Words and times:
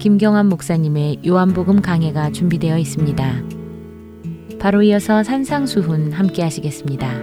김경환 0.00 0.48
목사님의 0.48 1.18
요한복음 1.26 1.82
강해가 1.82 2.30
준비되어 2.30 2.78
있습니다. 2.78 3.42
바로 4.58 4.80
이어서 4.80 5.22
산상수훈 5.22 6.12
함께 6.12 6.42
하시겠습니다. 6.42 7.19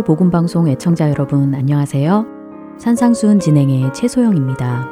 서울 0.00 0.06
복음 0.06 0.30
방송 0.30 0.66
애청자 0.66 1.10
여러분 1.10 1.54
안녕하세요. 1.54 2.24
산상수훈 2.78 3.38
진행의 3.38 3.92
최소영입니다. 3.92 4.88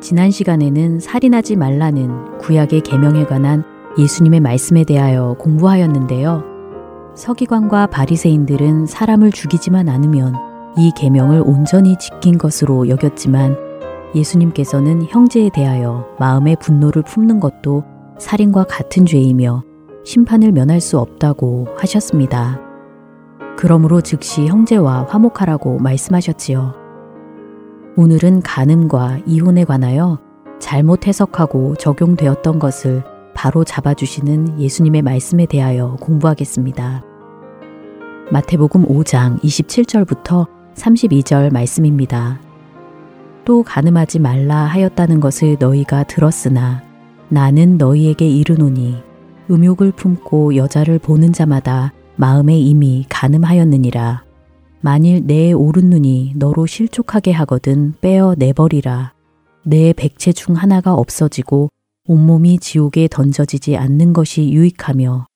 지난 0.00 0.30
시간에는 0.30 1.00
살인하지 1.00 1.56
말라는 1.56 2.38
구약의 2.38 2.80
계명에 2.80 3.26
관한 3.26 3.62
예수님의 3.98 4.40
말씀에 4.40 4.84
대하여 4.84 5.36
공부하였는데요. 5.38 6.44
서기관과 7.14 7.88
바리새인들은 7.88 8.86
사람을 8.86 9.32
죽이지만 9.32 9.90
않으면 9.90 10.34
이 10.78 10.90
계명을 10.96 11.42
온전히 11.44 11.98
지킨 11.98 12.38
것으로 12.38 12.88
여겼지만 12.88 13.54
예수님께서는 14.14 15.02
형제에 15.02 15.50
대하여 15.52 16.06
마음의 16.18 16.56
분노를 16.58 17.02
품는 17.02 17.38
것도 17.38 17.84
살인과 18.18 18.64
같은 18.64 19.04
죄이며 19.04 19.62
심판을 20.06 20.52
면할 20.52 20.80
수 20.80 20.98
없다고 20.98 21.66
하셨습니다. 21.76 22.69
그러므로 23.60 24.00
즉시 24.00 24.46
형제와 24.46 25.04
화목하라고 25.10 25.80
말씀하셨지요. 25.80 26.72
오늘은 27.94 28.40
간음과 28.40 29.18
이혼에 29.26 29.64
관하여 29.64 30.18
잘못 30.58 31.06
해석하고 31.06 31.74
적용되었던 31.74 32.58
것을 32.58 33.04
바로 33.34 33.62
잡아주시는 33.62 34.58
예수님의 34.58 35.02
말씀에 35.02 35.44
대하여 35.44 35.98
공부하겠습니다. 36.00 37.04
마태복음 38.30 38.86
5장 38.86 39.38
27절부터 39.42 40.46
32절 40.74 41.52
말씀입니다. 41.52 42.40
또 43.44 43.62
가늠하지 43.62 44.20
말라 44.20 44.56
하였다는 44.56 45.20
것을 45.20 45.58
너희가 45.60 46.04
들었으나 46.04 46.82
나는 47.28 47.76
너희에게 47.76 48.26
이르노니 48.26 49.02
음욕을 49.50 49.92
품고 49.92 50.56
여자를 50.56 50.98
보는 50.98 51.34
자마다 51.34 51.92
마음에 52.20 52.58
이미 52.58 53.06
가늠하였느니라. 53.08 54.26
만일 54.82 55.26
내 55.26 55.52
오른 55.52 55.88
눈이 55.88 56.34
너로 56.36 56.66
실족하게 56.66 57.32
하거든 57.32 57.94
빼어 58.02 58.34
내버리라. 58.36 59.14
내 59.64 59.94
백체 59.94 60.30
중 60.30 60.54
하나가 60.54 60.92
없어지고 60.92 61.70
온몸이 62.06 62.58
지옥에 62.58 63.08
던져지지 63.10 63.78
않는 63.78 64.12
것이 64.12 64.52
유익하며 64.52 65.28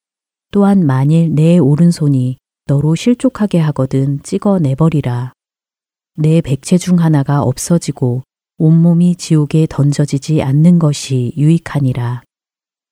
또한 0.50 0.84
만일 0.84 1.34
내 1.34 1.56
오른손이 1.56 2.37
너로 2.67 2.97
실족하게 2.97 3.61
하거든 3.61 4.23
찍어 4.23 4.59
내버리라. 4.59 5.33
내 6.17 6.43
백체 6.43 6.77
중 6.77 6.99
하나가 7.00 7.41
없어지고 7.41 8.25
온몸이 8.59 9.17
지옥에 9.17 9.67
던져지지 9.71 10.43
않는 10.43 10.78
것이 10.78 11.33
유익하니라. 11.39 12.25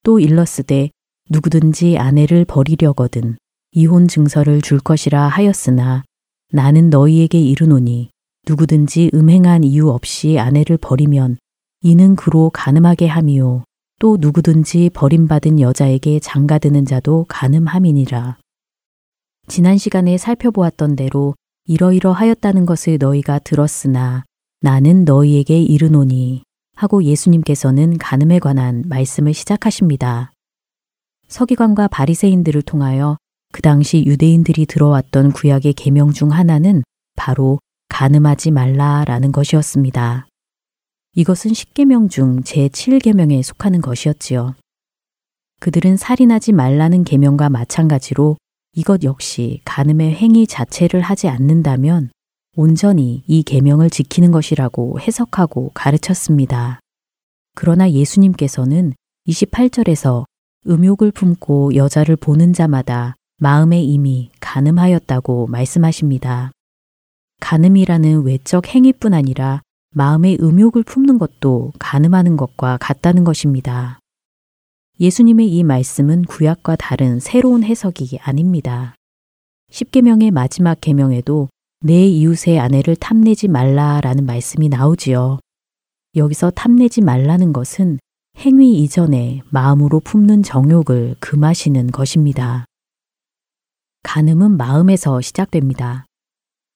또 0.02 0.19
일렀으되 0.19 0.88
누구든지 1.28 1.98
아내를 1.98 2.47
버리려거든 2.47 3.36
이혼 3.75 4.06
증서를 4.06 4.60
줄 4.60 4.78
것이라 4.81 5.28
하였으나 5.28 6.05
나는 6.53 6.91
너희에게 6.91 7.41
이르노니 7.41 8.10
누구든지 8.47 9.10
음행한 9.15 9.65
이유 9.65 9.88
없이 9.88 10.38
아내를 10.38 10.77
버리면 10.77 11.38
이는 11.81 12.15
그로 12.15 12.50
가늠하게 12.50 13.06
함이요 13.06 13.65
또 13.99 14.19
누구든지 14.21 14.91
버림받은 14.93 15.59
여자에게 15.61 16.19
장가드는 16.19 16.84
자도 16.84 17.25
가늠함이니라. 17.28 18.37
지난 19.49 19.78
시간에 19.78 20.19
살펴보았던 20.19 20.94
대로 20.97 21.34
이러이러 21.65 22.12
하였다는 22.12 22.66
것을 22.66 22.99
너희가 22.99 23.38
들었으나 23.38 24.25
나는 24.61 25.05
너희에게 25.05 25.62
이르노니 25.62 26.43
하고 26.77 27.05
예수님께서는 27.05 27.97
가늠에 27.97 28.38
관한 28.38 28.82
말씀을 28.87 29.32
시작하십니다. 29.32 30.32
서기관과 31.28 31.88
바리새인들을 31.88 32.61
통하여 32.62 33.16
그 33.52 33.60
당시 33.60 34.02
유대인들이 34.04 34.66
들어왔던 34.66 35.32
구약의 35.32 35.74
계명 35.74 36.12
중 36.12 36.32
하나는 36.32 36.82
바로 37.14 37.60
가늠하지 37.88 38.50
말라라는 38.50 39.30
것이었습니다. 39.30 40.26
이것은 41.14 41.52
10계명 41.52 42.10
중 42.10 42.40
제7계명에 42.40 43.42
속하는 43.42 43.82
것이었지요. 43.82 44.54
그들은 45.60 45.98
살인하지 45.98 46.52
말라는 46.52 47.04
계명과 47.04 47.50
마찬가지로 47.50 48.38
이것 48.72 49.04
역시 49.04 49.60
가늠의 49.66 50.14
행위 50.14 50.46
자체를 50.46 51.02
하지 51.02 51.28
않는다면 51.28 52.10
온전히 52.56 53.22
이 53.26 53.42
계명을 53.42 53.90
지키는 53.90 54.32
것이라고 54.32 54.98
해석하고 55.00 55.72
가르쳤습니다. 55.74 56.80
그러나 57.54 57.90
예수님께서는 57.90 58.94
28절에서 59.28 60.24
음욕을 60.66 61.12
품고 61.12 61.74
여자를 61.76 62.16
보는 62.16 62.54
자마다 62.54 63.14
마음에 63.42 63.82
이미 63.82 64.30
가늠하였다고 64.38 65.48
말씀하십니다. 65.48 66.53
가늠이라는 67.41 68.22
외적 68.22 68.69
행위뿐 68.69 69.14
아니라 69.14 69.62
마음의 69.97 70.38
음욕을 70.41 70.84
품는 70.84 71.19
것도 71.19 71.72
가늠하는 71.81 72.36
것과 72.36 72.78
같다는 72.81 73.25
것입니다. 73.25 73.98
예수님의 75.00 75.48
이 75.48 75.64
말씀은 75.64 76.22
구약과 76.26 76.76
다른 76.76 77.19
새로운 77.19 77.64
해석이 77.64 78.20
아닙니다. 78.22 78.94
10계명의 79.72 80.31
마지막 80.31 80.81
계명에도 80.81 81.48
내 81.81 82.06
이웃의 82.06 82.60
아내를 82.60 82.94
탐내지 82.94 83.48
말라라는 83.48 84.25
말씀이 84.25 84.69
나오지요. 84.69 85.41
여기서 86.14 86.50
탐내지 86.50 87.00
말라는 87.00 87.52
것은 87.52 87.98
행위 88.36 88.81
이전에 88.84 89.42
마음으로 89.50 89.98
품는 89.98 90.44
정욕을 90.44 91.16
금하시는 91.19 91.88
것입니다. 91.88 92.66
간음은 94.02 94.56
마음에서 94.56 95.20
시작됩니다. 95.20 96.06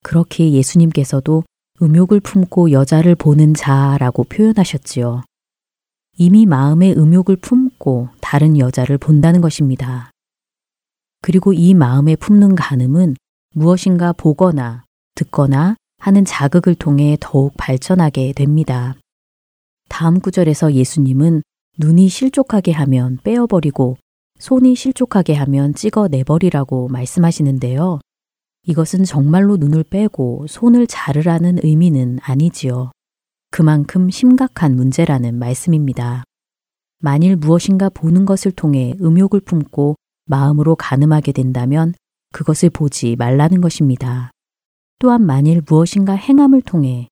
그렇게 0.03 0.53
예수님께서도 0.53 1.45
음욕을 1.83 2.21
품고 2.21 2.71
여자를 2.71 3.15
보는 3.15 3.55
자라고 3.55 4.25
표현하셨지요. 4.25 5.23
이미 6.19 6.47
마음에 6.47 6.93
음욕을 6.93 7.37
품고 7.37 8.09
다른 8.21 8.59
여자를 8.59 8.97
본다는 8.97 9.41
것입니다. 9.41 10.11
그리고 11.21 11.53
이 11.53 11.75
마음에 11.75 12.17
품는 12.17 12.55
간음은 12.55 13.17
무엇인가 13.55 14.13
보거나 14.13 14.85
듣거나 15.15 15.77
하는 15.99 16.25
자극을 16.25 16.75
통해 16.75 17.17
더욱 17.21 17.55
발전하게 17.57 18.33
됩니다. 18.33 18.95
다음 19.89 20.21
구절에서 20.21 20.73
예수님은 20.73 21.43
눈이 21.79 22.09
실족하게 22.09 22.73
하면 22.73 23.19
빼어버리고 23.23 23.97
손이 24.39 24.75
실족하게 24.75 25.35
하면 25.35 25.75
찍어 25.75 26.09
내버리라고 26.09 26.89
말씀하시는데요. 26.89 28.01
이것은 28.65 29.05
정말로 29.05 29.57
눈을 29.57 29.85
빼고 29.85 30.47
손을 30.49 30.87
자르라는 30.87 31.61
의미는 31.63 32.19
아니지요. 32.23 32.91
그만큼 33.51 34.11
심각한 34.11 34.75
문제라는 34.75 35.39
말씀입니다. 35.39 36.25
만일 37.01 37.37
무엇인가 37.37 37.89
보는 37.89 38.25
것을 38.25 38.53
통해 38.53 38.95
음욕을 39.01 39.41
품고 39.41 39.97
마음으로 40.27 40.77
가늠하게 40.77 41.33
된다면 41.33 41.95
그것을 42.33 42.71
보지 42.71 43.17
말라는 43.17 43.61
것입니다. 43.61 44.31
또한 44.99 45.25
만일 45.25 45.63
무엇인가 45.67 46.15
행함을 46.15 46.63
통해 46.63 47.09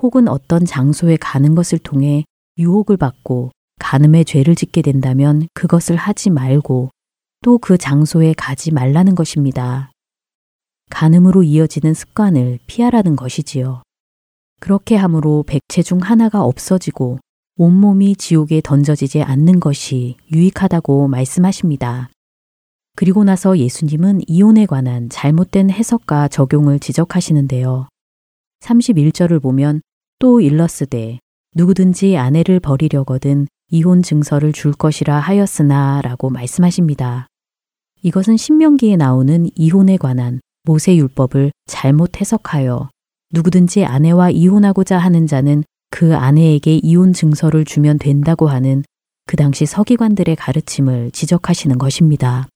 혹은 0.00 0.28
어떤 0.28 0.64
장소에 0.64 1.16
가는 1.16 1.54
것을 1.54 1.78
통해 1.78 2.24
유혹을 2.58 2.96
받고 2.96 3.50
간음의 3.78 4.24
죄를 4.24 4.54
짓게 4.54 4.82
된다면 4.82 5.48
그것을 5.54 5.96
하지 5.96 6.30
말고 6.30 6.90
또 7.42 7.58
그 7.58 7.78
장소에 7.78 8.34
가지 8.36 8.72
말라는 8.72 9.14
것입니다. 9.14 9.92
간음으로 10.90 11.42
이어지는 11.42 11.94
습관을 11.94 12.58
피하라는 12.66 13.14
것이지요. 13.16 13.82
그렇게 14.60 14.96
함으로 14.96 15.44
백체 15.46 15.82
중 15.82 16.00
하나가 16.00 16.42
없어지고 16.42 17.18
온몸이 17.56 18.16
지옥에 18.16 18.60
던져지지 18.62 19.22
않는 19.22 19.60
것이 19.60 20.16
유익하다고 20.32 21.08
말씀하십니다. 21.08 22.08
그리고 22.96 23.22
나서 23.22 23.56
예수님은 23.58 24.22
이혼에 24.26 24.66
관한 24.66 25.08
잘못된 25.08 25.70
해석과 25.70 26.28
적용을 26.28 26.80
지적하시는데요. 26.80 27.88
31절을 28.60 29.40
보면 29.40 29.82
또 30.18 30.40
일러스되 30.40 31.20
누구든지 31.54 32.16
아내를 32.16 32.58
버리려거든 32.58 33.46
이혼 33.70 34.02
증서를 34.02 34.52
줄 34.54 34.72
것이라 34.72 35.18
하였으나 35.18 36.00
라고 36.02 36.30
말씀하십니다. 36.30 37.26
이것은 38.02 38.38
신명기에 38.38 38.96
나오는 38.96 39.46
이혼에 39.54 39.98
관한 39.98 40.40
모세율법을 40.64 41.52
잘못 41.66 42.20
해석하여 42.20 42.88
누구든지 43.32 43.84
아내와 43.84 44.30
이혼하고자 44.30 44.96
하는 44.98 45.26
자는 45.26 45.64
그 45.90 46.16
아내에게 46.16 46.80
이혼 46.82 47.12
증서를 47.12 47.66
주면 47.66 47.98
된다고 47.98 48.48
하는 48.48 48.84
그 49.26 49.36
당시 49.36 49.66
서기관들의 49.66 50.34
가르침을 50.36 51.10
지적하시는 51.10 51.76
것입니다. 51.76 52.48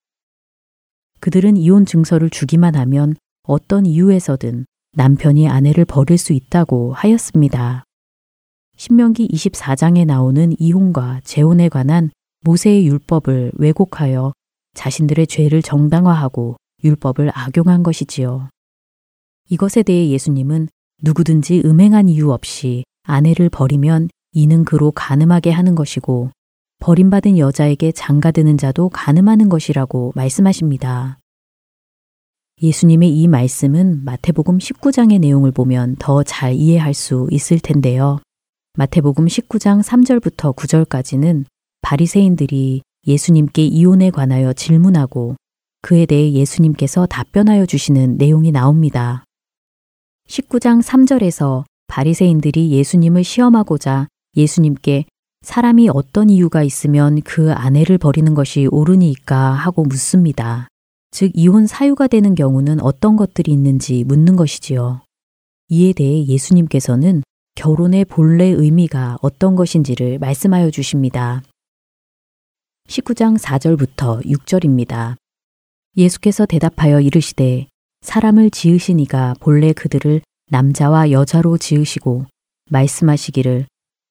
그들은 1.21 1.59
이혼 1.59 1.85
증서를 1.85 2.31
주기만 2.31 2.75
하면 2.75 3.17
어떤 3.43 3.85
이유에서든 3.85 4.65
남편이 4.95 5.49
아내를 5.49 5.85
버릴 5.85 6.17
수 6.17 6.33
있다고 6.33 6.95
하였습니다. 6.95 7.85
신명기 8.83 9.29
24장에 9.29 10.05
나오는 10.05 10.57
이혼과 10.59 11.21
재혼에 11.23 11.69
관한 11.69 12.11
모세의 12.41 12.85
율법을 12.89 13.53
왜곡하여 13.55 14.33
자신들의 14.75 15.29
죄를 15.29 15.63
정당화하고 15.63 16.57
율법을 16.83 17.31
악용한 17.33 17.85
것이지요. 17.85 18.49
이것에 19.51 19.85
대해 19.85 20.09
예수님은 20.09 20.67
누구든지 21.01 21.63
음행한 21.65 22.09
이유 22.09 22.33
없이 22.33 22.83
아내를 23.05 23.51
버리면 23.51 24.09
이는 24.33 24.65
그로 24.65 24.91
가늠하게 24.91 25.53
하는 25.53 25.77
것이고 25.77 26.33
버림받은 26.81 27.39
여자에게 27.39 27.93
장가드는 27.93 28.59
자도 28.59 28.89
가늠하는 28.89 29.49
것이라고 29.49 30.11
말씀하십니다. 30.17 31.21
예수님의 32.61 33.17
이 33.17 33.29
말씀은 33.29 34.05
마태복음 34.05 34.59
19장의 34.59 35.21
내용을 35.21 35.53
보면 35.53 35.95
더 36.01 36.25
잘 36.25 36.55
이해할 36.55 36.95
수 36.95 37.29
있을 37.31 37.61
텐데요. 37.61 38.19
마태복음 38.75 39.27
19장 39.27 39.83
3절부터 39.83 40.57
9절까지는 40.57 41.45
바리새인들이 41.83 42.81
예수님께 43.07 43.67
이혼에 43.67 44.09
관하여 44.09 44.55
질문하고 44.55 45.37
그에 45.83 46.07
대해 46.07 46.33
예수님께서 46.33 47.05
답변하여 47.05 47.67
주시는 47.67 48.17
내용이 48.17 48.51
나옵니다. 48.51 49.25
19장 50.27 50.83
3절에서 50.83 51.65
바리새인들이 51.89 52.71
예수님을 52.71 53.25
시험하고자 53.25 54.09
예수님께 54.37 55.05
사람이 55.43 55.91
어떤 55.91 56.31
이유가 56.31 56.63
있으면 56.63 57.21
그 57.21 57.53
아내를 57.53 57.99
버리는 57.99 58.33
것이 58.33 58.69
옳으니까 58.71 59.51
하고 59.51 59.83
묻습니다. 59.83 60.69
즉 61.11 61.33
이혼 61.35 61.67
사유가 61.67 62.07
되는 62.07 62.35
경우는 62.35 62.81
어떤 62.81 63.17
것들이 63.17 63.53
있는지 63.53 64.03
묻는 64.05 64.35
것이지요. 64.35 65.03
이에 65.69 65.93
대해 65.93 66.25
예수님께서는 66.25 67.23
결혼의 67.55 68.05
본래 68.07 68.47
의미가 68.47 69.19
어떤 69.21 69.57
것인지를 69.57 70.19
말씀하여 70.19 70.71
주십니다. 70.71 71.43
19장 72.89 73.39
4절부터 73.39 74.25
6절입니다. 74.25 75.17
예수께서 75.97 76.47
대답하여 76.47 77.01
이르시되 77.01 77.69
사람을 78.01 78.51
지으시니가 78.51 79.35
본래 79.41 79.73
그들을 79.73 80.23
남자와 80.51 81.11
여자로 81.11 81.59
지으시고 81.59 82.27
말씀하시기를 82.71 83.67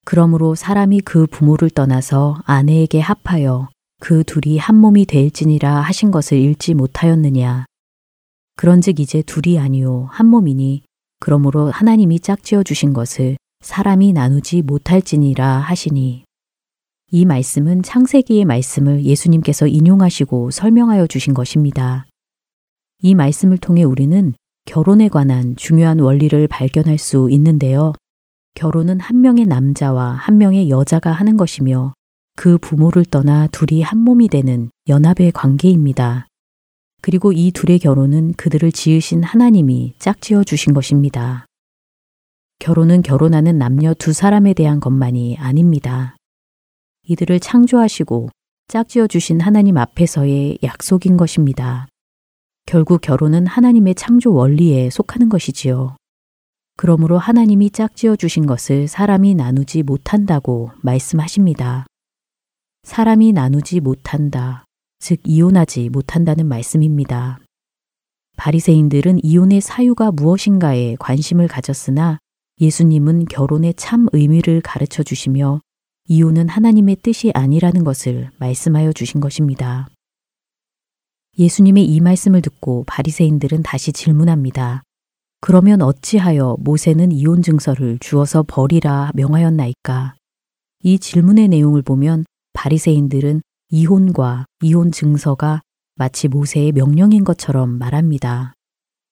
그러므로 0.06 0.56
사람이 0.56 1.02
그 1.02 1.28
부모를 1.28 1.70
떠나서 1.70 2.42
아내에게 2.46 3.00
합하여 3.00 3.70
그 4.00 4.24
둘이 4.24 4.58
한 4.58 4.76
몸이 4.76 5.06
될지니라 5.06 5.82
하신 5.82 6.12
것을 6.12 6.38
읽지 6.38 6.74
못하였느냐. 6.74 7.66
그런즉 8.56 9.00
이제 9.00 9.22
둘이 9.22 9.60
아니요 9.60 10.08
한 10.12 10.28
몸이니 10.28 10.84
그러므로 11.22 11.70
하나님이 11.70 12.20
짝지어 12.20 12.64
주신 12.64 12.94
것을 12.94 13.38
사람이 13.62 14.12
나누지 14.12 14.64
못할지니라 14.64 15.60
하시니 15.60 16.26
이 17.12 17.26
말씀은 17.26 17.84
창세기의 17.84 18.46
말씀을 18.46 19.04
예수님께서 19.06 19.68
인용하시고 19.68 20.50
설명하여 20.50 21.06
주신 21.06 21.36
것입니다. 21.36 22.08
이 23.04 23.14
말씀을 23.14 23.60
통해 23.60 23.84
우리는 23.84 24.34
결혼에 24.66 25.10
관한 25.10 25.56
중요한 25.56 26.00
원리를 26.00 26.48
발견할 26.48 26.98
수 26.98 27.30
있는데요. 27.30 27.94
결혼은 28.56 29.00
한 29.00 29.22
명의 29.22 29.46
남자와 29.46 30.14
한 30.14 30.40
명의 30.40 30.72
여자가 30.72 31.12
하는 31.12 31.38
것이며 31.38 31.94
그 32.36 32.58
부모를 32.58 33.06
떠나 33.06 33.46
둘이 33.48 33.84
한 33.84 34.00
몸이 34.00 34.28
되는 34.28 34.72
연합의 34.88 35.34
관계입니다. 35.34 36.28
그리고 37.02 37.32
이 37.32 37.52
둘의 37.52 37.80
결혼은 37.80 38.34
그들을 38.34 38.72
지으신 38.72 39.24
하나님이 39.24 39.96
짝지어 39.98 40.44
주신 40.44 40.74
것입니다. 40.74 41.46
결혼은 42.60 43.02
결혼하는 43.02 43.58
남녀 43.58 43.96
두 43.96 44.14
사람에 44.14 44.54
대한 44.54 44.80
것만이 44.80 45.38
아닙니다. 45.38 46.16
이들을 47.08 47.40
창조하시고 47.40 48.30
짝지어 48.68 49.08
주신 49.08 49.42
하나님 49.42 49.78
앞에서의 49.78 50.60
약속인 50.62 51.18
것입니다. 51.18 51.88
결국 52.68 53.02
결혼은 53.02 53.48
하나님의 53.48 53.96
창조 53.96 54.34
원리에 54.34 54.92
속하는 54.92 55.28
것이지요. 55.28 55.98
그러므로 56.78 57.18
하나님이 57.18 57.72
짝지어 57.72 58.16
주신 58.16 58.46
것을 58.46 58.88
사람이 58.88 59.34
나누지 59.34 59.84
못한다고 59.84 60.72
말씀하십니다. 60.82 61.86
사람이 62.84 63.34
나누지 63.34 63.80
못한다. 63.80 64.66
즉 65.02 65.20
이혼하지 65.26 65.90
못한다는 65.90 66.48
말씀입니다. 66.48 67.40
바리새인들은 68.38 69.24
이혼의 69.24 69.60
사유가 69.60 70.12
무엇인가에 70.12 70.96
관심을 71.00 71.48
가졌으나 71.48 72.20
예수님은 72.62 73.26
결혼의 73.26 73.74
참 73.74 74.08
의미를 74.14 74.62
가르쳐 74.62 75.02
주시며 75.02 75.60
이혼은 76.08 76.50
하나님의 76.50 76.98
뜻이 76.98 77.32
아니라는 77.34 77.84
것을 77.84 78.30
말씀하여 78.38 78.94
주신 78.94 79.20
것입니다. 79.20 79.88
예수님의 81.40 81.86
이 81.86 82.00
말씀을 82.00 82.44
듣고 82.44 82.84
바리새인들은 82.86 83.64
다시 83.64 83.92
질문합니다. 83.92 84.84
그러면 85.40 85.82
어찌하여 85.82 86.58
모세는 86.60 87.12
이혼 87.12 87.42
증서를 87.42 87.98
주어서 88.00 88.44
버리라 88.48 89.12
명하였나이까? 89.16 90.14
이 90.84 91.00
질문의 91.00 91.48
내용을 91.48 91.82
보면 91.82 92.26
바리새인들은 92.54 93.42
이혼과 93.74 94.48
이혼 94.62 94.92
증서가 94.92 95.62
마치 95.96 96.28
모세의 96.28 96.74
명령인 96.74 97.24
것처럼 97.24 97.70
말합니다. 97.78 98.52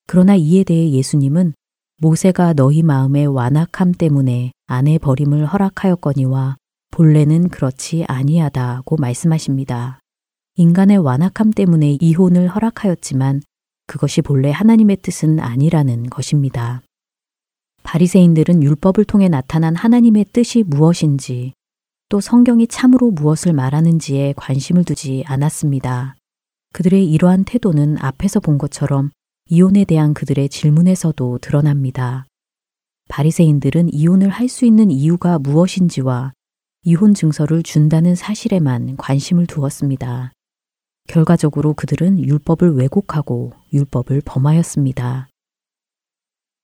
그러나 0.05 0.35
이에 0.35 0.65
대해 0.65 0.91
예수님은 0.91 1.53
모세가 2.01 2.53
너희 2.53 2.83
마음의 2.83 3.27
완악함 3.27 3.93
때문에 3.93 4.51
아내 4.67 4.97
버림을 4.97 5.45
허락하였거니와 5.45 6.57
본래는 6.91 7.47
그렇지 7.47 8.03
아니하다고 8.09 8.97
말씀하십니다. 8.97 9.99
인간의 10.55 10.97
완악함 10.97 11.51
때문에 11.51 11.97
이혼을 12.01 12.49
허락하였지만 12.49 13.41
그것이 13.87 14.21
본래 14.21 14.51
하나님의 14.51 14.97
뜻은 14.97 15.39
아니라는 15.39 16.09
것입니다. 16.09 16.81
바리새인들은 17.83 18.61
율법을 18.61 19.05
통해 19.05 19.29
나타난 19.29 19.77
하나님의 19.77 20.25
뜻이 20.33 20.63
무엇인지 20.63 21.53
또 22.09 22.19
성경이 22.19 22.65
참으로 22.65 23.11
무엇을 23.11 23.53
말하는지에 23.53 24.33
관심을 24.35 24.83
두지 24.83 25.23
않았습니다. 25.27 26.15
그들의 26.73 27.07
이러한 27.07 27.43
태도는 27.43 27.99
앞에서 27.99 28.39
본 28.39 28.57
것처럼 28.57 29.11
이혼에 29.45 29.85
대한 29.85 30.15
그들의 30.15 30.49
질문에서도 30.49 31.37
드러납니다. 31.37 32.25
바리새인들은 33.09 33.93
이혼을 33.93 34.29
할 34.29 34.49
수 34.49 34.65
있는 34.65 34.89
이유가 34.89 35.37
무엇인지와 35.37 36.33
이혼 36.83 37.13
증서를 37.13 37.61
준다는 37.61 38.15
사실에만 38.15 38.97
관심을 38.97 39.45
두었습니다. 39.45 40.31
결과적으로 41.07 41.75
그들은 41.75 42.19
율법을 42.19 42.73
왜곡하고 42.73 43.53
율법을 43.71 44.23
범하였습니다. 44.25 45.27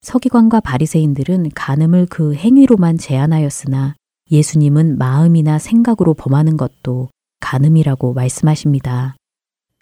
서기관과 0.01 0.61
바리새인들은 0.61 1.51
간음을 1.53 2.07
그 2.09 2.33
행위로만 2.33 2.97
제한하였으나 2.97 3.95
예수님은 4.31 4.97
마음이나 4.97 5.59
생각으로 5.59 6.13
범하는 6.13 6.57
것도 6.57 7.09
간음이라고 7.39 8.13
말씀하십니다. 8.13 9.15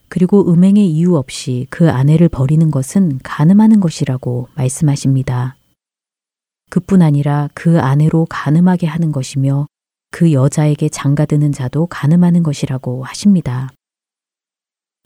그리고 0.10 0.52
음행의 0.52 0.88
이유 0.90 1.16
없이 1.16 1.66
그 1.70 1.90
아내를 1.90 2.30
버리는 2.30 2.70
것은 2.70 3.20
간음하는 3.24 3.80
것이라고 3.80 4.50
말씀하십니다. 4.56 5.56
그뿐 6.70 7.02
아니라 7.02 7.50
그 7.54 7.80
아내로 7.80 8.28
간음하게 8.30 8.88
하는 8.88 9.12
것이며 9.12 9.68
그 10.12 10.34
여자에게 10.34 10.90
장가드는 10.90 11.52
자도 11.52 11.88
간음하는 11.88 12.44
것이라고 12.44 13.04
하십니다. 13.04 13.70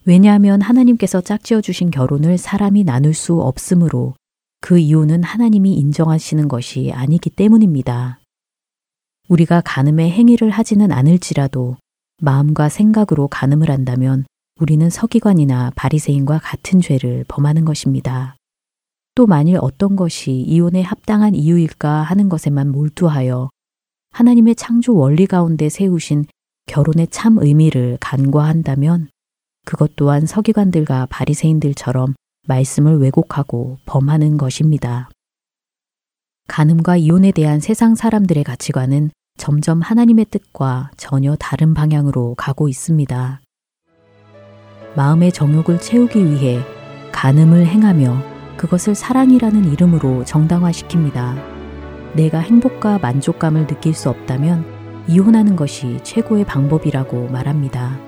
왜냐하면 0.04 0.60
하나님께서 0.60 1.20
짝지어 1.20 1.60
주신 1.60 1.90
결혼을 1.90 2.38
사람이 2.38 2.84
나눌 2.84 3.14
수 3.14 3.40
없으므로 3.40 4.14
그 4.60 4.78
이유는 4.78 5.22
하나님이 5.22 5.74
인정하시는 5.74 6.48
것이 6.48 6.90
아니기 6.92 7.30
때문입니다. 7.30 8.18
우리가 9.28 9.62
간음의 9.64 10.10
행위를 10.10 10.50
하지는 10.50 10.90
않을지라도 10.90 11.76
마음과 12.20 12.68
생각으로 12.68 13.28
간음을 13.28 13.70
한다면 13.70 14.24
우리는 14.60 14.90
서기관이나 14.90 15.72
바리새인과 15.76 16.40
같은 16.40 16.80
죄를 16.80 17.24
범하는 17.28 17.64
것입니다. 17.64 18.36
또 19.14 19.26
만일 19.26 19.58
어떤 19.60 19.96
것이 19.96 20.32
이혼에 20.32 20.82
합당한 20.82 21.34
이유일까 21.34 22.02
하는 22.02 22.28
것에만 22.28 22.70
몰두하여 22.70 23.50
하나님의 24.10 24.54
창조 24.56 24.96
원리 24.96 25.26
가운데 25.26 25.68
세우신 25.68 26.24
결혼의 26.66 27.08
참 27.08 27.38
의미를 27.38 27.98
간과한다면 28.00 29.08
그것 29.64 29.96
또한 29.96 30.26
서기관들과 30.26 31.06
바리새인들처럼 31.06 32.14
말씀을 32.46 32.98
왜곡하고 32.98 33.78
범하는 33.84 34.38
것입니다. 34.38 35.08
간음과 36.48 36.96
이혼에 36.96 37.30
대한 37.30 37.60
세상 37.60 37.94
사람들의 37.94 38.42
가치관은 38.42 39.10
점점 39.38 39.80
하나님의 39.80 40.26
뜻과 40.26 40.90
전혀 40.98 41.34
다른 41.36 41.72
방향으로 41.72 42.34
가고 42.34 42.68
있습니다. 42.68 43.40
마음의 44.94 45.32
정욕을 45.32 45.80
채우기 45.80 46.24
위해 46.26 46.60
간음을 47.12 47.66
행하며 47.66 48.22
그것을 48.56 48.94
사랑이라는 48.94 49.72
이름으로 49.72 50.24
정당화시킵니다. 50.24 51.36
내가 52.14 52.40
행복과 52.40 52.98
만족감을 52.98 53.66
느낄 53.66 53.94
수 53.94 54.10
없다면 54.10 54.66
이혼하는 55.06 55.56
것이 55.56 56.00
최고의 56.02 56.44
방법이라고 56.44 57.28
말합니다. 57.28 57.98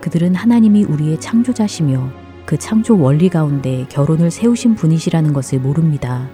그들은 0.00 0.34
하나님이 0.34 0.84
우리의 0.84 1.20
창조자시며 1.20 2.08
그 2.44 2.58
창조 2.58 2.98
원리 2.98 3.28
가운데 3.28 3.86
결혼을 3.88 4.30
세우신 4.30 4.74
분이시라는 4.74 5.32
것을 5.32 5.60
모릅니다. 5.60 6.28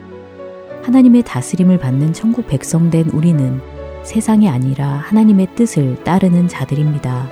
하나님의 0.83 1.23
다스림을 1.23 1.79
받는 1.79 2.13
천국 2.13 2.47
백성 2.47 2.91
된 2.91 3.09
우리는 3.11 3.61
세상이 4.07 4.49
아니라 4.49 4.87
하나님의 4.87 5.49
뜻을 5.57 6.05
따르는 6.05 6.47
자들입니다. 6.47 7.29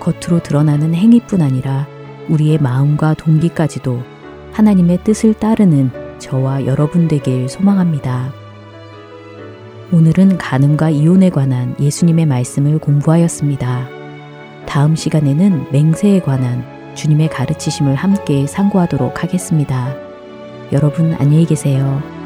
겉으로 0.00 0.42
드러나는 0.42 0.92
행위뿐 0.92 1.40
아니라 1.40 1.86
우리의 2.28 2.58
마음과 2.58 3.14
동기까지도 3.14 4.02
하나님의 4.52 5.04
뜻을 5.04 5.34
따르는 5.34 5.92
저와 6.18 6.66
여러분 6.66 7.06
되길 7.06 7.48
소망합니다. 7.48 8.32
오늘은 9.92 10.36
간음과 10.36 10.90
이혼에 10.90 11.30
관한 11.30 11.76
예수님의 11.78 12.26
말씀을 12.26 12.78
공부하였습니다. 12.80 13.88
다음 14.66 14.96
시간에는 14.96 15.70
맹세에 15.70 16.20
관한 16.20 16.64
주님의 16.96 17.28
가르치심을 17.30 17.94
함께 17.94 18.48
상고하도록 18.48 19.22
하겠습니다. 19.22 19.94
여러분 20.72 21.14
안녕히 21.14 21.46
계세요. 21.46 22.19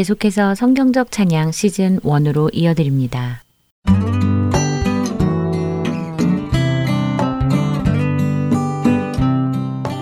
계속해서 0.00 0.54
성경적 0.54 1.10
찬양 1.10 1.52
시즌 1.52 2.00
1으로 2.00 2.48
이어드립니다. 2.54 3.42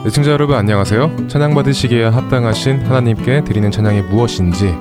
애청자 0.06 0.30
여러분 0.30 0.56
안녕하세요. 0.56 1.26
찬양 1.26 1.52
받으시기에 1.54 2.04
합당하신 2.04 2.82
하나님께 2.82 3.42
드리는 3.42 3.68
찬양이 3.72 4.02
무엇인지 4.02 4.72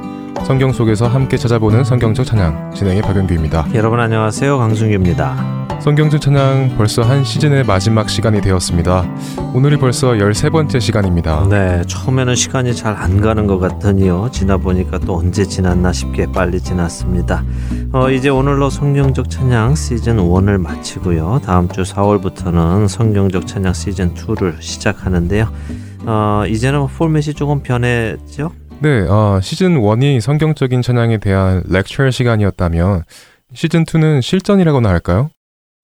성경 0.45 0.71
속에서 0.71 1.07
함께 1.07 1.35
찾아보는 1.35 1.83
성경적 1.83 2.23
찬양 2.23 2.75
진행의 2.75 3.01
박영규입니다. 3.01 3.69
여러분 3.73 3.99
안녕하세요. 3.99 4.59
강승규입니다. 4.59 5.56
성경적 5.79 6.19
찬양 6.19 6.75
벌써 6.75 7.01
한 7.01 7.23
시즌의 7.23 7.63
마지막 7.63 8.09
시간이 8.09 8.41
되었습니다. 8.41 9.05
오늘이 9.53 9.77
벌써 9.77 10.09
13번째 10.11 10.81
시간입니다. 10.81 11.47
네, 11.49 11.81
처음에는 11.87 12.35
시간이 12.35 12.75
잘 12.75 12.97
안 12.97 13.21
가는 13.21 13.47
것 13.47 13.59
같더니요. 13.59 14.29
지나 14.31 14.57
보니까 14.57 14.97
또 14.99 15.15
언제 15.17 15.45
지났나 15.45 15.93
싶게 15.93 16.25
빨리 16.33 16.59
지났습니다. 16.59 17.43
어, 17.93 18.09
이제 18.09 18.27
오늘로 18.27 18.69
성경적 18.69 19.29
찬양 19.29 19.75
시즌 19.75 20.17
1을 20.17 20.57
마치고요. 20.59 21.41
다음 21.45 21.69
주 21.69 21.83
4월부터는 21.83 22.87
성경적 22.87 23.47
찬양 23.47 23.73
시즌 23.73 24.13
2를 24.15 24.59
시작하는데요. 24.61 25.47
어, 26.05 26.43
이제는 26.47 26.87
포맷이 26.87 27.33
조금 27.35 27.61
변했죠? 27.61 28.51
네, 28.79 29.05
어, 29.07 29.39
시즌 29.41 29.79
1이 29.79 30.19
성경적인 30.21 30.81
찬양에 30.81 31.19
대한 31.19 31.63
렉처 31.69 32.09
시간이었다면 32.11 33.03
시즌 33.53 33.85
2는 33.85 34.21
실전이라고나 34.21 34.89
할까요? 34.89 35.29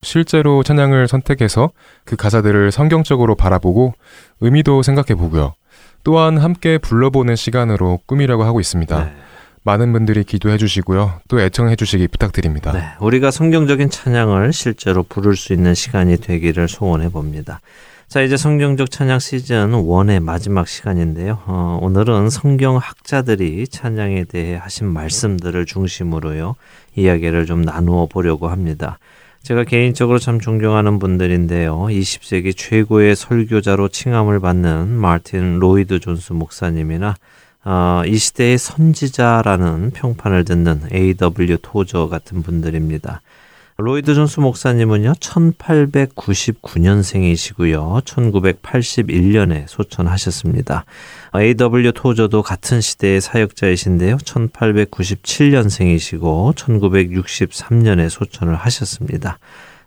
실제로 0.03 0.63
찬양을 0.63 1.07
선택해서 1.07 1.71
그 2.05 2.15
가사들을 2.15 2.71
성경적으로 2.71 3.35
바라보고 3.35 3.93
의미도 4.41 4.83
생각해 4.83 5.15
보고요. 5.15 5.53
또한 6.03 6.37
함께 6.37 6.77
불러보는 6.77 7.35
시간으로 7.35 7.99
꾸미려고 8.05 8.43
하고 8.43 8.59
있습니다. 8.59 9.05
네. 9.05 9.13
많은 9.63 9.93
분들이 9.93 10.23
기도해 10.23 10.57
주시고요. 10.57 11.21
또 11.29 11.39
애청해 11.39 11.77
주시기 11.77 12.09
부탁드립니다. 12.09 12.73
네, 12.73 12.83
우리가 12.99 13.31
성경적인 13.31 13.89
찬양을 13.89 14.51
실제로 14.51 15.03
부를 15.03 15.37
수 15.37 15.53
있는 15.53 15.73
시간이 15.73 16.17
되기를 16.17 16.67
소원해 16.67 17.09
봅니다. 17.09 17.61
자, 18.09 18.21
이제 18.21 18.37
성경적 18.37 18.91
찬양 18.91 19.19
시즌 19.19 19.71
1의 19.71 20.21
마지막 20.21 20.67
시간인데요. 20.67 21.39
어, 21.47 21.79
오늘은 21.81 22.29
성경 22.29 22.77
학자들이 22.77 23.67
찬양에 23.67 24.25
대해 24.25 24.55
하신 24.57 24.87
말씀들을 24.87 25.65
중심으로요. 25.65 26.55
이야기를 26.95 27.45
좀 27.45 27.61
나누어 27.61 28.05
보려고 28.05 28.49
합니다. 28.49 28.99
제가 29.43 29.65
개인적으로 29.65 30.19
참 30.19 30.39
존경하는 30.39 30.99
분들인데요. 30.99 31.77
20세기 31.77 32.56
최고의 32.56 33.13
설교자로 33.17 33.89
칭함을 33.89 34.39
받는 34.39 34.88
마틴 34.88 35.60
로이드 35.60 35.99
존스 35.99 36.32
목사님이나 36.32 37.15
어, 37.65 38.03
이 38.06 38.15
시대의 38.17 38.58
선지자라는 38.58 39.91
평판을 39.91 40.45
듣는 40.45 40.84
A.W. 40.93 41.58
토저 41.62 42.08
같은 42.08 42.41
분들입니다. 42.41 43.21
로이드 43.77 44.13
존스 44.13 44.39
목사님은요, 44.39 45.13
1899년생이시고요, 45.13 48.05
1981년에 48.05 49.63
소천하셨습니다. 49.67 50.86
A.W. 51.36 51.91
토저도 51.93 52.43
같은 52.43 52.81
시대의 52.81 53.19
사역자이신데요, 53.19 54.17
1897년생이시고, 54.17 56.55
1963년에 56.55 58.09
소천을 58.09 58.55
하셨습니다. 58.55 59.39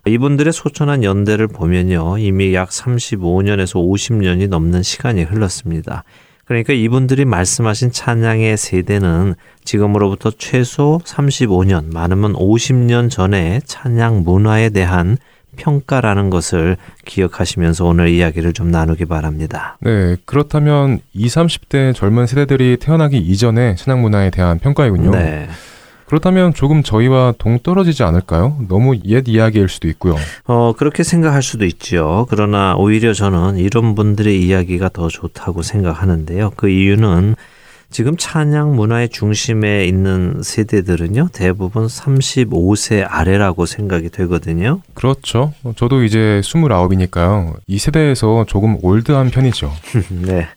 이분들의 0.05 0.51
소천한 0.51 1.05
연대를 1.05 1.47
보면요, 1.47 2.17
이미 2.17 2.53
약 2.53 2.71
35년에서 2.71 3.75
50년이 3.75 4.49
넘는 4.49 4.83
시간이 4.83 5.23
흘렀습니다. 5.23 6.03
그러니까 6.47 6.73
이분들이 6.73 7.25
말씀하신 7.25 7.91
찬양의 7.91 8.57
세대는 8.57 9.35
지금으로부터 9.63 10.31
최소 10.31 10.99
35년, 11.03 11.93
많으면 11.93 12.33
50년 12.33 13.09
전에 13.09 13.59
찬양 13.65 14.23
문화에 14.23 14.69
대한 14.69 15.17
평가라는 15.57 16.29
것을 16.29 16.77
기억하시면서 17.05 17.85
오늘 17.85 18.09
이야기를 18.09 18.53
좀 18.53 18.71
나누기 18.71 19.05
바랍니다. 19.05 19.77
네, 19.81 20.15
그렇다면 20.25 20.99
20, 21.13 21.37
30대 21.37 21.93
젊은 21.93 22.27
세대들이 22.27 22.77
태어나기 22.79 23.17
이전에 23.17 23.75
찬양 23.75 24.01
문화에 24.01 24.29
대한 24.29 24.59
평가이군요. 24.59 25.11
네. 25.11 25.49
그렇다면 26.07 26.53
조금 26.53 26.83
저희와 26.83 27.33
동떨어지지 27.37 28.03
않을까요? 28.03 28.57
너무 28.69 28.95
옛 29.05 29.27
이야기일 29.27 29.67
수도 29.67 29.89
있고요. 29.89 30.15
어, 30.45 30.73
그렇게 30.77 31.03
생각할 31.03 31.43
수도 31.43 31.65
있죠. 31.65 32.25
그러나 32.29 32.75
오히려 32.77 33.13
저는 33.13 33.57
이런 33.57 33.93
분들의 33.93 34.41
이야기가 34.41 34.89
더 34.89 35.09
좋다고 35.09 35.63
생각하는데요. 35.63 36.51
그 36.55 36.69
이유는 36.69 37.35
지금 37.89 38.15
찬양 38.17 38.75
문화의 38.75 39.09
중심에 39.09 39.85
있는 39.85 40.41
세대들은요, 40.43 41.29
대부분 41.33 41.87
35세 41.87 43.05
아래라고 43.07 43.65
생각이 43.65 44.09
되거든요. 44.09 44.81
그렇죠. 44.93 45.53
저도 45.75 46.03
이제 46.03 46.41
29이니까요. 46.43 47.55
이 47.67 47.79
세대에서 47.79 48.45
조금 48.47 48.77
올드한 48.81 49.29
편이죠. 49.29 49.71
네. 50.21 50.47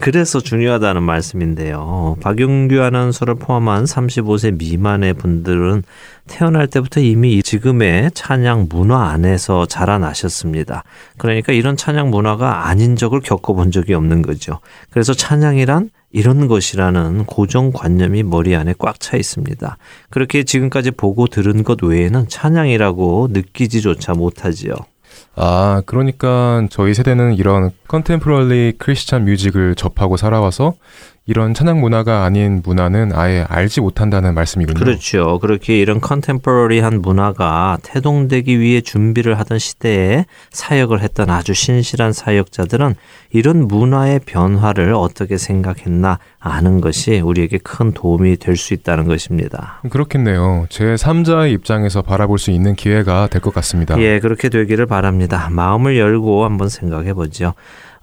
그래서 0.00 0.40
중요하다는 0.40 1.02
말씀인데요. 1.02 2.16
박용규 2.22 2.80
아나운서를 2.80 3.34
포함한 3.34 3.84
35세 3.84 4.56
미만의 4.56 5.12
분들은 5.14 5.82
태어날 6.26 6.66
때부터 6.66 7.00
이미 7.00 7.42
지금의 7.42 8.10
찬양 8.14 8.68
문화 8.70 9.10
안에서 9.10 9.66
자라나셨습니다. 9.66 10.84
그러니까 11.18 11.52
이런 11.52 11.76
찬양 11.76 12.10
문화가 12.10 12.68
아닌 12.68 12.96
적을 12.96 13.20
겪어본 13.20 13.70
적이 13.70 13.92
없는 13.94 14.22
거죠. 14.22 14.60
그래서 14.90 15.12
찬양이란 15.12 15.90
이런 16.10 16.48
것이라는 16.48 17.26
고정관념이 17.26 18.22
머리 18.22 18.56
안에 18.56 18.74
꽉 18.78 18.98
차 18.98 19.18
있습니다. 19.18 19.76
그렇게 20.08 20.42
지금까지 20.42 20.92
보고 20.92 21.26
들은 21.26 21.64
것 21.64 21.82
외에는 21.82 22.28
찬양이라고 22.28 23.28
느끼지조차 23.30 24.14
못하지요. 24.14 24.74
아, 25.34 25.82
그러니까 25.86 26.66
저희 26.70 26.94
세대는 26.94 27.34
이런 27.34 27.70
컨템포럴리 27.88 28.74
크리스찬 28.78 29.24
뮤직을 29.24 29.74
접하고 29.74 30.16
살아와서 30.16 30.74
이런 31.24 31.54
찬양 31.54 31.80
문화가 31.80 32.24
아닌 32.24 32.62
문화는 32.64 33.12
아예 33.14 33.44
알지 33.48 33.80
못한다는 33.80 34.34
말씀이군요. 34.34 34.76
그렇죠. 34.76 35.38
그렇게 35.38 35.78
이런 35.78 36.00
컨템포러리한 36.00 37.00
문화가 37.00 37.78
태동되기 37.84 38.58
위해 38.58 38.80
준비를 38.80 39.38
하던 39.38 39.60
시대에 39.60 40.26
사역을 40.50 41.00
했던 41.00 41.30
아주 41.30 41.54
신실한 41.54 42.12
사역자들은 42.12 42.96
이런 43.30 43.68
문화의 43.68 44.20
변화를 44.26 44.94
어떻게 44.94 45.38
생각했나 45.38 46.18
아는 46.40 46.80
것이 46.80 47.20
우리에게 47.20 47.58
큰 47.58 47.92
도움이 47.92 48.38
될 48.38 48.56
수 48.56 48.74
있다는 48.74 49.04
것입니다. 49.06 49.80
그렇겠네요. 49.90 50.66
제 50.70 50.94
3자의 50.94 51.52
입장에서 51.52 52.02
바라볼 52.02 52.38
수 52.38 52.50
있는 52.50 52.74
기회가 52.74 53.28
될 53.28 53.40
것 53.40 53.54
같습니다. 53.54 53.96
예, 54.00 54.18
그렇게 54.20 54.48
되기를 54.48 54.86
바랍니다. 54.86 55.48
마음을 55.52 55.96
열고 55.98 56.44
한번 56.44 56.68
생각해 56.68 57.14
보죠. 57.14 57.54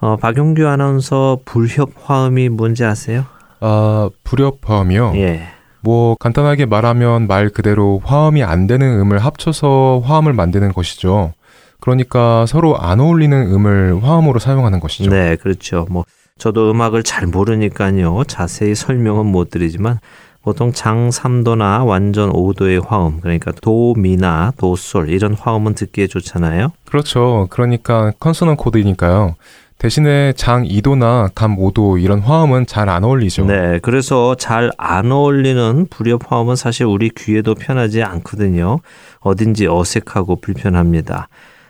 어, 0.01 0.15
박용규 0.15 0.65
아나운서 0.67 1.39
불협 1.45 1.91
화음이 2.03 2.49
뭔지 2.49 2.85
아세요? 2.85 3.25
아, 3.59 4.09
불협 4.23 4.59
화음이요? 4.63 5.13
예. 5.15 5.47
뭐 5.81 6.15
간단하게 6.15 6.65
말하면 6.65 7.27
말 7.27 7.49
그대로 7.49 8.01
화음이 8.03 8.43
안 8.43 8.67
되는 8.67 8.99
음을 8.99 9.19
합쳐서 9.19 10.01
화음을 10.03 10.33
만드는 10.33 10.73
것이죠. 10.73 11.33
그러니까 11.79 12.45
서로 12.45 12.77
안 12.77 12.99
어울리는 12.99 13.51
음을 13.51 14.03
화음으로 14.03 14.39
사용하는 14.39 14.79
것이죠. 14.79 15.09
네, 15.09 15.37
그렇죠. 15.37 15.85
뭐 15.89 16.03
저도 16.37 16.71
음악을 16.71 17.03
잘 17.03 17.27
모르니까요. 17.27 18.23
자세히 18.27 18.75
설명은 18.75 19.25
못 19.25 19.49
드리지만 19.49 19.99
보통 20.41 20.71
장 20.71 21.09
3도나 21.09 21.85
완전 21.85 22.31
5도의 22.31 22.85
화음, 22.87 23.19
그러니까 23.19 23.51
도, 23.61 23.93
미나, 23.97 24.53
도, 24.57 24.75
솔 24.75 25.09
이런 25.09 25.33
화음은 25.33 25.75
듣기에 25.75 26.07
좋잖아요. 26.07 26.71
그렇죠. 26.85 27.47
그러니까 27.49 28.11
컨소넌 28.19 28.55
코드니까요. 28.55 29.35
대신에 29.79 30.33
장 30.33 30.65
2도나 30.65 31.31
감 31.33 31.55
5도 31.55 32.01
이런 32.03 32.19
화음은 32.19 32.65
잘 32.65 32.89
안 32.89 33.05
어울리죠. 33.05 33.45
네, 33.45 33.79
그래서 33.81 34.35
잘 34.35 34.71
안 34.77 35.09
어울리는 35.11 35.87
불협 35.89 36.29
화음은 36.31 36.57
사실 36.57 36.85
우리 36.85 37.09
귀에도 37.09 37.55
편하지 37.55 38.03
않거든요. 38.03 38.79
어딘지 39.19 39.67
어색하고 39.67 40.41
불편합니다. 40.41 41.29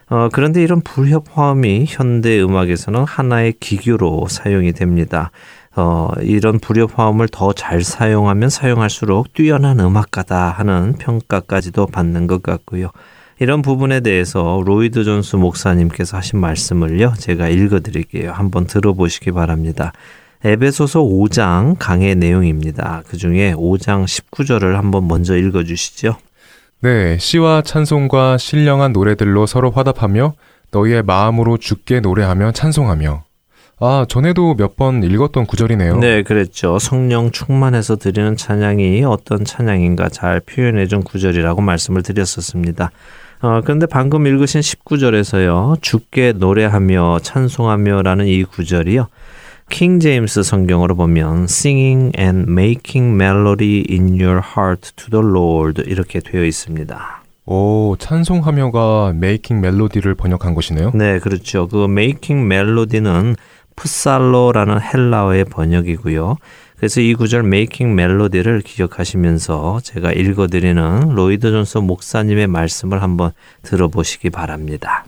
어, 0.09 0.27
그런데 0.33 0.63
이런 0.63 0.81
불협 0.81 1.25
화음이 1.33 1.85
현대 1.87 2.41
음악에서는 2.41 3.03
하나의 3.03 3.53
기교로 3.59 4.25
사용이 4.27 4.71
됩니다. 4.73 5.29
어, 5.75 6.09
이런 6.21 6.57
불협 6.59 6.97
화음을 6.97 7.27
더 7.27 7.53
잘 7.53 7.83
사용하면 7.83 8.49
사용할수록 8.49 9.33
뛰어난 9.35 9.79
음악가다 9.79 10.49
하는 10.49 10.95
평가까지도 10.97 11.85
받는 11.85 12.25
것 12.25 12.41
같고요. 12.41 12.89
이런 13.39 13.61
부분에 13.61 14.01
대해서 14.01 14.61
로이드 14.65 15.03
존스 15.05 15.37
목사님께서 15.37 16.17
하신 16.17 16.39
말씀을요, 16.39 17.13
제가 17.17 17.47
읽어 17.47 17.79
드릴게요. 17.79 18.31
한번 18.33 18.67
들어보시기 18.67 19.31
바랍니다. 19.31 19.93
에베소서 20.43 21.01
5장 21.01 21.75
강의 21.79 22.15
내용입니다. 22.15 23.03
그 23.07 23.17
중에 23.17 23.53
5장 23.53 24.05
19절을 24.05 24.73
한번 24.73 25.07
먼저 25.07 25.37
읽어 25.37 25.63
주시죠. 25.63 26.15
네, 26.81 27.17
시와 27.17 27.61
찬송과 27.61 28.37
신령한 28.37 28.93
노래들로 28.93 29.45
서로 29.45 29.71
화답하며 29.71 30.33
너희의 30.71 31.03
마음으로 31.03 31.57
죽게 31.57 31.99
노래하며 31.99 32.51
찬송하며 32.53 33.23
아, 33.81 34.05
전에도 34.09 34.55
몇 34.55 34.75
번 34.75 35.03
읽었던 35.03 35.45
구절이네요. 35.45 35.97
네, 35.97 36.23
그랬죠. 36.23 36.77
성령 36.79 37.31
충만해서 37.31 37.95
드리는 37.95 38.35
찬양이 38.35 39.03
어떤 39.05 39.43
찬양인가 39.45 40.09
잘 40.09 40.41
표현해 40.41 40.87
준 40.87 41.03
구절이라고 41.03 41.61
말씀을 41.61 42.01
드렸었습니다. 42.03 42.91
어, 43.41 43.61
그런데 43.63 43.85
방금 43.85 44.27
읽으신 44.27 44.59
19절에서요. 44.61 45.81
주께 45.81 46.33
노래하며 46.33 47.19
찬송하며라는 47.23 48.27
이 48.27 48.43
구절이요. 48.43 49.07
킹 49.69 49.99
제임스 49.99 50.43
성경으로 50.43 50.95
보면 50.95 51.43
singing 51.43 52.11
and 52.19 52.51
making 52.51 53.13
melody 53.13 53.85
in 53.89 54.19
your 54.19 54.41
heart 54.55 54.91
to 54.95 55.09
the 55.09 55.25
Lord 55.25 55.81
이렇게 55.85 56.19
되어 56.19 56.43
있습니다. 56.43 57.23
오, 57.45 57.95
찬송하며가 57.97 59.13
making 59.15 59.65
melody를 59.65 60.15
번역한 60.15 60.53
것이네요. 60.53 60.91
네, 60.93 61.19
그렇죠. 61.19 61.67
그 61.67 61.85
making 61.85 62.45
melody는 62.45 63.35
프살로라는 63.75 64.81
헬라어의 64.81 65.45
번역이고요. 65.45 66.35
그래서 66.79 67.01
이 67.01 67.13
구절 67.13 67.43
making 67.43 67.93
melody를 67.93 68.61
기억하시면서 68.61 69.81
제가 69.83 70.13
읽어드리는 70.13 71.09
로이드 71.09 71.51
존스 71.51 71.79
목사님의 71.79 72.47
말씀을 72.47 73.01
한번 73.03 73.33
들어보시기 73.63 74.29
바랍니다. 74.29 75.05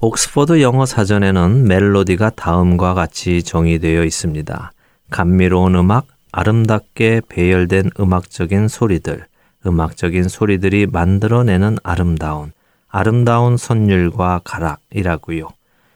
옥스퍼드 0.00 0.60
영어 0.60 0.84
사전에는 0.84 1.68
멜로디가 1.68 2.30
다음과 2.30 2.94
같이 2.94 3.44
정의되어 3.44 4.02
있습니다. 4.02 4.72
감미로운 5.10 5.76
음악, 5.76 6.08
아름답게 6.32 7.22
배열된 7.28 7.90
음악적인 8.00 8.66
소리들, 8.66 9.26
음악적인 9.64 10.24
소리들이 10.24 10.86
만들어내는 10.86 11.78
아름다운, 11.84 12.50
아름다운 12.88 13.56
선율과 13.56 14.40
가락이라고요. 14.42 15.48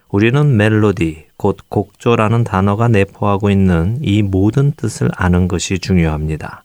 우리는 0.09 0.57
멜로디, 0.57 1.27
곧 1.37 1.59
곡조라는 1.69 2.45
단어가 2.45 2.89
내포하고 2.89 3.51
있는 3.51 3.99
이 4.03 4.23
모든 4.23 4.73
뜻을 4.73 5.11
아는 5.17 5.49
것이 5.49 5.79
중요합니다. 5.79 6.65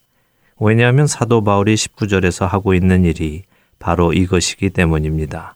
왜냐하면 0.60 1.06
사도 1.06 1.42
바울이 1.42 1.74
19절에서 1.74 2.46
하고 2.46 2.72
있는 2.72 3.04
일이 3.04 3.42
바로 3.80 4.12
이것이기 4.12 4.70
때문입니다. 4.70 5.54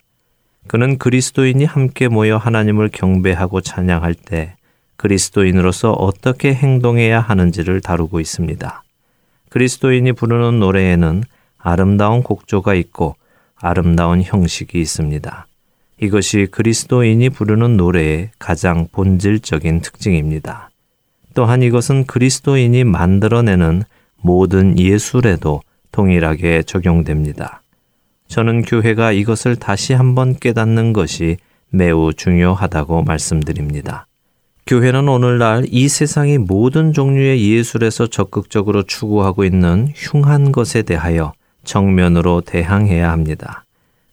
그는 0.66 0.98
그리스도인이 0.98 1.64
함께 1.64 2.08
모여 2.08 2.36
하나님을 2.36 2.88
경배하고 2.92 3.60
찬양할 3.60 4.14
때 4.14 4.56
그리스도인으로서 4.96 5.92
어떻게 5.92 6.52
행동해야 6.52 7.20
하는지를 7.20 7.80
다루고 7.80 8.18
있습니다. 8.18 8.82
그리스도인이 9.50 10.12
부르는 10.12 10.58
노래에는 10.58 11.22
아름다운 11.58 12.24
곡조가 12.24 12.74
있고 12.74 13.14
아름다운 13.54 14.22
형식이 14.22 14.80
있습니다. 14.80 15.46
이것이 16.00 16.46
그리스도인이 16.50 17.30
부르는 17.30 17.76
노래의 17.76 18.30
가장 18.38 18.86
본질적인 18.92 19.80
특징입니다. 19.80 20.70
또한 21.34 21.62
이것은 21.62 22.06
그리스도인이 22.06 22.84
만들어내는 22.84 23.84
모든 24.20 24.78
예술에도 24.78 25.62
동일하게 25.92 26.62
적용됩니다. 26.62 27.62
저는 28.28 28.62
교회가 28.62 29.12
이것을 29.12 29.56
다시 29.56 29.92
한번 29.92 30.34
깨닫는 30.34 30.92
것이 30.92 31.36
매우 31.70 32.12
중요하다고 32.12 33.04
말씀드립니다. 33.04 34.06
교회는 34.66 35.08
오늘날 35.08 35.64
이 35.68 35.88
세상의 35.88 36.38
모든 36.38 36.92
종류의 36.92 37.48
예술에서 37.52 38.08
적극적으로 38.08 38.82
추구하고 38.82 39.44
있는 39.44 39.92
흉한 39.94 40.50
것에 40.50 40.82
대하여 40.82 41.32
정면으로 41.64 42.40
대항해야 42.40 43.12
합니다. 43.12 43.65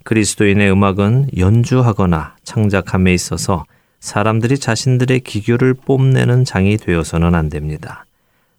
그리스도인의 0.04 0.72
음악은 0.72 1.30
연주하거나 1.38 2.36
창작함에 2.44 3.14
있어서 3.14 3.66
사람들이 4.00 4.58
자신들의 4.58 5.22
기교를 5.22 5.74
뽐내는 5.74 6.44
장이 6.44 6.78
되어서는 6.78 7.36
안 7.36 7.50
됩니다. 7.50 8.06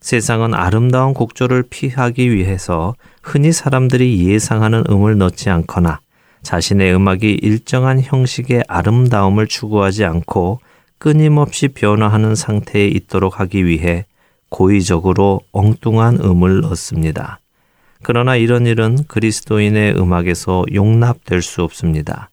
세상은 0.00 0.54
아름다운 0.54 1.14
곡조를 1.14 1.64
피하기 1.68 2.30
위해서 2.30 2.94
흔히 3.22 3.52
사람들이 3.52 4.26
예상하는 4.26 4.84
음을 4.88 5.18
넣지 5.18 5.50
않거나 5.50 6.00
자신의 6.42 6.94
음악이 6.94 7.38
일정한 7.42 8.00
형식의 8.00 8.64
아름다움을 8.68 9.46
추구하지 9.46 10.04
않고 10.04 10.60
끊임없이 10.98 11.68
변화하는 11.68 12.34
상태에 12.34 12.86
있도록 12.86 13.40
하기 13.40 13.66
위해 13.66 14.06
고의적으로 14.50 15.40
엉뚱한 15.52 16.20
음을 16.20 16.60
넣습니다. 16.60 17.40
그러나 18.04 18.36
이런 18.36 18.66
일은 18.66 18.98
그리스도인의 19.08 19.96
음악에서 19.96 20.64
용납될 20.72 21.40
수 21.40 21.62
없습니다. 21.62 22.28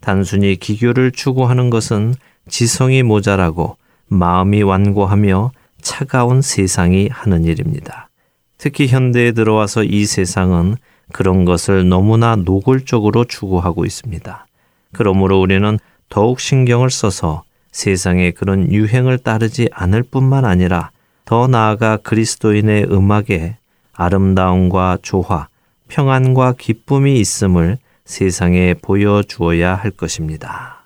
단순히 0.00 0.54
기교를 0.54 1.10
추구하는 1.10 1.68
것은 1.68 2.14
지성이 2.48 3.02
모자라고 3.02 3.76
마음이 4.06 4.62
완고하며 4.62 5.50
차가운 5.82 6.42
세상이 6.42 7.08
하는 7.10 7.44
일입니다. 7.44 8.08
특히 8.56 8.86
현대에 8.86 9.32
들어와서 9.32 9.82
이 9.82 10.06
세상은 10.06 10.76
그런 11.12 11.44
것을 11.44 11.88
너무나 11.88 12.36
노골적으로 12.36 13.24
추구하고 13.24 13.84
있습니다. 13.84 14.46
그러므로 14.92 15.40
우리는 15.40 15.78
더욱 16.08 16.38
신경을 16.38 16.90
써서 16.90 17.42
세상의 17.72 18.32
그런 18.32 18.72
유행을 18.72 19.18
따르지 19.18 19.68
않을 19.72 20.04
뿐만 20.04 20.44
아니라 20.44 20.90
더 21.24 21.48
나아가 21.48 21.96
그리스도인의 21.96 22.86
음악에 22.92 23.56
아름다움과 23.96 24.98
조화, 25.02 25.48
평안과 25.88 26.54
기쁨이 26.58 27.18
있음을 27.20 27.78
세상에 28.04 28.74
보여주어야 28.74 29.74
할 29.74 29.90
것입니다. 29.90 30.76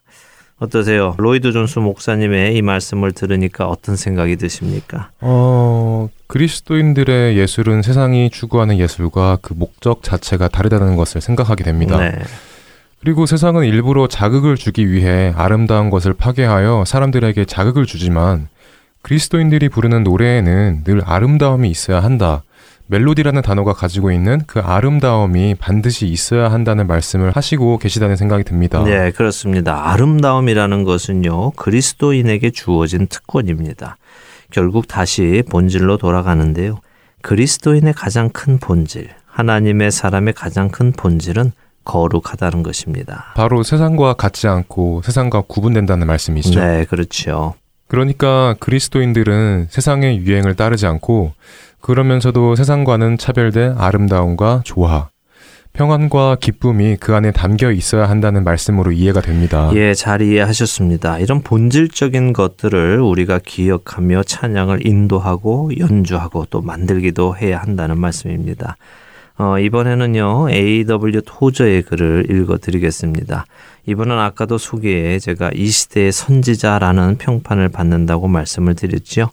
어떠세요? 0.58 1.14
로이드 1.16 1.52
존스 1.52 1.78
목사님의 1.78 2.54
이 2.54 2.60
말씀을 2.60 3.12
들으니까 3.12 3.66
어떤 3.66 3.96
생각이 3.96 4.36
드십니까? 4.36 5.10
어, 5.20 6.10
그리스도인들의 6.26 7.38
예술은 7.38 7.80
세상이 7.80 8.28
추구하는 8.30 8.78
예술과 8.78 9.38
그 9.40 9.54
목적 9.54 10.02
자체가 10.02 10.48
다르다는 10.48 10.96
것을 10.96 11.22
생각하게 11.22 11.64
됩니다. 11.64 11.98
네. 11.98 12.12
그리고 13.00 13.24
세상은 13.24 13.64
일부러 13.64 14.06
자극을 14.06 14.56
주기 14.56 14.90
위해 14.90 15.32
아름다운 15.34 15.88
것을 15.88 16.12
파괴하여 16.12 16.84
사람들에게 16.86 17.46
자극을 17.46 17.86
주지만 17.86 18.48
그리스도인들이 19.00 19.70
부르는 19.70 20.04
노래에는 20.04 20.84
늘 20.84 21.00
아름다움이 21.06 21.70
있어야 21.70 22.00
한다. 22.00 22.42
멜로디라는 22.90 23.42
단어가 23.42 23.72
가지고 23.72 24.10
있는 24.10 24.40
그 24.48 24.58
아름다움이 24.58 25.54
반드시 25.60 26.08
있어야 26.08 26.50
한다는 26.50 26.88
말씀을 26.88 27.30
하시고 27.30 27.78
계시다는 27.78 28.16
생각이 28.16 28.42
듭니다. 28.42 28.82
네, 28.82 29.12
그렇습니다. 29.12 29.92
아름다움이라는 29.92 30.82
것은요, 30.82 31.52
그리스도인에게 31.52 32.50
주어진 32.50 33.06
특권입니다. 33.06 33.96
결국 34.50 34.88
다시 34.88 35.44
본질로 35.48 35.98
돌아가는데요. 35.98 36.80
그리스도인의 37.22 37.92
가장 37.92 38.28
큰 38.28 38.58
본질, 38.58 39.10
하나님의 39.24 39.92
사람의 39.92 40.34
가장 40.34 40.68
큰 40.68 40.90
본질은 40.90 41.52
거룩하다는 41.84 42.64
것입니다. 42.64 43.32
바로 43.36 43.62
세상과 43.62 44.14
같지 44.14 44.48
않고 44.48 45.02
세상과 45.04 45.42
구분된다는 45.42 46.08
말씀이시죠? 46.08 46.58
네, 46.58 46.84
그렇죠. 46.86 47.54
그러니까 47.86 48.54
그리스도인들은 48.60 49.66
세상의 49.70 50.18
유행을 50.18 50.54
따르지 50.54 50.86
않고 50.86 51.32
그러면서도 51.80 52.56
세상과는 52.56 53.18
차별된 53.18 53.76
아름다움과 53.78 54.62
조화, 54.64 55.08
평안과 55.72 56.36
기쁨이 56.40 56.96
그 56.98 57.14
안에 57.14 57.30
담겨 57.30 57.70
있어야 57.70 58.08
한다는 58.08 58.42
말씀으로 58.44 58.92
이해가 58.92 59.20
됩니다. 59.20 59.70
예, 59.74 59.94
잘 59.94 60.20
이해하셨습니다. 60.20 61.18
이런 61.18 61.42
본질적인 61.42 62.32
것들을 62.32 63.00
우리가 63.00 63.38
기억하며 63.38 64.24
찬양을 64.24 64.86
인도하고 64.86 65.70
연주하고 65.78 66.46
또 66.50 66.60
만들기도 66.60 67.36
해야 67.36 67.60
한다는 67.60 67.98
말씀입니다. 68.00 68.76
어, 69.38 69.58
이번에는요, 69.58 70.50
A.W. 70.50 71.22
토저의 71.24 71.82
글을 71.82 72.26
읽어 72.30 72.58
드리겠습니다. 72.58 73.46
이번은 73.86 74.18
아까도 74.18 74.58
소개에 74.58 75.18
제가 75.18 75.50
이 75.54 75.68
시대의 75.68 76.12
선지자라는 76.12 77.16
평판을 77.16 77.70
받는다고 77.70 78.28
말씀을 78.28 78.74
드렸죠. 78.74 79.30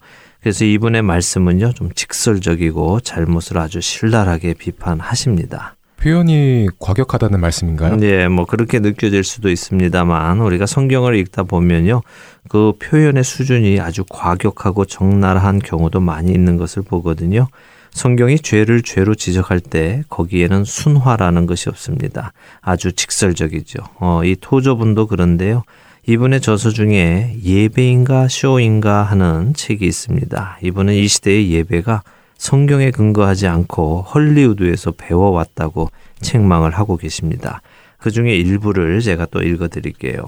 그래서 0.47 0.63
이분의 0.63 1.01
말씀은요, 1.01 1.73
좀 1.73 1.91
직설적이고 1.93 3.01
잘못을 3.01 3.57
아주 3.57 3.81
신랄하게 3.81 4.53
비판하십니다. 4.53 5.75
표현이 5.97 6.69
과격하다는 6.79 7.41
말씀인가요? 7.41 7.97
네, 7.97 8.29
뭐 8.29 8.45
그렇게 8.45 8.79
느껴질 8.79 9.25
수도 9.25 9.49
있습니다만 9.49 10.39
우리가 10.39 10.65
성경을 10.65 11.15
읽다 11.17 11.43
보면요. 11.43 12.01
그 12.47 12.71
표현의 12.79 13.25
수준이 13.25 13.81
아주 13.81 14.05
과격하고 14.09 14.85
적나라한 14.85 15.59
경우도 15.59 15.99
많이 15.99 16.31
있는 16.31 16.55
것을 16.55 16.81
보거든요. 16.81 17.49
성경이 17.91 18.39
죄를 18.39 18.83
죄로 18.83 19.15
지적할 19.15 19.59
때 19.59 20.03
거기에는 20.07 20.63
순화라는 20.63 21.45
것이 21.45 21.67
없습니다. 21.67 22.31
아주 22.61 22.93
직설적이죠. 22.93 23.79
어, 23.99 24.21
이 24.23 24.37
토저분도 24.39 25.07
그런데요. 25.07 25.63
이분의 26.09 26.39
저서 26.39 26.69
중에 26.69 27.35
예배인가 27.43 28.29
쇼인가 28.29 29.03
하는 29.03 29.53
책이 29.53 29.85
있습니다. 29.85 30.59
이분은 30.63 30.93
이 30.93 31.05
시대의 31.05 31.51
예배가 31.51 32.01
성경에 32.37 32.91
근거하지 32.91 33.47
않고 33.47 34.03
헐리우드에서 34.03 34.91
배워왔다고 34.91 35.89
책망을 36.21 36.71
하고 36.71 36.95
계십니다. 36.95 37.61
그 37.97 38.09
중에 38.09 38.33
일부를 38.37 39.01
제가 39.01 39.25
또 39.25 39.41
읽어 39.41 39.67
드릴게요. 39.67 40.23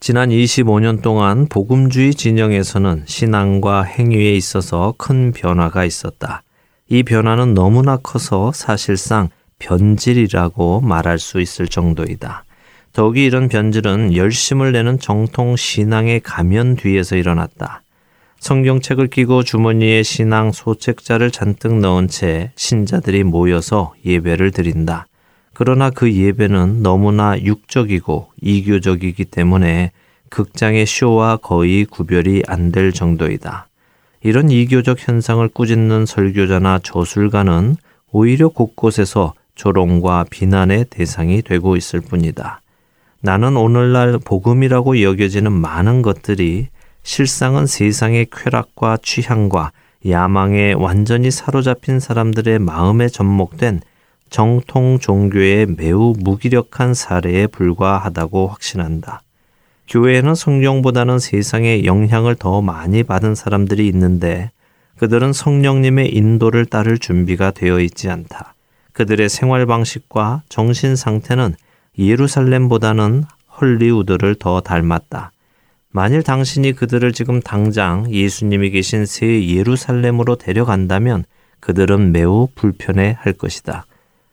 지난 0.00 0.30
25년 0.30 1.00
동안 1.00 1.46
복음주의 1.46 2.12
진영에서는 2.12 3.04
신앙과 3.06 3.84
행위에 3.84 4.34
있어서 4.34 4.94
큰 4.98 5.30
변화가 5.30 5.84
있었다. 5.84 6.42
이 6.88 7.04
변화는 7.04 7.54
너무나 7.54 7.98
커서 7.98 8.50
사실상 8.50 9.28
변질이라고 9.60 10.80
말할 10.80 11.20
수 11.20 11.40
있을 11.40 11.68
정도이다. 11.68 12.44
더욱이 12.94 13.24
이런 13.24 13.48
변질은 13.48 14.14
열심을 14.14 14.70
내는 14.70 15.00
정통 15.00 15.56
신앙의 15.56 16.20
가면 16.20 16.76
뒤에서 16.76 17.16
일어났다. 17.16 17.82
성경책을 18.38 19.08
끼고 19.08 19.42
주머니에 19.42 20.04
신앙 20.04 20.52
소책자를 20.52 21.32
잔뜩 21.32 21.74
넣은 21.80 22.06
채 22.06 22.52
신자들이 22.54 23.24
모여서 23.24 23.94
예배를 24.06 24.52
드린다. 24.52 25.08
그러나 25.54 25.90
그 25.90 26.12
예배는 26.12 26.82
너무나 26.84 27.36
육적이고 27.36 28.28
이교적이기 28.40 29.24
때문에 29.24 29.90
극장의 30.28 30.86
쇼와 30.86 31.38
거의 31.38 31.84
구별이 31.84 32.44
안 32.46 32.70
될 32.70 32.92
정도이다. 32.92 33.66
이런 34.22 34.50
이교적 34.50 35.06
현상을 35.06 35.46
꾸짖는 35.48 36.06
설교자나 36.06 36.78
저술가는 36.84 37.76
오히려 38.12 38.48
곳곳에서 38.50 39.34
조롱과 39.56 40.26
비난의 40.30 40.86
대상이 40.90 41.42
되고 41.42 41.76
있을 41.76 42.00
뿐이다. 42.00 42.60
나는 43.24 43.56
오늘날 43.56 44.18
복음이라고 44.22 45.00
여겨지는 45.00 45.50
많은 45.50 46.02
것들이 46.02 46.68
실상은 47.04 47.66
세상의 47.66 48.26
쾌락과 48.30 48.98
취향과 49.02 49.72
야망에 50.06 50.74
완전히 50.74 51.30
사로잡힌 51.30 52.00
사람들의 52.00 52.58
마음에 52.58 53.08
접목된 53.08 53.80
정통 54.28 54.98
종교의 54.98 55.68
매우 55.78 56.12
무기력한 56.18 56.92
사례에 56.92 57.46
불과하다고 57.46 58.48
확신한다. 58.48 59.22
교회에는 59.88 60.34
성령보다는 60.34 61.18
세상의 61.18 61.86
영향을 61.86 62.34
더 62.34 62.60
많이 62.60 63.04
받은 63.04 63.34
사람들이 63.34 63.88
있는데 63.88 64.50
그들은 64.98 65.32
성령님의 65.32 66.14
인도를 66.14 66.66
따를 66.66 66.98
준비가 66.98 67.52
되어 67.52 67.80
있지 67.80 68.10
않다. 68.10 68.52
그들의 68.92 69.30
생활 69.30 69.64
방식과 69.64 70.42
정신 70.50 70.94
상태는 70.94 71.54
예루살렘보다는 71.98 73.24
헐리우드를 73.60 74.36
더 74.36 74.60
닮았다. 74.60 75.32
만일 75.90 76.22
당신이 76.22 76.72
그들을 76.72 77.12
지금 77.12 77.40
당장 77.40 78.10
예수님이 78.12 78.70
계신 78.70 79.06
새 79.06 79.46
예루살렘으로 79.46 80.36
데려간다면 80.36 81.24
그들은 81.60 82.12
매우 82.12 82.48
불편해 82.54 83.16
할 83.18 83.32
것이다. 83.32 83.86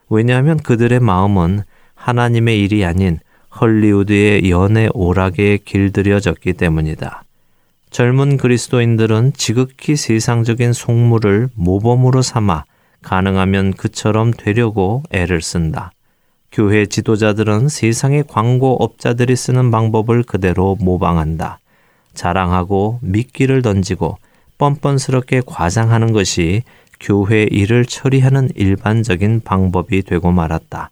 왜냐하면 0.09 0.57
그들의 0.57 0.99
마음은 0.99 1.61
하나님의 1.93 2.61
일이 2.61 2.83
아닌 2.83 3.19
헐리우드의 3.59 4.49
연애 4.49 4.89
오락에 4.93 5.59
길들여졌기 5.63 6.53
때문이다. 6.53 7.23
젊은 7.91 8.37
그리스도인들은 8.37 9.33
지극히 9.35 9.95
세상적인 9.95 10.73
속물을 10.73 11.49
모범으로 11.53 12.21
삼아 12.21 12.63
가능하면 13.01 13.73
그처럼 13.73 14.31
되려고 14.31 15.03
애를 15.11 15.41
쓴다. 15.41 15.91
교회 16.51 16.85
지도자들은 16.85 17.69
세상의 17.69 18.25
광고업자들이 18.27 19.35
쓰는 19.37 19.71
방법을 19.71 20.23
그대로 20.23 20.75
모방한다. 20.81 21.59
자랑하고 22.13 22.99
미끼를 23.01 23.61
던지고 23.61 24.17
뻔뻔스럽게 24.57 25.43
과장하는 25.45 26.11
것이 26.11 26.63
교회 26.99 27.43
일을 27.43 27.85
처리하는 27.85 28.49
일반적인 28.55 29.41
방법이 29.45 30.03
되고 30.03 30.31
말았다. 30.31 30.91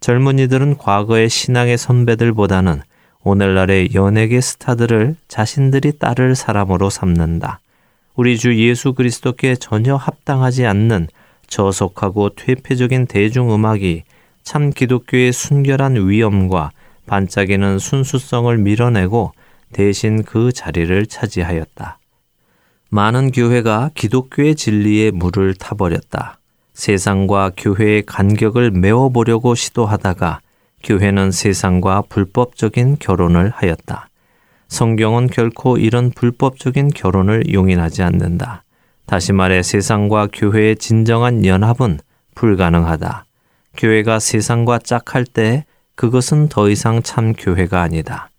젊은이들은 0.00 0.78
과거의 0.78 1.28
신앙의 1.28 1.78
선배들보다는 1.78 2.80
오늘날의 3.24 3.90
연예계 3.92 4.40
스타들을 4.40 5.16
자신들이 5.26 5.98
따를 5.98 6.36
사람으로 6.36 6.90
삼는다. 6.90 7.58
우리 8.14 8.38
주 8.38 8.56
예수 8.56 8.94
그리스도께 8.94 9.56
전혀 9.56 9.96
합당하지 9.96 10.64
않는 10.64 11.08
저속하고 11.48 12.30
퇴폐적인 12.36 13.06
대중음악이 13.06 14.04
참 14.46 14.70
기독교의 14.70 15.32
순결한 15.32 16.08
위엄과 16.08 16.70
반짝이는 17.06 17.80
순수성을 17.80 18.56
밀어내고 18.58 19.32
대신 19.72 20.22
그 20.22 20.52
자리를 20.52 21.06
차지하였다. 21.06 21.98
많은 22.88 23.32
교회가 23.32 23.90
기독교의 23.94 24.54
진리에 24.54 25.10
물을 25.10 25.52
타버렸다. 25.52 26.38
세상과 26.74 27.52
교회의 27.56 28.04
간격을 28.06 28.70
메워보려고 28.70 29.56
시도하다가 29.56 30.38
교회는 30.84 31.32
세상과 31.32 32.04
불법적인 32.08 32.98
결혼을 33.00 33.50
하였다. 33.50 34.08
성경은 34.68 35.26
결코 35.26 35.76
이런 35.76 36.10
불법적인 36.10 36.90
결혼을 36.90 37.52
용인하지 37.52 38.04
않는다. 38.04 38.62
다시 39.06 39.32
말해 39.32 39.64
세상과 39.64 40.28
교회의 40.32 40.76
진정한 40.76 41.44
연합은 41.44 41.98
불가능하다. 42.36 43.26
교회가 43.76 44.18
세상과 44.18 44.78
짝할 44.80 45.24
때 45.24 45.64
그것은 45.94 46.48
더 46.48 46.68
이상 46.68 47.02
참 47.02 47.32
교회가 47.32 47.80
아니다. 47.82 48.30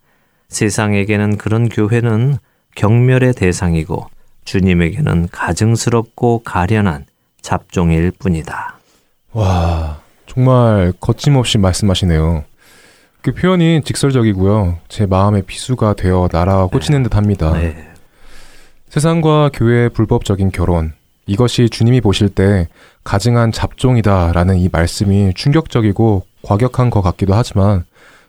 세상에게는 0.48 1.36
그런 1.36 1.68
교회는 1.68 2.38
경멸의 2.74 3.34
대상이고 3.34 4.08
주님에게는 4.44 5.28
가증스럽고 5.30 6.42
가련한 6.44 7.06
잡종일 7.42 8.12
뿐이다. 8.12 8.78
와, 9.32 10.00
정말 10.26 10.92
거침없이 11.00 11.58
말씀하시네요. 11.58 12.44
그 13.20 13.34
표현이 13.34 13.82
직설적이고요. 13.84 14.78
제 14.88 15.06
마음의 15.06 15.42
비수가 15.42 15.94
되어 15.94 16.28
날아와 16.32 16.68
꽂히는 16.68 17.02
듯 17.02 17.16
합니다. 17.16 17.52
네. 17.52 17.88
세상과 18.88 19.50
교회의 19.52 19.90
불법적인 19.90 20.50
결혼, 20.50 20.94
이것이 21.28 21.68
주님이 21.68 22.00
보실 22.00 22.28
때 22.28 22.66
가증한 23.04 23.52
잡종이다라는 23.52 24.56
이 24.56 24.68
말씀이 24.72 25.32
충격적이고 25.34 26.24
과격한 26.42 26.90
것 26.90 27.02
같기도 27.02 27.34
하지만 27.34 27.84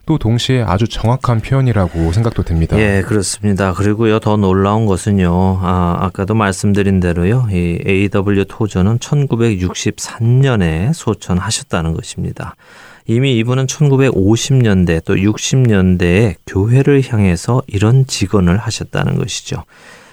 또 0.05 0.17
동시에 0.17 0.63
아주 0.63 0.87
정확한 0.87 1.39
표현이라고 1.39 2.11
생각도 2.11 2.41
됩니다. 2.43 2.79
예, 2.79 3.03
그렇습니다. 3.05 3.73
그리고요, 3.73 4.19
더 4.19 4.37
놀라운 4.37 4.87
것은요, 4.87 5.59
아, 5.61 5.97
아까도 5.99 6.33
말씀드린 6.33 6.99
대로요, 6.99 7.47
이 7.51 7.77
AW 7.85 8.45
토저는 8.45 8.97
1963년에 8.97 10.93
소천하셨다는 10.93 11.93
것입니다. 11.93 12.55
이미 13.05 13.37
이분은 13.37 13.67
1950년대 13.67 15.05
또 15.05 15.13
60년대에 15.15 16.35
교회를 16.47 17.03
향해서 17.07 17.61
이런 17.67 18.07
직언을 18.07 18.57
하셨다는 18.57 19.15
것이죠. 19.15 19.63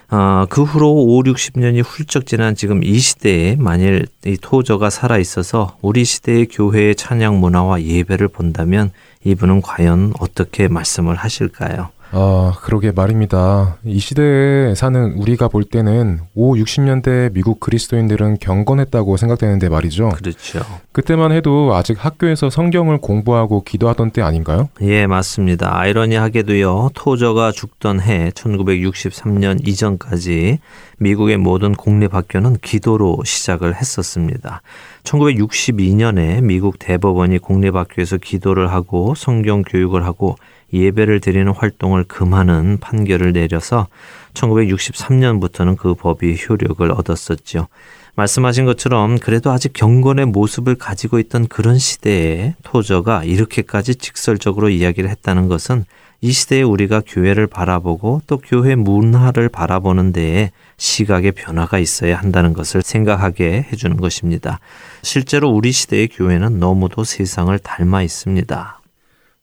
어, 0.09 0.47
그 0.49 0.63
후로 0.63 0.93
5, 0.93 1.23
60년이 1.25 1.83
훌쩍 1.85 2.27
지난 2.27 2.55
지금 2.55 2.85
이 2.85 2.99
시대에 2.99 3.57
만일 3.57 4.07
이 4.25 4.37
토저가 4.41 4.89
살아 4.89 5.19
있어서 5.19 5.77
우리 5.83 6.05
시대의 6.05 6.47
교회의 6.47 6.95
찬양 6.95 7.41
문화와 7.41 7.83
예배를 7.83 8.29
본다면 8.29 8.93
이분은 9.25 9.63
과연 9.63 10.13
어떻게 10.21 10.69
말씀을 10.69 11.17
하실까요? 11.17 11.91
아, 12.13 12.53
그러게 12.63 12.93
말입니다. 12.93 13.77
이 13.85 13.99
시대에 13.99 14.75
사는 14.75 15.13
우리가 15.15 15.49
볼 15.49 15.65
때는 15.65 16.21
5, 16.35 16.55
60년대 16.55 17.33
미국 17.33 17.61
그리스도인들은 17.61 18.39
경건했다고 18.39 19.17
생각되는데 19.17 19.69
말이죠. 19.69 20.11
그렇죠. 20.11 20.61
그때만 20.93 21.33
해도 21.33 21.75
아직 21.75 22.03
학교에서 22.03 22.49
성경을 22.49 22.99
공부하고 22.99 23.65
기도하던 23.65 24.13
때 24.13 24.23
아닌가요? 24.23 24.69
예, 24.83 25.07
맞습니다. 25.07 25.79
아이러니하게도요, 25.79 26.91
토저가 26.95 27.53
죽던 27.53 28.01
해 28.01 28.31
1963년 28.35 29.67
이전까지 29.67 30.59
미국의 30.99 31.37
모든 31.37 31.75
공립학교는 31.75 32.59
기도로 32.63 33.19
시작을 33.25 33.75
했었습니다. 33.75 34.63
1962년에 35.05 36.43
미국 36.43 36.79
대법원이 36.79 37.39
공립학교에서 37.39 38.17
기도를 38.17 38.73
하고 38.73 39.15
성경 39.15 39.63
교육을 39.63 40.05
하고 40.05 40.37
예배를 40.73 41.21
드리는 41.21 41.53
활동을 41.53 42.05
금하는 42.05 42.79
판결을 42.79 43.33
내려서 43.33 43.89
1963년부터는 44.35 45.77
그 45.77 45.95
법이 45.95 46.37
효력을 46.49 46.91
얻었었죠. 46.91 47.69
말씀하신 48.17 48.65
것처럼 48.65 49.19
그래도 49.19 49.51
아직 49.51 49.73
경건의 49.75 50.27
모습을 50.27 50.75
가지고 50.75 51.19
있던 51.19 51.49
그런 51.49 51.79
시대에 51.79 52.55
토저가 52.63 53.25
이렇게까지 53.25 53.97
직설적으로 53.97 54.71
이야기를 54.71 55.11
했다는 55.11 55.49
것은 55.49 55.85
이 56.23 56.33
시대에 56.33 56.63
우리가 56.63 57.03
교회를 57.07 57.47
바라보고 57.47 58.23
또 58.27 58.39
교회 58.39 58.75
문화를 58.75 59.51
바라보는 59.51 60.13
데에 60.13 60.51
시각의 60.79 61.33
변화가 61.33 61.79
있어야 61.79 62.19
한다는 62.19 62.55
것을 62.55 62.81
생각하게 62.81 63.67
해주는 63.71 63.99
것입니다. 63.99 64.61
실제로 65.03 65.51
우리 65.51 65.73
시대의 65.73 66.09
교회는 66.09 66.59
너무도 66.59 67.05
세상을 67.05 67.57
닮아 67.59 68.03
있습니다. 68.03 68.81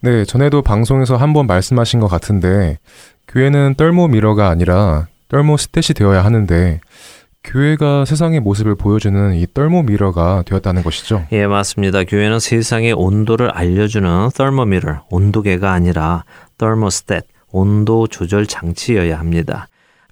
네, 0.03 0.25
전에도 0.25 0.61
방송에서 0.61 1.15
한번 1.15 1.47
말씀하신 1.47 2.01
것 2.01 2.09
같은데, 2.09 2.77
교회는 3.29 3.75
떨모 3.77 4.09
미러가 4.09 4.49
아니라 4.49 5.07
떨모 5.29 5.55
스탯이 5.55 5.95
되어야 5.95 6.25
하는데, 6.25 6.81
교회가 7.45 8.03
세상의 8.03 8.41
모습을 8.41 8.75
보여주는 8.75 9.33
이 9.35 9.47
떨모 9.53 9.83
미러가 9.83 10.43
되었다는 10.45 10.83
것이죠. 10.83 11.25
예, 11.31 11.47
맞습니다. 11.47 12.03
교회는 12.03 12.41
세상의 12.41 12.91
온도를 12.91 13.51
알려주는 13.51 14.31
떨모 14.35 14.65
미러, 14.65 15.05
온도계가 15.09 15.71
아니라 15.71 16.25
떨모스탯, 16.57 17.23
온도 17.53 18.07
조절 18.07 18.45
장치여야 18.45 19.17
합니다. 19.17 19.67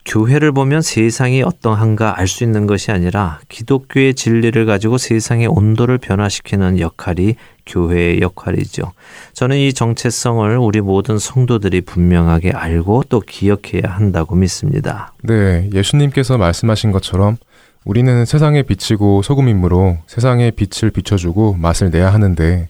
교회를 0.05 0.53
보면 0.53 0.81
세상이 0.81 1.43
어떠한가 1.43 2.17
알 2.17 2.27
수 2.27 2.45
있는 2.45 2.65
것이 2.65 2.91
아니라 2.91 3.39
기독교의 3.49 4.15
진리를 4.15 4.65
가지고 4.65 4.97
세상의 4.97 5.47
온도를 5.47 5.97
변화시키는 5.97 6.79
역할이 6.79 7.35
교회의 7.65 8.21
역할이죠. 8.21 8.91
저는 9.33 9.57
이 9.57 9.73
정체성을 9.73 10.57
우리 10.57 10.81
모든 10.81 11.17
성도들이 11.17 11.81
분명하게 11.81 12.51
알고 12.51 13.03
또 13.09 13.19
기억해야 13.19 13.83
한다고 13.83 14.35
믿습니다. 14.35 15.13
네, 15.23 15.69
예수님께서 15.73 16.37
말씀하신 16.37 16.91
것처럼 16.91 17.37
우리는 17.83 18.25
세상에 18.25 18.61
비치고 18.61 19.23
소금이므로 19.23 19.97
세상에 20.05 20.51
빛을 20.51 20.91
비춰주고 20.91 21.55
맛을 21.59 21.89
내야 21.89 22.13
하는데 22.13 22.69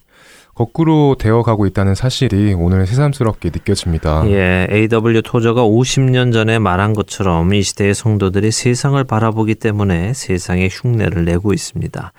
거꾸로 0.54 1.16
되어가고 1.18 1.66
있다는 1.66 1.96
사실이 1.96 2.54
오늘 2.54 2.86
새삼스럽게 2.86 3.50
느껴집니다. 3.50 4.30
예, 4.30 4.68
A.W. 4.70 5.22
토저가 5.22 5.64
50년 5.64 6.34
전에 6.34 6.60
말한 6.60 6.94
것처럼 6.94 7.54
이 7.54 7.64
시대의 7.64 7.96
성도들이 7.96 8.52
세상을 8.52 9.02
바라보기 9.04 9.56
때문에 9.56 10.14
세상의 10.14 10.70
흉내를 10.72 11.26
내고 11.26 11.54
있습니다. 11.54 12.12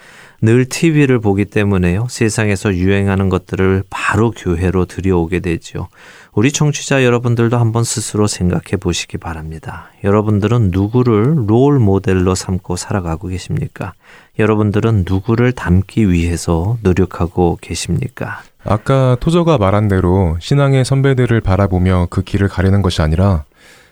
늘 0.44 0.64
TV를 0.64 1.20
보기 1.20 1.44
때문에요. 1.44 2.08
세상에서 2.10 2.74
유행하는 2.74 3.28
것들을 3.28 3.84
바로 3.88 4.32
교회로 4.32 4.86
들여오게 4.86 5.38
되죠. 5.38 5.86
우리 6.34 6.50
청취자 6.50 7.04
여러분들도 7.04 7.56
한번 7.56 7.84
스스로 7.84 8.26
생각해 8.26 8.76
보시기 8.80 9.18
바랍니다. 9.18 9.90
여러분들은 10.02 10.70
누구를 10.72 11.44
롤 11.46 11.78
모델로 11.78 12.34
삼고 12.34 12.74
살아가고 12.74 13.28
계십니까? 13.28 13.92
여러분들은 14.40 15.04
누구를 15.08 15.52
닮기 15.52 16.10
위해서 16.10 16.76
노력하고 16.82 17.58
계십니까? 17.60 18.42
아까 18.64 19.16
토저가 19.20 19.58
말한 19.58 19.86
대로 19.86 20.36
신앙의 20.40 20.84
선배들을 20.84 21.40
바라보며 21.40 22.08
그 22.10 22.22
길을 22.22 22.48
가리는 22.48 22.82
것이 22.82 23.00
아니라 23.00 23.44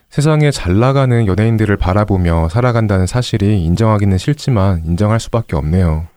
세상에 0.09 0.51
잘 0.51 0.81
나가는 0.81 1.29
연예인들을 1.29 1.77
바라보며 1.77 2.49
살아간다는 2.49 3.07
사실이 3.07 3.63
인정하기는 3.65 4.19
싫지만 4.19 4.83
인정할 4.85 5.21
수밖에 5.21 5.55
없네요. 5.55 6.09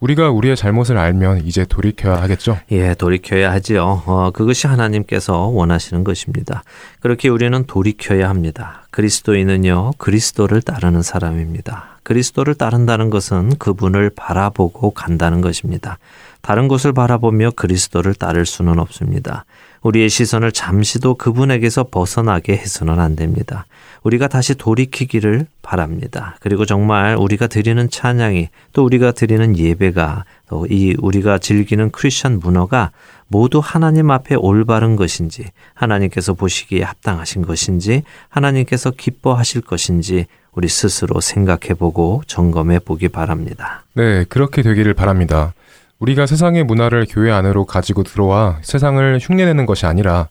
우리가 0.00 0.30
우리의 0.30 0.56
잘못을 0.56 0.96
알면 0.96 1.44
이제 1.44 1.64
돌이켜야 1.64 2.22
하겠죠? 2.22 2.58
예, 2.70 2.94
돌이켜야 2.94 3.50
하지요. 3.50 4.02
어, 4.06 4.30
그것이 4.32 4.68
하나님께서 4.68 5.46
원하시는 5.46 6.04
것입니다. 6.04 6.62
그렇게 7.00 7.28
우리는 7.28 7.64
돌이켜야 7.66 8.28
합니다. 8.28 8.86
그리스도인은요, 8.90 9.92
그리스도를 9.98 10.62
따르는 10.62 11.02
사람입니다. 11.02 11.98
그리스도를 12.04 12.54
따른다는 12.54 13.10
것은 13.10 13.56
그분을 13.58 14.10
바라보고 14.14 14.92
간다는 14.92 15.40
것입니다. 15.40 15.98
다른 16.42 16.68
곳을 16.68 16.92
바라보며 16.92 17.50
그리스도를 17.56 18.14
따를 18.14 18.46
수는 18.46 18.78
없습니다. 18.78 19.44
우리의 19.82 20.08
시선을 20.08 20.52
잠시도 20.52 21.14
그분에게서 21.14 21.84
벗어나게 21.90 22.52
해서는 22.52 23.00
안 23.00 23.16
됩니다. 23.16 23.66
우리가 24.02 24.28
다시 24.28 24.54
돌이키기를 24.54 25.46
바랍니다. 25.62 26.36
그리고 26.40 26.64
정말 26.64 27.16
우리가 27.16 27.46
드리는 27.46 27.90
찬양이 27.90 28.48
또 28.72 28.84
우리가 28.84 29.12
드리는 29.12 29.56
예배가 29.56 30.24
또 30.48 30.66
이 30.70 30.94
우리가 30.98 31.38
즐기는 31.38 31.90
크리스천 31.90 32.40
문화가 32.40 32.90
모두 33.26 33.60
하나님 33.62 34.10
앞에 34.10 34.34
올바른 34.34 34.96
것인지 34.96 35.44
하나님께서 35.74 36.34
보시기에 36.34 36.82
합당하신 36.82 37.42
것인지 37.42 38.02
하나님께서 38.28 38.90
기뻐하실 38.90 39.62
것인지 39.62 40.26
우리 40.52 40.68
스스로 40.68 41.20
생각해 41.20 41.74
보고 41.78 42.22
점검해 42.26 42.80
보기 42.80 43.08
바랍니다. 43.08 43.84
네, 43.94 44.24
그렇게 44.24 44.62
되기를 44.62 44.94
바랍니다. 44.94 45.52
우리가 45.98 46.26
세상의 46.26 46.64
문화를 46.64 47.06
교회 47.08 47.30
안으로 47.30 47.64
가지고 47.64 48.02
들어와 48.02 48.58
세상을 48.62 49.18
흉내내는 49.20 49.66
것이 49.66 49.86
아니라 49.86 50.28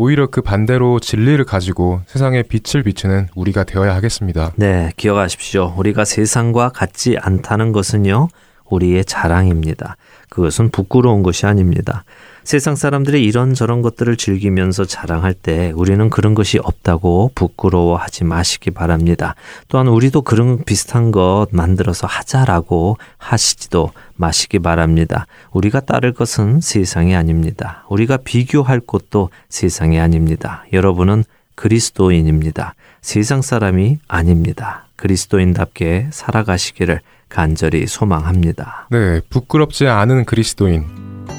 오히려 0.00 0.28
그 0.28 0.42
반대로 0.42 1.00
진리를 1.00 1.44
가지고 1.44 2.02
세상에 2.06 2.44
빛을 2.44 2.84
비추는 2.84 3.26
우리가 3.34 3.64
되어야 3.64 3.96
하겠습니다. 3.96 4.52
네, 4.54 4.92
기억하십시오. 4.96 5.74
우리가 5.76 6.04
세상과 6.04 6.68
같지 6.68 7.16
않다는 7.20 7.72
것은요, 7.72 8.28
우리의 8.70 9.04
자랑입니다. 9.04 9.96
그것은 10.28 10.70
부끄러운 10.70 11.24
것이 11.24 11.46
아닙니다. 11.46 12.04
세상 12.44 12.76
사람들이 12.76 13.24
이런저런 13.24 13.82
것들을 13.82 14.16
즐기면서 14.16 14.84
자랑할 14.84 15.34
때 15.34 15.72
우리는 15.74 16.08
그런 16.10 16.34
것이 16.34 16.60
없다고 16.62 17.32
부끄러워하지 17.34 18.22
마시기 18.22 18.70
바랍니다. 18.70 19.34
또한 19.66 19.88
우리도 19.88 20.22
그런 20.22 20.64
비슷한 20.64 21.10
것 21.10 21.48
만들어서 21.50 22.06
하자라고 22.06 22.98
하시지도 23.18 23.90
마시기 24.18 24.58
바랍니다. 24.58 25.26
우리가 25.52 25.80
따를 25.80 26.12
것은 26.12 26.60
세상이 26.60 27.16
아닙니다. 27.16 27.84
우리가 27.88 28.18
비교할 28.18 28.80
것도 28.80 29.30
세상이 29.48 29.98
아닙니다. 29.98 30.64
여러분은 30.72 31.24
그리스도인입니다. 31.54 32.74
세상 33.00 33.40
사람이 33.40 33.98
아닙니다. 34.06 34.86
그리스도인답게 34.96 36.08
살아가시기를 36.10 37.00
간절히 37.28 37.86
소망합니다. 37.86 38.88
네, 38.90 39.20
부끄럽지 39.30 39.86
않은 39.86 40.24
그리스도인. 40.24 40.84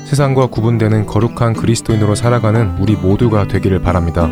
세상과 0.05 0.47
구분되는 0.47 1.05
거룩한 1.05 1.53
그리스도인으로 1.53 2.15
살아가는 2.15 2.77
우리 2.79 2.95
모두가 2.95 3.47
되기를 3.47 3.81
바랍니다. 3.81 4.29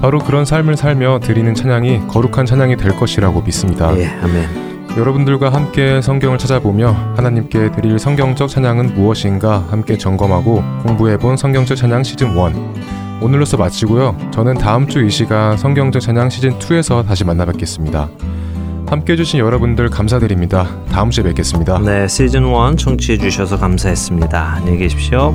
바로 0.00 0.18
그런 0.18 0.44
삶을 0.44 0.76
살며 0.76 1.20
드리는 1.20 1.54
찬양이 1.54 2.06
거룩한 2.08 2.46
찬양이 2.46 2.76
될 2.76 2.96
것이라고 2.96 3.42
믿습니다. 3.42 3.96
예, 3.98 4.06
아멘. 4.06 4.67
여러분들과 4.96 5.52
함께 5.52 6.00
성경을 6.02 6.38
찾아보며 6.38 6.94
하나님께 7.16 7.70
드릴 7.72 7.98
성경적 7.98 8.48
찬양은 8.48 8.94
무엇인가 8.94 9.64
함께 9.70 9.96
점검하고 9.96 10.62
공부해본 10.84 11.36
성경적 11.36 11.76
찬양 11.76 12.02
시즌 12.02 12.30
1. 12.30 12.36
오늘로서 13.20 13.56
마치고요. 13.56 14.16
저는 14.32 14.54
다음 14.54 14.86
주 14.88 15.04
이 15.04 15.10
시간 15.10 15.56
성경적 15.56 16.00
찬양 16.02 16.30
시즌 16.30 16.58
2에서 16.58 17.06
다시 17.06 17.24
만나 17.24 17.44
뵙겠습니다. 17.44 18.08
함께 18.88 19.12
해주신 19.12 19.38
여러분들 19.38 19.90
감사드립니다. 19.90 20.66
다음 20.90 21.10
주에 21.10 21.22
뵙겠습니다. 21.24 21.78
네, 21.80 22.08
시즌 22.08 22.44
1 22.46 22.76
청취해 22.76 23.18
주셔서 23.18 23.58
감사했습니다. 23.58 24.54
안녕히 24.56 24.78
계십시오. 24.78 25.34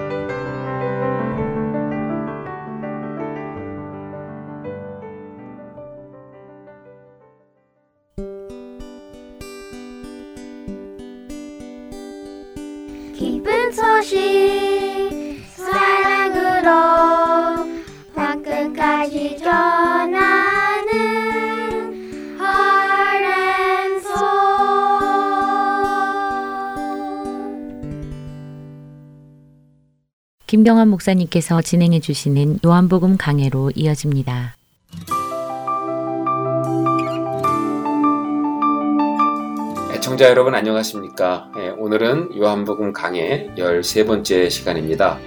김경환 30.61 30.89
목사님께서 30.89 31.59
진행해 31.63 31.99
주시는 31.99 32.59
요한복음 32.63 33.17
강해로 33.17 33.71
이어집니다. 33.73 34.55
애청자 39.91 40.29
여러분 40.29 40.53
안녕하십니까? 40.53 41.51
예, 41.57 41.69
오늘은 41.69 42.37
요한복음 42.37 42.93
강해 42.93 43.49
13번째 43.57 44.51
시간입니다. 44.51 45.17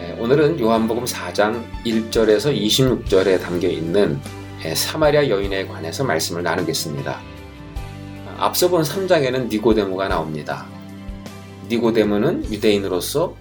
예, 0.00 0.20
오늘은 0.20 0.58
요한복음 0.58 1.04
4장 1.04 1.62
1절에서 1.86 2.52
26절에 2.52 3.40
담겨 3.40 3.68
있는 3.68 4.18
예, 4.64 4.74
사마리아 4.74 5.28
여인에 5.28 5.68
관해서 5.68 6.02
말씀을 6.02 6.42
나누겠습니다. 6.42 7.20
앞서 8.38 8.68
본 8.68 8.82
3장에는 8.82 9.50
니고데모가 9.50 10.08
나옵니다. 10.08 10.66
니고데모는 11.70 12.52
유대인으로서 12.52 13.36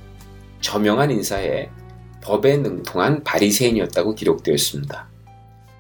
저명한 0.62 1.12
인사에 1.12 1.70
법에 2.22 2.58
능통한 2.58 3.24
바리새인이었다고 3.24 4.16
기록되어 4.16 4.54
있습니다. 4.54 5.08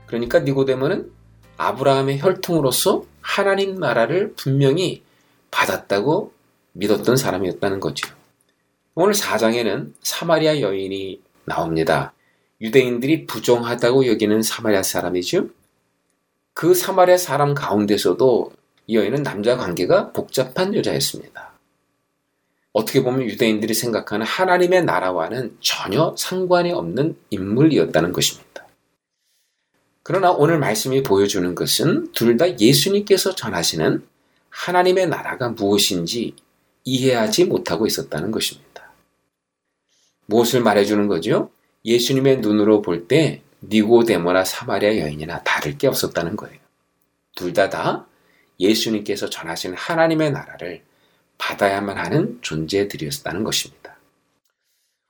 그러니까 0.05 0.39
니고데모는 0.39 1.11
아브라함의 1.57 2.19
혈통으로서 2.21 3.03
하나님 3.21 3.75
나라를 3.75 4.34
분명히 4.36 5.03
받았다고 5.51 6.32
믿었던 6.73 7.17
사람이었다는 7.17 7.80
거죠. 7.80 8.07
오늘 8.95 9.13
4장에는 9.13 9.93
사마리아 10.01 10.61
여인이 10.61 11.21
나옵니다. 11.45 12.13
유대인들이 12.61 13.25
부정하다고 13.25 14.07
여기는 14.07 14.41
사마리아 14.41 14.84
사람이죠. 14.84 15.49
그 16.53 16.73
사마리아 16.73 17.17
사람 17.17 17.53
가운데서도 17.53 18.51
이 18.88 18.95
여인은 18.95 19.23
남자 19.23 19.57
관계가 19.57 20.13
복잡한 20.13 20.73
여자였습니다. 20.73 21.51
어떻게 22.78 23.01
보면 23.01 23.23
유대인들이 23.23 23.73
생각하는 23.73 24.23
하나님의 24.23 24.86
나라와는 24.86 25.57
전혀 25.61 26.13
상관이 26.15 26.71
없는 26.71 27.17
인물이었다는 27.32 28.13
것입니다. 28.13 28.67
그러나 30.03 30.32
오늘 30.32 30.59
말씀이 30.59 31.01
보여주는 31.01 31.55
것은 31.55 32.11
둘 32.11 32.38
다 32.38 32.59
예수님께서 32.59 33.34
전하시는 33.34 34.05
하나님의 34.49 35.07
나라가 35.07 35.49
무엇인지 35.49 36.36
이해하지 36.84 37.45
못하고 37.45 37.88
있었다는 37.88 38.30
것입니다. 38.30 38.93
무엇을 40.28 40.61
말해주는 40.61 41.07
거죠? 41.07 41.49
예수님의 41.84 42.41
눈으로 42.41 42.84
볼 42.84 43.07
때 43.07 43.41
니고데모나 43.63 44.45
사마리아 44.45 44.99
여인이나 44.99 45.41
다를 45.41 45.80
게 45.80 45.88
없었다는 45.88 46.36
거예요. 46.36 46.59
둘 47.36 47.53
다다 47.53 47.84
다 47.84 48.07
예수님께서 48.59 49.32
전하신 49.32 49.73
하나님의 49.73 50.32
나라를 50.32 50.86
받아야만 51.38 51.97
하는 51.97 52.39
존재들이었다는 52.41 53.43
것입니다. 53.43 53.97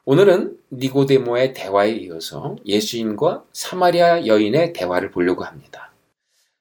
오늘은 0.05 0.57
니고데모의 0.71 1.53
대화에 1.53 1.91
이어서 1.91 2.55
예수님과 2.65 3.43
사마리아 3.51 4.25
여인의 4.25 4.73
대화를 4.73 5.11
보려고 5.11 5.43
합니다. 5.43 5.91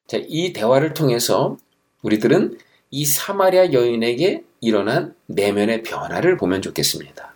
자, 0.07 0.19
이 0.27 0.53
대화를 0.53 0.95
통해서 0.95 1.57
우리들은 2.03 2.59
이 2.91 3.05
사마리아 3.05 3.73
여인에게 3.73 4.45
일어난 4.61 5.15
내면의 5.27 5.83
변화를 5.83 6.37
보면 6.37 6.63
좋겠습니다. 6.63 7.35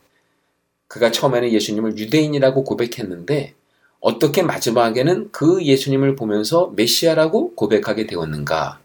그가 0.88 1.12
처음에는 1.12 1.52
예수님을 1.52 1.96
유대인이라고 1.96 2.64
고백했는데 2.64 3.54
어떻게 4.00 4.42
마지막에는 4.42 5.30
그 5.30 5.62
예수님을 5.64 6.16
보면서 6.16 6.72
메시아라고 6.74 7.54
고백하게 7.54 8.06
되었는가 8.06 8.80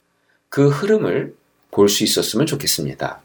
그 0.49 0.69
흐름을 0.69 1.35
볼 1.71 1.89
수 1.89 2.03
있었으면 2.03 2.45
좋겠습니다. 2.45 3.21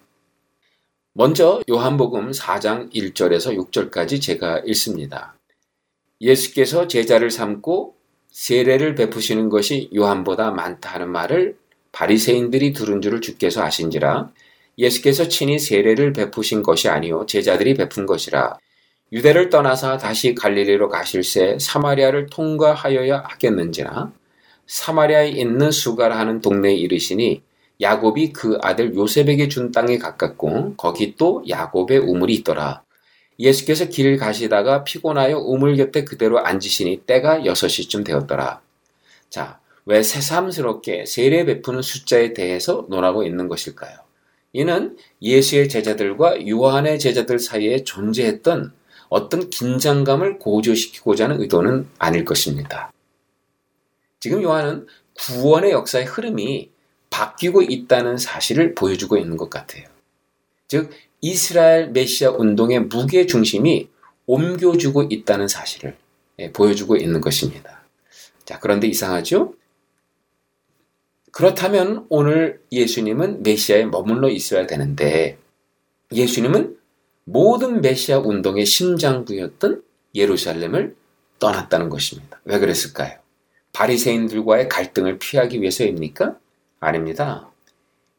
먼저 1.13 1.61
요한복음 1.69 2.31
4장 2.31 2.95
1절에서 2.95 3.57
6절까지 3.57 4.23
제가 4.23 4.61
읽습니다. 4.67 5.35
예수께서 6.21 6.87
제자를 6.87 7.33
삼고 7.33 7.97
세례를 8.29 8.95
베푸시는 8.95 9.49
것이 9.49 9.91
요한보다 9.93 10.53
많다 10.53 10.95
하는 10.95 11.11
말을 11.11 11.57
바리새인들이 11.91 12.73
들은 12.73 13.03
줄을 13.03 13.21
주께서 13.21 13.61
아신지라 13.61 14.31
예수께서 14.79 15.27
친히 15.27 15.59
세례를 15.59 16.13
베푸신 16.13 16.63
것이 16.63 16.89
아니요 16.89 17.27
제자들이 17.27 17.75
베푼 17.75 18.07
것이라 18.07 18.59
유대를 19.11 19.51
떠나서 19.51 19.99
다시 19.99 20.37
갈릴리로 20.37 20.89
가실새 20.89 21.59
사마리아를 21.59 22.27
통과하여야 22.27 23.25
하겠는지나 23.27 24.13
사마리아에 24.69 25.31
있는 25.31 25.73
수가라 25.73 26.17
하는 26.17 26.41
동네에 26.41 26.75
이르시니 26.75 27.43
야곱이 27.81 28.33
그 28.33 28.59
아들 28.63 28.95
요셉에게 28.95 29.49
준 29.49 29.73
땅에 29.73 29.99
가깝고 29.99 30.75
거기 30.77 31.17
또 31.17 31.43
야곱의 31.49 31.99
우물이 31.99 32.35
있더라. 32.35 32.83
예수께서 33.39 33.87
길을 33.87 34.19
가시다가 34.19 34.85
피곤하여 34.85 35.39
우물 35.39 35.77
곁에 35.77 36.05
그대로 36.05 36.45
앉으시니 36.45 37.05
때가 37.07 37.41
6시쯤 37.41 38.05
되었더라. 38.05 38.61
자, 39.31 39.61
왜 39.87 40.03
새삼스럽게 40.03 41.07
세례 41.07 41.45
베푸는 41.47 41.81
숫자에 41.81 42.35
대해서 42.35 42.87
논하고 42.91 43.25
있는 43.25 43.49
것일까요? 43.49 43.97
이는 44.53 44.97
예수의 45.23 45.69
제자들과 45.69 46.47
요한의 46.47 46.99
제자들 46.99 47.39
사이에 47.39 47.85
존재했던 47.85 48.73
어떤 49.09 49.49
긴장감을 49.49 50.39
고조시키고자 50.39 51.25
하는 51.25 51.41
의도는 51.41 51.89
아닐 51.99 52.25
것입니다. 52.25 52.93
지금 54.21 54.43
요한은 54.43 54.87
구원의 55.15 55.73
역사의 55.73 56.05
흐름이 56.05 56.71
바뀌고 57.11 57.63
있다는 57.63 58.17
사실을 58.17 58.75
보여주고 58.75 59.17
있는 59.17 59.37
것 59.37 59.51
같아요. 59.51 59.87
즉, 60.69 60.91
이스라엘 61.21 61.91
메시아 61.91 62.31
운동의 62.31 62.85
무게 62.85 63.27
중심이 63.27 63.89
옮겨주고 64.27 65.05
있다는 65.11 65.49
사실을 65.49 65.97
예, 66.39 66.53
보여주고 66.53 66.97
있는 66.97 67.21
것입니다. 67.21 67.83
자, 68.45 68.59
그런데 68.59 68.87
이상하죠? 68.87 69.55
그렇다면 71.33 72.07
오늘 72.09 72.61
예수님은 72.73 73.43
메시아에 73.43 73.85
머물러 73.85 74.31
있어야 74.31 74.67
되는데 74.67 75.39
예수님은 76.13 76.77
모든 77.25 77.81
메시아 77.81 78.19
운동의 78.19 78.67
심장부였던 78.67 79.83
예루살렘을 80.15 80.97
떠났다는 81.39 81.89
것입니다. 81.89 82.41
왜 82.45 82.59
그랬을까요? 82.59 83.19
바리새인들과의 83.73 84.69
갈등을 84.69 85.19
피하기 85.19 85.61
위해서입니까? 85.61 86.37
아닙니다. 86.81 87.51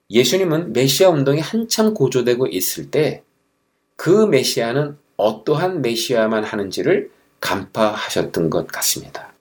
예수님은 0.09 0.73
메시아 0.73 1.09
운동이 1.09 1.39
한참 1.39 1.93
고조되고 1.93 2.47
있을 2.47 2.89
때 2.89 3.23
그 4.01 4.25
메시아는 4.25 4.97
어떠한 5.15 5.83
메시아만 5.83 6.43
하는지를 6.43 7.11
간파하셨던 7.39 8.49
것 8.49 8.65
같습니다. 8.65 9.31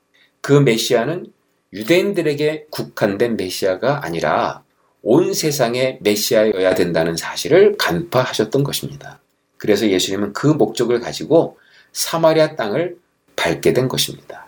그 0.42 0.52
메시아는 0.52 1.32
유대인들에게 1.72 2.66
국한된 2.68 3.38
메시아가 3.38 4.04
아니라 4.04 4.62
온 5.00 5.32
세상의 5.32 6.00
메시아여야 6.02 6.74
된다는 6.74 7.16
사실을 7.16 7.78
간파하셨던 7.78 8.62
것입니다. 8.62 9.18
그래서 9.56 9.88
예수님은 9.88 10.34
그 10.34 10.46
목적을 10.46 11.00
가지고 11.00 11.58
사마리아 11.94 12.54
땅을 12.54 12.98
밟게 13.34 13.72
된 13.72 13.88
것입니다. 13.88 14.46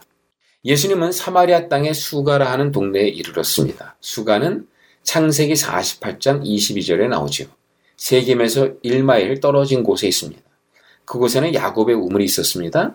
예수님은 0.64 1.10
사마리아 1.10 1.68
땅의 1.68 1.92
수가라 1.92 2.50
하는 2.52 2.70
동네에 2.70 3.08
이르렀습니다. 3.08 3.96
수가는 4.00 4.66
창세기 5.02 5.54
48장 5.54 6.44
22절에 6.44 7.08
나오죠. 7.08 7.46
세겜에서 7.96 8.74
1마일 8.84 9.40
떨어진 9.40 9.82
곳에 9.82 10.06
있습니다. 10.06 10.40
그곳에는 11.04 11.54
야곱의 11.54 11.96
우물이 11.96 12.24
있었습니다. 12.24 12.94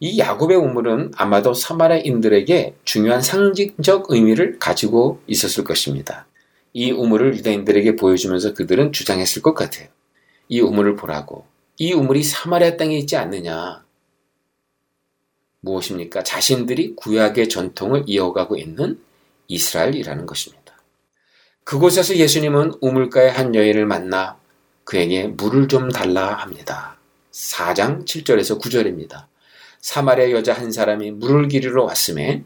이 0.00 0.18
야곱의 0.18 0.56
우물은 0.56 1.12
아마도 1.16 1.54
사마리아인들에게 1.54 2.74
중요한 2.84 3.20
상징적 3.22 4.06
의미를 4.08 4.58
가지고 4.58 5.20
있었을 5.28 5.62
것입니다. 5.62 6.26
이 6.72 6.90
우물을 6.90 7.36
유다인들에게 7.36 7.96
보여주면서 7.96 8.52
그들은 8.52 8.92
주장했을 8.92 9.42
것 9.42 9.54
같아요. 9.54 9.88
이 10.48 10.60
우물을 10.60 10.96
보라고. 10.96 11.46
이 11.78 11.92
우물이 11.92 12.24
사마리아 12.24 12.76
땅에 12.76 12.98
있지 12.98 13.16
않느냐. 13.16 13.85
무엇입니까? 15.66 16.22
자신들이 16.22 16.94
구약의 16.96 17.48
전통을 17.48 18.04
이어가고 18.06 18.56
있는 18.56 18.98
이스라엘이라는 19.48 20.24
것입니다. 20.24 20.74
그곳에서 21.64 22.16
예수님은 22.16 22.74
우물가의 22.80 23.32
한 23.32 23.54
여인을 23.54 23.86
만나 23.86 24.38
그에게 24.84 25.26
물을 25.26 25.66
좀 25.68 25.90
달라 25.90 26.32
합니다. 26.32 26.96
4장 27.32 28.06
7절에서 28.06 28.60
9절입니다. 28.60 29.26
사마리아 29.80 30.30
여자 30.30 30.54
한 30.54 30.70
사람이 30.72 31.10
물을 31.10 31.48
기르러 31.48 31.84
왔음에 31.84 32.44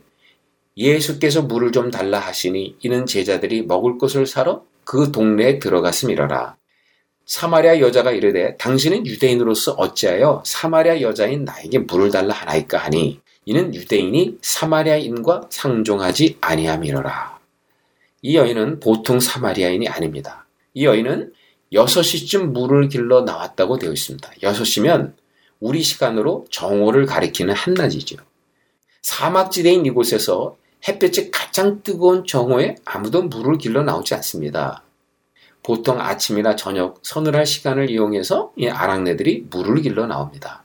예수께서 0.77 1.43
물을 1.43 1.71
좀 1.71 1.91
달라 1.91 2.19
하시니 2.19 2.77
이는 2.81 3.07
제자들이 3.07 3.63
먹을 3.63 3.99
것을 3.99 4.27
사러 4.27 4.65
그 4.85 5.13
동네에 5.13 5.59
들어갔음이러라. 5.59 6.57
사마리아 7.31 7.79
여자가 7.79 8.11
이르되 8.11 8.57
당신은 8.57 9.07
유대인으로서 9.07 9.75
어찌하여 9.75 10.43
사마리아 10.45 11.01
여자인 11.01 11.45
나에게 11.45 11.79
물을 11.79 12.11
달라 12.11 12.35
하나이까 12.35 12.77
하니 12.77 13.21
이는 13.45 13.73
유대인이 13.73 14.39
사마리아인과 14.43 15.47
상종하지 15.49 16.39
아니함이로라. 16.41 17.39
이 18.23 18.37
여인은 18.37 18.81
보통 18.81 19.21
사마리아인이 19.21 19.87
아닙니다. 19.87 20.49
이 20.75 20.85
여인은 20.85 21.33
6시쯤 21.73 22.47
물을 22.47 22.89
길러 22.89 23.21
나왔다고 23.21 23.79
되어 23.79 23.93
있습니다. 23.93 24.29
6시면 24.43 25.13
우리 25.61 25.85
시간으로 25.85 26.47
정오를 26.51 27.07
가리키는 27.07 27.55
한낮이죠. 27.55 28.17
사막지대인 29.03 29.87
이곳에서 29.87 30.57
햇볕이 30.89 31.31
가장 31.31 31.85
뜨거운 31.85 32.27
정오에 32.27 32.75
아무도 32.85 33.23
물을 33.23 33.57
길러 33.57 33.85
나오지 33.85 34.15
않습니다. 34.15 34.83
보통 35.63 36.01
아침이나 36.01 36.57
저녁 36.57 37.01
서늘할 37.03 37.47
시간을 37.47 37.91
이용해서 37.91 38.53
이 38.57 38.69
아랑네들이 38.69 39.47
물을 39.51 39.83
길러 39.83 40.07
나옵니다. 40.07 40.65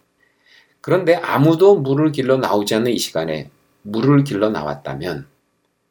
그런데 0.82 1.16
아무도 1.16 1.78
물을 1.78 2.12
길러 2.12 2.38
나오지 2.38 2.76
않는 2.76 2.92
이 2.92 2.98
시간에 2.98 3.50
물을 3.82 4.24
길러 4.24 4.50
나왔다면 4.50 5.28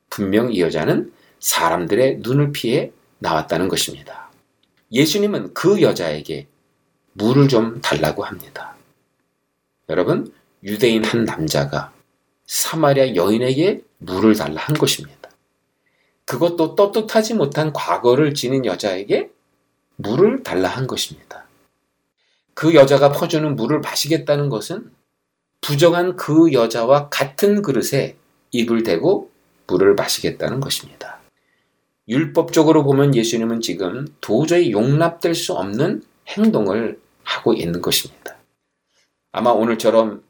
분명 0.09 0.53
이 0.53 0.61
여자는 0.61 1.13
사람들의 1.41 2.19
눈을 2.21 2.53
피해 2.53 2.93
나왔다는 3.19 3.69
것입니다. 3.69 4.31
예수님은 4.93 5.55
그 5.55 5.83
여자에게 5.83 6.47
물을 7.13 7.49
좀 7.49 7.81
달라고 7.81 8.25
합니다. 8.25 8.77
여러분, 9.89 10.33
유대인 10.63 11.05
한 11.05 11.25
남자가 11.25 11.93
사마리아 12.47 13.15
여인에게 13.15 13.83
물을 13.99 14.35
달라 14.35 14.61
한 14.63 14.77
것입니다. 14.77 15.24
그것도 16.27 16.75
떳떳하지 16.75 17.35
못한 17.35 17.73
과거를 17.73 18.35
지닌 18.35 18.65
여자에게 18.65 19.31
물을 19.97 20.43
달라 20.43 20.69
한 20.69 20.87
것입니다. 20.87 21.47
그 22.55 22.75
여자가 22.75 23.13
퍼주는 23.13 23.57
물을 23.57 23.81
마시겠다는 23.81 24.49
것은 24.49 24.91
부정한 25.61 26.17
그 26.17 26.53
여자와 26.53 27.09
같은 27.09 27.63
그릇에 27.63 28.17
입을 28.53 28.83
대고 28.83 29.31
물을 29.67 29.95
마시겠다는 29.95 30.61
것입니다. 30.61 31.21
율법적으로 32.07 32.85
보면 32.85 33.15
예수님은 33.15 33.61
지금 33.61 34.07
도저히 34.21 34.73
용납될 34.73 35.35
수 35.35 35.55
없는 35.55 36.03
행동을 36.29 37.01
하고 37.23 37.55
있는 37.55 37.81
것입니다. 37.81 38.37
아마 39.33 39.51
오늘처럼 39.51 40.23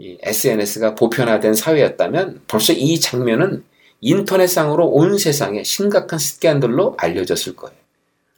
SNS가 0.00 0.94
보편화된 0.94 1.54
사회였다면 1.54 2.42
벌써 2.46 2.72
이 2.72 2.98
장면은 3.00 3.64
인터넷상으로 4.00 4.88
온 4.88 5.18
세상에 5.18 5.62
심각한 5.62 6.18
스캔들로 6.18 6.96
알려졌을 6.98 7.56
거예요. 7.56 7.76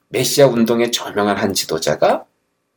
메시아 0.08 0.46
운동의 0.48 0.92
저명한 0.92 1.38
한 1.38 1.54
지도자가 1.54 2.24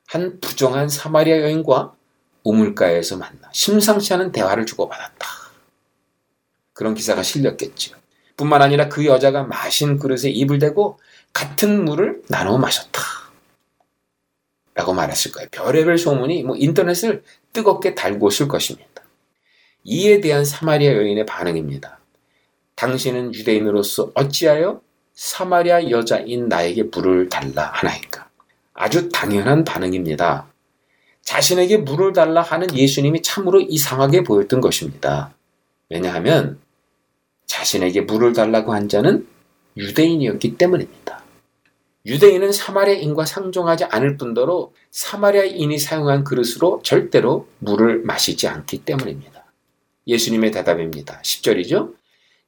한 0.08 0.40
부정한 0.40 0.88
사마리아 0.88 1.42
여인과 1.42 1.96
우물가에서 2.44 3.18
만나 3.18 3.50
심상치 3.52 4.14
않은 4.14 4.32
대화를 4.32 4.66
주고받았다. 4.66 5.28
그런 6.74 6.94
기사가 6.94 7.24
실렸겠죠. 7.24 7.96
뿐만 8.38 8.62
아니라 8.62 8.90
그 8.90 9.06
여자가 9.06 9.44
마신 9.44 9.98
그릇에 9.98 10.30
입을 10.30 10.60
대고 10.60 11.00
같은 11.34 11.84
물을 11.84 12.22
나눠 12.30 12.58
마셨다. 12.58 13.02
라고 14.74 14.94
말했을 14.94 15.32
거예요. 15.32 15.48
별의별 15.52 15.98
소문이 15.98 16.44
뭐 16.44 16.56
인터넷을 16.58 17.24
뜨겁게 17.54 17.96
달고 17.96 18.28
있을 18.28 18.48
것입니다. 18.48 18.90
이에 19.86 20.20
대한 20.20 20.44
사마리아 20.44 20.94
여인의 20.94 21.26
반응입니다. 21.26 22.00
당신은 22.76 23.34
유대인으로서 23.34 24.12
어찌하여 24.14 24.82
사마리아 25.14 25.90
여자인 25.90 26.48
나에게 26.50 26.84
물을 26.84 27.30
달라 27.30 27.72
하나이까? 27.74 28.30
아주 28.74 29.10
당연한 29.10 29.64
반응입니다. 29.64 30.48
자신에게 31.22 31.78
물을 31.78 32.14
달라 32.14 32.42
하는 32.42 32.76
예수님이 32.76 33.22
참으로 33.22 33.62
이상하게 33.62 34.24
보였던 34.24 34.62
것입니다. 34.62 35.34
왜냐하면 35.90 36.60
자신에게 37.46 38.02
물을 38.02 38.34
달라고 38.34 38.74
한 38.74 38.90
자는 38.90 39.28
유대인이었기 39.78 40.58
때문입니다. 40.58 41.24
유대인은 42.06 42.52
사마리아인과 42.52 43.26
상종하지 43.26 43.86
않을 43.86 44.18
뿐더러 44.18 44.72
사마리아인이 44.92 45.80
사용한 45.80 46.24
그릇으로 46.24 46.82
절대로 46.84 47.48
물을 47.60 48.02
마시지 48.04 48.48
않기 48.48 48.86
때문입니다. 48.86 49.46
예수님의 50.08 50.52
대답입니다. 50.52 51.20
10절이죠. 51.24 51.96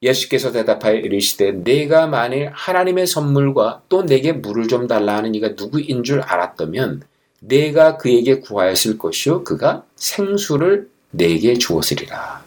예수께서 0.01 0.51
대답하여 0.51 0.95
이르시되 0.95 1.63
내가 1.63 2.07
만일 2.07 2.49
하나님의 2.53 3.07
선물과 3.07 3.83
또 3.89 4.05
내게 4.05 4.31
물을 4.31 4.67
좀 4.67 4.87
달라 4.87 5.17
하는 5.17 5.33
이가 5.33 5.49
누구인 5.57 6.03
줄 6.03 6.21
알았다면 6.21 7.01
내가 7.39 7.97
그에게 7.97 8.39
구하였을 8.39 8.97
것이요 8.97 9.43
그가 9.43 9.83
생수를 9.95 10.89
내게 11.11 11.55
주었으리라. 11.55 12.45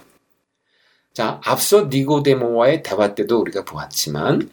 자, 1.12 1.40
앞서 1.44 1.88
니고데모와의 1.90 2.82
대화 2.82 3.14
때도 3.14 3.40
우리가 3.40 3.64
보았지만 3.64 4.48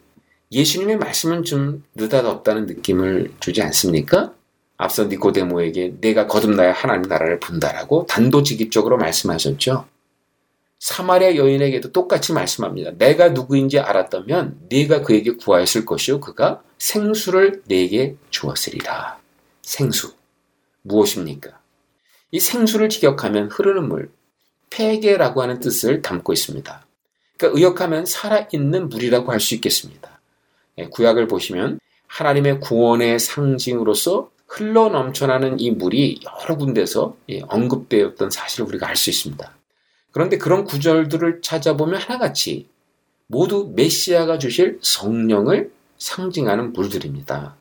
예수님의 0.51 0.97
말씀은 0.97 1.43
좀 1.43 1.83
느닷없다는 1.95 2.65
느낌을 2.65 3.31
주지 3.39 3.61
않습니까? 3.61 4.33
앞서 4.77 5.05
니고데모에게 5.05 5.95
내가 6.01 6.27
거듭나야 6.27 6.71
하나님 6.71 7.03
나라를 7.03 7.39
본다라고 7.39 8.05
단도직입적으로 8.07 8.97
말씀하셨죠. 8.97 9.85
사마리아 10.79 11.35
여인에게도 11.35 11.91
똑같이 11.91 12.33
말씀합니다. 12.33 12.91
내가 12.97 13.29
누구인지 13.29 13.79
알았다면 13.79 14.67
네가 14.69 15.01
그에게 15.01 15.31
구하였을 15.31 15.85
것이요 15.85 16.19
그가 16.19 16.61
생수를 16.77 17.63
내게 17.67 18.15
주었으리라. 18.29 19.19
생수 19.63 20.13
무엇입니까? 20.83 21.59
이 22.31 22.39
생수를 22.39 22.89
직역하면 22.89 23.49
흐르는 23.49 23.87
물, 23.87 24.11
폐계라고 24.69 25.41
하는 25.41 25.59
뜻을 25.59 26.01
담고 26.01 26.33
있습니다. 26.33 26.85
그러니까 27.37 27.57
의역하면 27.57 28.05
살아있는 28.05 28.89
물이라고 28.89 29.31
할 29.31 29.39
수 29.39 29.55
있겠습니다. 29.55 30.19
예, 30.77 30.87
구약을 30.87 31.27
보시면 31.27 31.79
하나님의 32.07 32.59
구원의 32.59 33.19
상징으로서 33.19 34.29
흘러 34.47 34.89
넘쳐나는 34.89 35.59
이 35.59 35.71
물이 35.71 36.21
여러 36.23 36.57
군데서 36.57 37.17
예, 37.29 37.41
언급되었던 37.47 38.29
사실을 38.29 38.67
우리가 38.67 38.87
알 38.87 38.95
수 38.95 39.09
있습니다. 39.09 39.56
그런데 40.17 40.39
그런 40.39 40.63
구절들을 40.63 41.41
찾아보면 41.43 42.01
하나같이 42.01 42.67
모두 43.27 43.71
메시아가 43.75 44.39
주실 44.39 44.79
성령을 44.81 45.71
상징하는 45.99 46.73
물들입니다. 46.73 47.55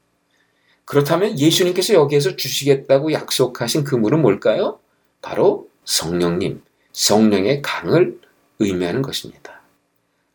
그렇다면 0.87 1.39
예수님께서 1.39 1.93
여기에서 1.93 2.35
주시겠다고 2.35 3.13
약속하신 3.13 3.85
그 3.85 3.95
물은 3.95 4.23
뭘까요? 4.23 4.79
바로 5.21 5.69
성령님, 5.85 6.63
성령의 6.93 7.61
강을 7.61 8.19
의미하는 8.59 9.03
것입니다. 9.03 9.61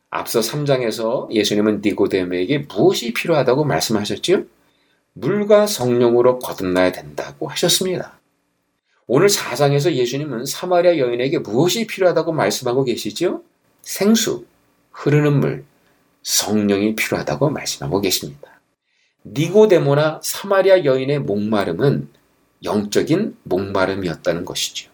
앞서 0.08 0.38
3장에서 0.38 1.28
예수님은 1.32 1.80
니고데모에게 1.84 2.66
무엇이 2.72 3.12
필요하다고 3.14 3.64
말씀하셨지요? 3.64 4.44
물과 5.14 5.66
성령으로 5.66 6.38
거듭나야 6.38 6.92
된다고 6.92 7.48
하셨습니다. 7.48 8.20
오늘 9.06 9.28
4장에서 9.28 9.92
예수님은 9.92 10.46
사마리아 10.46 10.98
여인에게 10.98 11.38
무엇이 11.38 11.86
필요하다고 11.86 12.32
말씀하고 12.32 12.84
계시죠? 12.84 13.42
생수, 13.82 14.44
흐르는 14.92 15.40
물, 15.40 15.64
성령이 16.22 16.94
필요하다고 16.94 17.50
말씀하고 17.50 18.00
계십니다. 18.00 18.60
니고데모나 19.24 20.20
사마리아 20.22 20.84
여인의 20.84 21.20
목마름은 21.20 22.08
영적인 22.64 23.36
목마름이었다는 23.42 24.44
것이죠. 24.44 24.90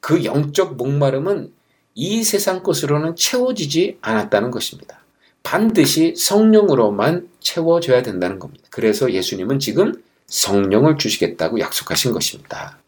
그 0.00 0.24
영적 0.24 0.76
목마름은 0.76 1.52
이 1.94 2.22
세상 2.22 2.62
것으로는 2.62 3.16
채워지지 3.16 3.98
않았다는 4.00 4.50
것입니다. 4.50 5.00
반드시 5.42 6.14
성령으로만 6.16 7.28
채워져야 7.40 8.02
된다는 8.02 8.38
겁니다. 8.38 8.64
그래서 8.70 9.12
예수님은 9.12 9.58
지금 9.58 9.94
성령을 10.26 10.98
주시겠다고 10.98 11.58
약속하신 11.60 12.12
것입니다. 12.12 12.78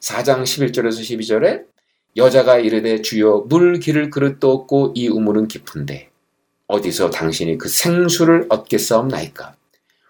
4장 0.00 0.42
11절에서 0.42 1.00
12절에 1.00 1.64
여자가 2.16 2.58
이르되 2.58 3.02
주여 3.02 3.46
물 3.48 3.78
기를 3.78 4.10
그릇도 4.10 4.52
없고 4.52 4.92
이 4.94 5.08
우물은 5.08 5.48
깊은데 5.48 6.10
어디서 6.66 7.10
당신이 7.10 7.58
그 7.58 7.68
생수를 7.68 8.46
얻겠사옵나이까? 8.48 9.54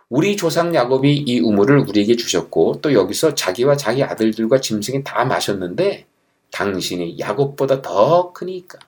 우리 0.08 0.36
조상 0.36 0.74
야곱이 0.74 1.24
이 1.26 1.40
우물을 1.40 1.78
우리에게 1.88 2.16
주셨고 2.16 2.80
또 2.80 2.92
여기서 2.92 3.34
자기와 3.34 3.76
자기 3.76 4.04
아들들과 4.04 4.60
짐승이 4.60 5.02
다 5.02 5.24
마셨는데 5.24 6.06
당신이 6.52 7.18
야곱보다 7.18 7.82
더 7.82 8.32
크니까? 8.32 8.78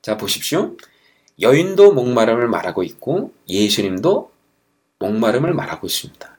자 0.00 0.16
보십시오. 0.16 0.76
여인도 1.40 1.92
목마름을 1.92 2.48
말하고 2.48 2.82
있고 2.82 3.32
예수님도 3.48 4.30
목마름을 4.98 5.54
말하고 5.54 5.86
있습니다 5.86 6.31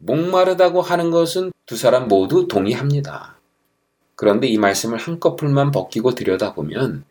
목마르다고 0.00 0.82
하는 0.82 1.10
것은 1.10 1.52
두 1.66 1.76
사람 1.76 2.08
모두 2.08 2.48
동의합니다. 2.48 3.38
그런데 4.16 4.48
이 4.48 4.58
말씀을 4.58 4.98
한꺼풀만 4.98 5.70
벗기고 5.70 6.14
들여다보면 6.14 7.04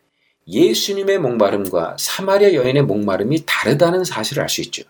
예수님의 0.46 1.18
목마름과 1.18 1.96
사마리아 1.98 2.52
여인의 2.54 2.82
목마름이 2.82 3.44
다르다는 3.46 4.04
사실을 4.04 4.42
알 4.42 4.48
수 4.48 4.60
있죠. 4.62 4.82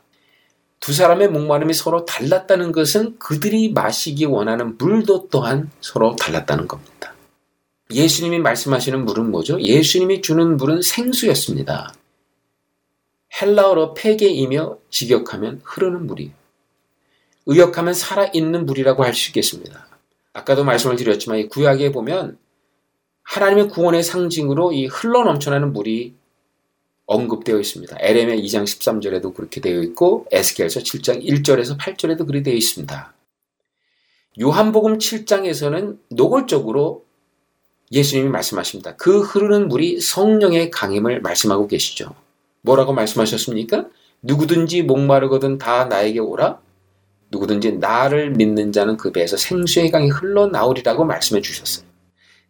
두 0.80 0.94
사람의 0.94 1.28
목마름이 1.28 1.74
서로 1.74 2.06
달랐다는 2.06 2.72
것은 2.72 3.18
그들이 3.18 3.72
마시기 3.72 4.24
원하는 4.24 4.78
물도 4.78 5.28
또한 5.30 5.70
서로 5.82 6.16
달랐다는 6.16 6.68
겁니다. 6.68 7.14
예수님이 7.92 8.38
말씀하시는 8.38 9.04
물은 9.04 9.30
뭐죠? 9.30 9.60
예수님이 9.60 10.22
주는 10.22 10.56
물은 10.56 10.80
생수였습니다. 10.80 11.92
헬라어로 13.40 13.94
폐계이며 13.94 14.78
직역하면 14.88 15.60
흐르는 15.64 16.06
물이에요. 16.06 16.39
의역하면 17.50 17.94
살아있는 17.94 18.64
물이라고 18.64 19.02
할 19.02 19.12
수 19.12 19.30
있겠습니다. 19.30 19.88
아까도 20.32 20.62
말씀을 20.64 20.94
드렸지만 20.94 21.38
이 21.38 21.48
구약에 21.48 21.90
보면 21.90 22.38
하나님의 23.24 23.68
구원의 23.68 24.04
상징으로 24.04 24.72
이 24.72 24.86
흘러 24.86 25.24
넘쳐나는 25.24 25.72
물이 25.72 26.14
언급되어 27.06 27.58
있습니다. 27.58 27.96
에레미야 27.98 28.36
2장 28.36 28.62
13절에도 28.62 29.34
그렇게 29.34 29.60
되어 29.60 29.82
있고 29.82 30.26
에스겔서 30.30 30.80
7장 30.80 31.24
1절에서 31.24 31.76
8절에도 31.76 32.24
그리 32.24 32.44
되어 32.44 32.54
있습니다. 32.54 33.12
요한복음 34.40 34.98
7장에서는 34.98 35.98
노골적으로 36.10 37.04
예수님이 37.90 38.28
말씀하십니다. 38.28 38.94
그 38.94 39.22
흐르는 39.22 39.66
물이 39.66 40.00
성령의 40.00 40.70
강임을 40.70 41.20
말씀하고 41.20 41.66
계시죠. 41.66 42.14
뭐라고 42.62 42.92
말씀하셨습니까? 42.92 43.86
누구든지 44.22 44.82
목마르거든 44.84 45.58
다 45.58 45.86
나에게 45.86 46.20
오라. 46.20 46.60
누구든지 47.30 47.72
나를 47.72 48.30
믿는 48.30 48.72
자는 48.72 48.96
그 48.96 49.12
배에서 49.12 49.36
생수의 49.36 49.90
강이 49.90 50.10
흘러나오리라고 50.10 51.04
말씀해 51.04 51.40
주셨어요. 51.40 51.86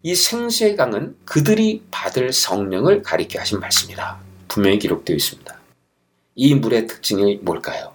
이 0.02 0.14
생수의 0.14 0.76
강은 0.76 1.16
그들이 1.24 1.82
받을 1.90 2.32
성령을 2.32 3.02
가리켜 3.02 3.38
하신 3.40 3.60
말씀이다. 3.60 4.18
분명히 4.48 4.78
기록되어 4.78 5.14
있습니다. 5.14 5.60
이 6.34 6.54
물의 6.54 6.86
특징이 6.86 7.36
뭘까요? 7.42 7.94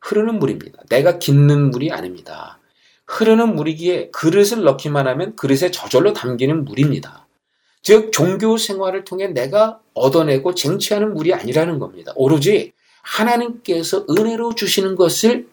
흐르는 0.00 0.38
물입니다. 0.38 0.82
내가 0.88 1.18
깃는 1.18 1.70
물이 1.70 1.92
아닙니다. 1.92 2.58
흐르는 3.06 3.54
물이기에 3.54 4.10
그릇을 4.10 4.64
넣기만 4.64 5.06
하면 5.06 5.36
그릇에 5.36 5.70
저절로 5.70 6.12
담기는 6.12 6.64
물입니다. 6.64 7.26
즉 7.82 8.10
종교 8.10 8.56
생활을 8.56 9.04
통해 9.04 9.28
내가 9.28 9.78
얻어내고 9.94 10.54
쟁취하는 10.54 11.14
물이 11.14 11.32
아니라는 11.34 11.78
겁니다. 11.78 12.12
오로지 12.16 12.72
하나님께서 13.02 14.04
은혜로 14.10 14.56
주시는 14.56 14.96
것을 14.96 15.46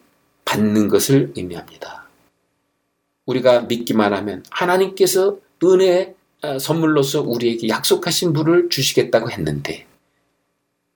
받는 0.44 0.88
것을 0.88 1.32
의미합니다. 1.36 2.08
우리가 3.26 3.62
믿기만 3.62 4.12
하면 4.12 4.44
하나님께서 4.50 5.38
은혜 5.62 6.14
어, 6.42 6.58
선물로서 6.58 7.22
우리에게 7.22 7.68
약속하신 7.68 8.32
물을 8.34 8.68
주시겠다고 8.68 9.30
했는데 9.30 9.86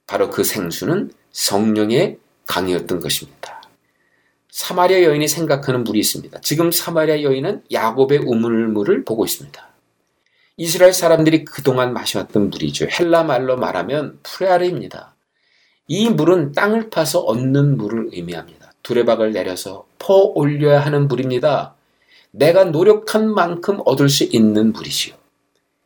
바로 0.06 0.30
그 0.30 0.44
생수는 0.44 1.10
성령의 1.32 2.18
강이었던 2.46 3.00
것입니다. 3.00 3.62
사마리아 4.50 5.02
여인이 5.02 5.28
생각하는 5.28 5.84
물이 5.84 6.00
있습니다. 6.00 6.40
지금 6.40 6.70
사마리아 6.70 7.22
여인은 7.22 7.62
야곱의 7.70 8.18
우물물을 8.18 9.04
보고 9.04 9.24
있습니다. 9.24 9.68
이스라엘 10.56 10.92
사람들이 10.92 11.44
그동안 11.44 11.92
마셔왔던 11.92 12.50
물이죠. 12.50 12.88
헬라 12.90 13.22
말로 13.22 13.56
말하면 13.56 14.18
프레아르입니다. 14.24 15.14
이 15.86 16.10
물은 16.10 16.52
땅을 16.52 16.90
파서 16.90 17.20
얻는 17.20 17.76
물을 17.76 18.08
의미합니다. 18.12 18.57
두레박을 18.82 19.32
내려서 19.32 19.86
퍼 19.98 20.14
올려야 20.34 20.80
하는 20.80 21.08
물입니다. 21.08 21.74
내가 22.30 22.64
노력한 22.64 23.32
만큼 23.32 23.80
얻을 23.84 24.08
수 24.08 24.24
있는 24.24 24.72
물이지요. 24.72 25.14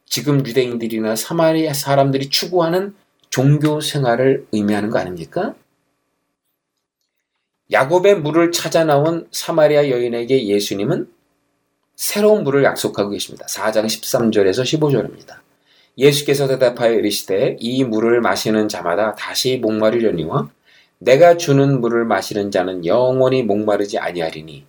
지금 0.07 0.47
유대인들이나 0.47 1.16
사마리아 1.16 1.72
사람들이 1.72 2.28
추구하는 2.28 2.95
종교 3.30 3.80
생활을 3.80 4.47
의미하는 4.53 4.90
거 4.90 4.99
아닙니까? 4.99 5.55
야곱의 7.70 8.20
물을 8.20 8.53
찾아 8.53 8.84
나온 8.84 9.26
사마리아 9.32 9.88
여인에게 9.88 10.47
예수님은 10.47 11.09
새로운 11.97 12.45
물을 12.45 12.64
약속하고 12.64 13.11
계십니다. 13.11 13.47
4장 13.47 13.86
13절에서 13.86 14.62
15절입니다. 14.62 15.36
예수께서 15.97 16.49
대답하여 16.49 16.93
이르시되 16.93 17.57
이 17.59 17.84
물을 17.84 18.20
마시는 18.20 18.68
자마다 18.68 19.14
다시 19.14 19.59
목마르려니와 19.59 20.51
내가 21.03 21.37
주는 21.37 21.81
물을 21.81 22.05
마시는 22.05 22.53
자는 22.53 22.87
영원히 22.87 23.43
목마르지 23.43 23.99
아니하리니 23.99 24.65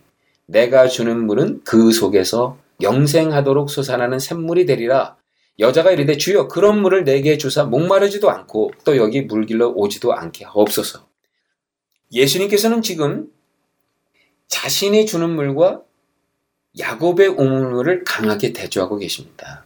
내가 0.46 0.88
주는 0.88 1.26
물은 1.26 1.62
그 1.62 1.92
속에서 1.92 2.58
영생하도록 2.82 3.70
솟아나는 3.70 4.18
샘물이 4.18 4.66
되리라. 4.66 5.16
여자가 5.60 5.92
이르되 5.92 6.16
주여 6.16 6.48
그런 6.48 6.82
물을 6.82 7.04
내게 7.04 7.38
주사 7.38 7.62
목마르지도 7.62 8.28
않고 8.28 8.72
또 8.84 8.96
여기 8.96 9.22
물길로 9.22 9.74
오지도 9.76 10.12
않게 10.12 10.44
하옵소서. 10.46 11.06
예수님께서는 12.12 12.82
지금 12.82 13.30
자신이 14.48 15.06
주는 15.06 15.30
물과 15.30 15.82
야곱의 16.80 17.28
우물물을 17.28 18.02
강하게 18.02 18.52
대조하고 18.52 18.98
계십니다. 18.98 19.64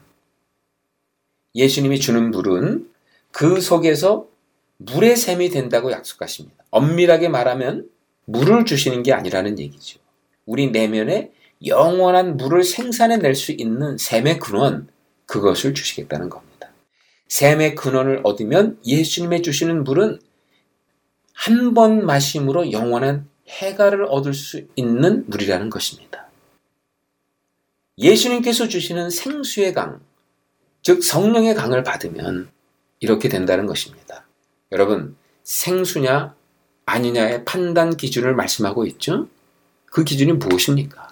예수님이 1.54 1.98
주는 1.98 2.30
물은 2.30 2.90
그 3.32 3.62
속에서 3.62 4.27
물의 4.78 5.16
샘이 5.16 5.50
된다고 5.50 5.92
약속하십니다. 5.92 6.64
엄밀하게 6.70 7.28
말하면 7.28 7.88
물을 8.24 8.64
주시는 8.64 9.02
게 9.02 9.12
아니라는 9.12 9.58
얘기죠. 9.58 9.98
우리 10.46 10.70
내면에 10.70 11.32
영원한 11.66 12.36
물을 12.36 12.62
생산해 12.62 13.16
낼 13.18 13.34
수 13.34 13.52
있는 13.52 13.98
샘의 13.98 14.38
근원, 14.38 14.88
그것을 15.26 15.74
주시겠다는 15.74 16.28
겁니다. 16.28 16.70
샘의 17.28 17.74
근원을 17.74 18.20
얻으면 18.24 18.78
예수님의 18.86 19.42
주시는 19.42 19.84
물은 19.84 20.20
한 21.34 21.74
번 21.74 22.04
마심으로 22.04 22.72
영원한 22.72 23.28
해가를 23.48 24.04
얻을 24.06 24.34
수 24.34 24.66
있는 24.76 25.24
물이라는 25.28 25.70
것입니다. 25.70 26.28
예수님께서 27.98 28.68
주시는 28.68 29.10
생수의 29.10 29.72
강, 29.72 30.00
즉 30.82 31.02
성령의 31.02 31.54
강을 31.54 31.82
받으면 31.82 32.50
이렇게 33.00 33.28
된다는 33.28 33.66
것입니다. 33.66 34.27
여러분, 34.72 35.16
생수냐 35.44 36.34
아니냐의 36.86 37.44
판단 37.44 37.96
기준을 37.96 38.34
말씀하고 38.34 38.86
있죠? 38.86 39.28
그 39.86 40.04
기준이 40.04 40.32
무엇입니까? 40.32 41.08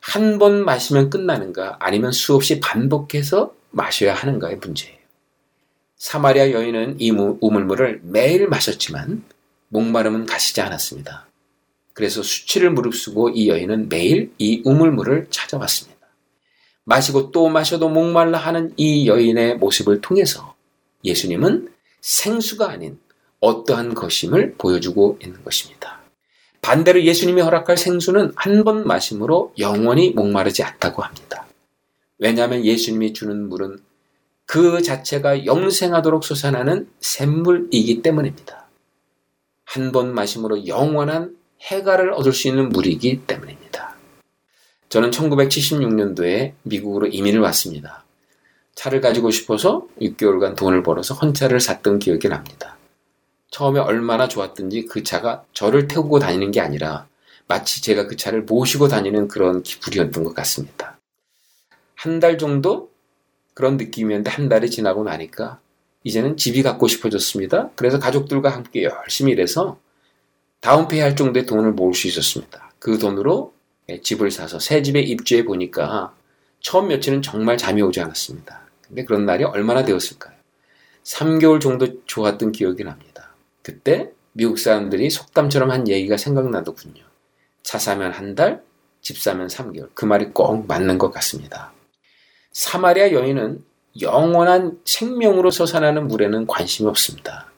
한 0.00 0.38
번 0.38 0.64
마시면 0.64 1.10
끝나는가 1.10 1.76
아니면 1.80 2.10
수없이 2.12 2.58
반복해서 2.60 3.54
마셔야 3.70 4.14
하는가의 4.14 4.56
문제예요. 4.56 4.98
사마리아 5.96 6.52
여인은 6.52 6.96
이 7.00 7.10
우물물을 7.10 8.00
매일 8.04 8.48
마셨지만 8.48 9.22
목마름은 9.68 10.24
가시지 10.26 10.60
않았습니다. 10.62 11.26
그래서 11.92 12.22
수치를 12.22 12.70
무릅쓰고 12.70 13.30
이 13.30 13.48
여인은 13.48 13.90
매일 13.90 14.32
이 14.38 14.62
우물물을 14.64 15.26
찾아왔습니다. 15.30 16.00
마시고 16.84 17.30
또 17.30 17.48
마셔도 17.48 17.90
목말라 17.90 18.38
하는 18.38 18.72
이 18.76 19.06
여인의 19.06 19.58
모습을 19.58 20.00
통해서 20.00 20.54
예수님은 21.04 21.70
생수가 22.00 22.68
아닌 22.70 22.98
어떠한 23.40 23.94
것임을 23.94 24.54
보여주고 24.58 25.18
있는 25.22 25.42
것입니다. 25.44 26.00
반대로 26.62 27.02
예수님이 27.02 27.40
허락할 27.40 27.76
생수는 27.78 28.32
한 28.36 28.64
번 28.64 28.86
마심으로 28.86 29.54
영원히 29.58 30.10
목마르지 30.10 30.62
않다고 30.62 31.02
합니다. 31.02 31.46
왜냐하면 32.18 32.64
예수님이 32.64 33.14
주는 33.14 33.48
물은 33.48 33.78
그 34.44 34.82
자체가 34.82 35.46
영생하도록 35.46 36.22
솟아나는 36.24 36.88
샘물이기 37.00 38.02
때문입니다. 38.02 38.66
한 39.64 39.92
번 39.92 40.12
마심으로 40.14 40.66
영원한 40.66 41.36
해가를 41.62 42.12
얻을 42.12 42.32
수 42.32 42.48
있는 42.48 42.68
물이기 42.70 43.22
때문입니다. 43.26 43.94
저는 44.88 45.10
1976년도에 45.12 46.54
미국으로 46.64 47.06
이민을 47.06 47.40
왔습니다. 47.40 47.99
차를 48.74 49.00
가지고 49.00 49.30
싶어서 49.30 49.86
6개월간 50.00 50.56
돈을 50.56 50.82
벌어서 50.82 51.14
헌차를 51.14 51.60
샀던 51.60 51.98
기억이 51.98 52.28
납니다. 52.28 52.76
처음에 53.50 53.80
얼마나 53.80 54.28
좋았든지 54.28 54.86
그 54.86 55.02
차가 55.02 55.44
저를 55.52 55.88
태우고 55.88 56.18
다니는 56.20 56.50
게 56.50 56.60
아니라 56.60 57.06
마치 57.48 57.82
제가 57.82 58.06
그 58.06 58.16
차를 58.16 58.42
모시고 58.42 58.88
다니는 58.88 59.28
그런 59.28 59.62
기분이었던 59.62 60.22
것 60.24 60.34
같습니다. 60.34 60.98
한 61.96 62.20
달 62.20 62.38
정도 62.38 62.90
그런 63.54 63.76
느낌이었는데 63.76 64.30
한 64.30 64.48
달이 64.48 64.70
지나고 64.70 65.04
나니까 65.04 65.58
이제는 66.04 66.36
집이 66.38 66.62
갖고 66.62 66.86
싶어졌습니다. 66.88 67.70
그래서 67.74 67.98
가족들과 67.98 68.50
함께 68.50 68.84
열심히 68.84 69.32
일해서 69.32 69.78
다운페이 70.60 71.00
할 71.00 71.16
정도의 71.16 71.44
돈을 71.44 71.72
모을 71.72 71.92
수 71.92 72.06
있었습니다. 72.06 72.72
그 72.78 72.98
돈으로 72.98 73.52
집을 74.02 74.30
사서 74.30 74.60
새 74.60 74.82
집에 74.82 75.00
입주해 75.00 75.44
보니까 75.44 76.14
처음 76.60 76.88
며칠은 76.88 77.22
정말 77.22 77.56
잠이 77.56 77.82
오지 77.82 78.00
않았습니다. 78.00 78.60
근데 78.86 79.04
그런 79.04 79.26
날이 79.26 79.44
얼마나 79.44 79.84
되었을까요? 79.84 80.34
3개월 81.04 81.60
정도 81.60 82.04
좋았던 82.06 82.52
기억이 82.52 82.84
납니다. 82.84 83.34
그때 83.62 84.10
미국 84.32 84.58
사람들이 84.58 85.10
속담처럼 85.10 85.70
한 85.70 85.88
얘기가 85.88 86.16
생각나더군요. 86.16 87.02
차 87.62 87.78
사면 87.78 88.12
한 88.12 88.34
달, 88.34 88.62
집 89.00 89.18
사면 89.18 89.48
3개월. 89.48 89.90
그 89.94 90.04
말이 90.04 90.26
꼭 90.26 90.66
맞는 90.66 90.98
것 90.98 91.10
같습니다. 91.10 91.72
사마리아 92.52 93.12
여인은 93.12 93.64
영원한 94.00 94.78
생명으로 94.84 95.50
솟아나는 95.50 96.08
물에는 96.08 96.46
관심이 96.46 96.88
없습니다. 96.88 97.50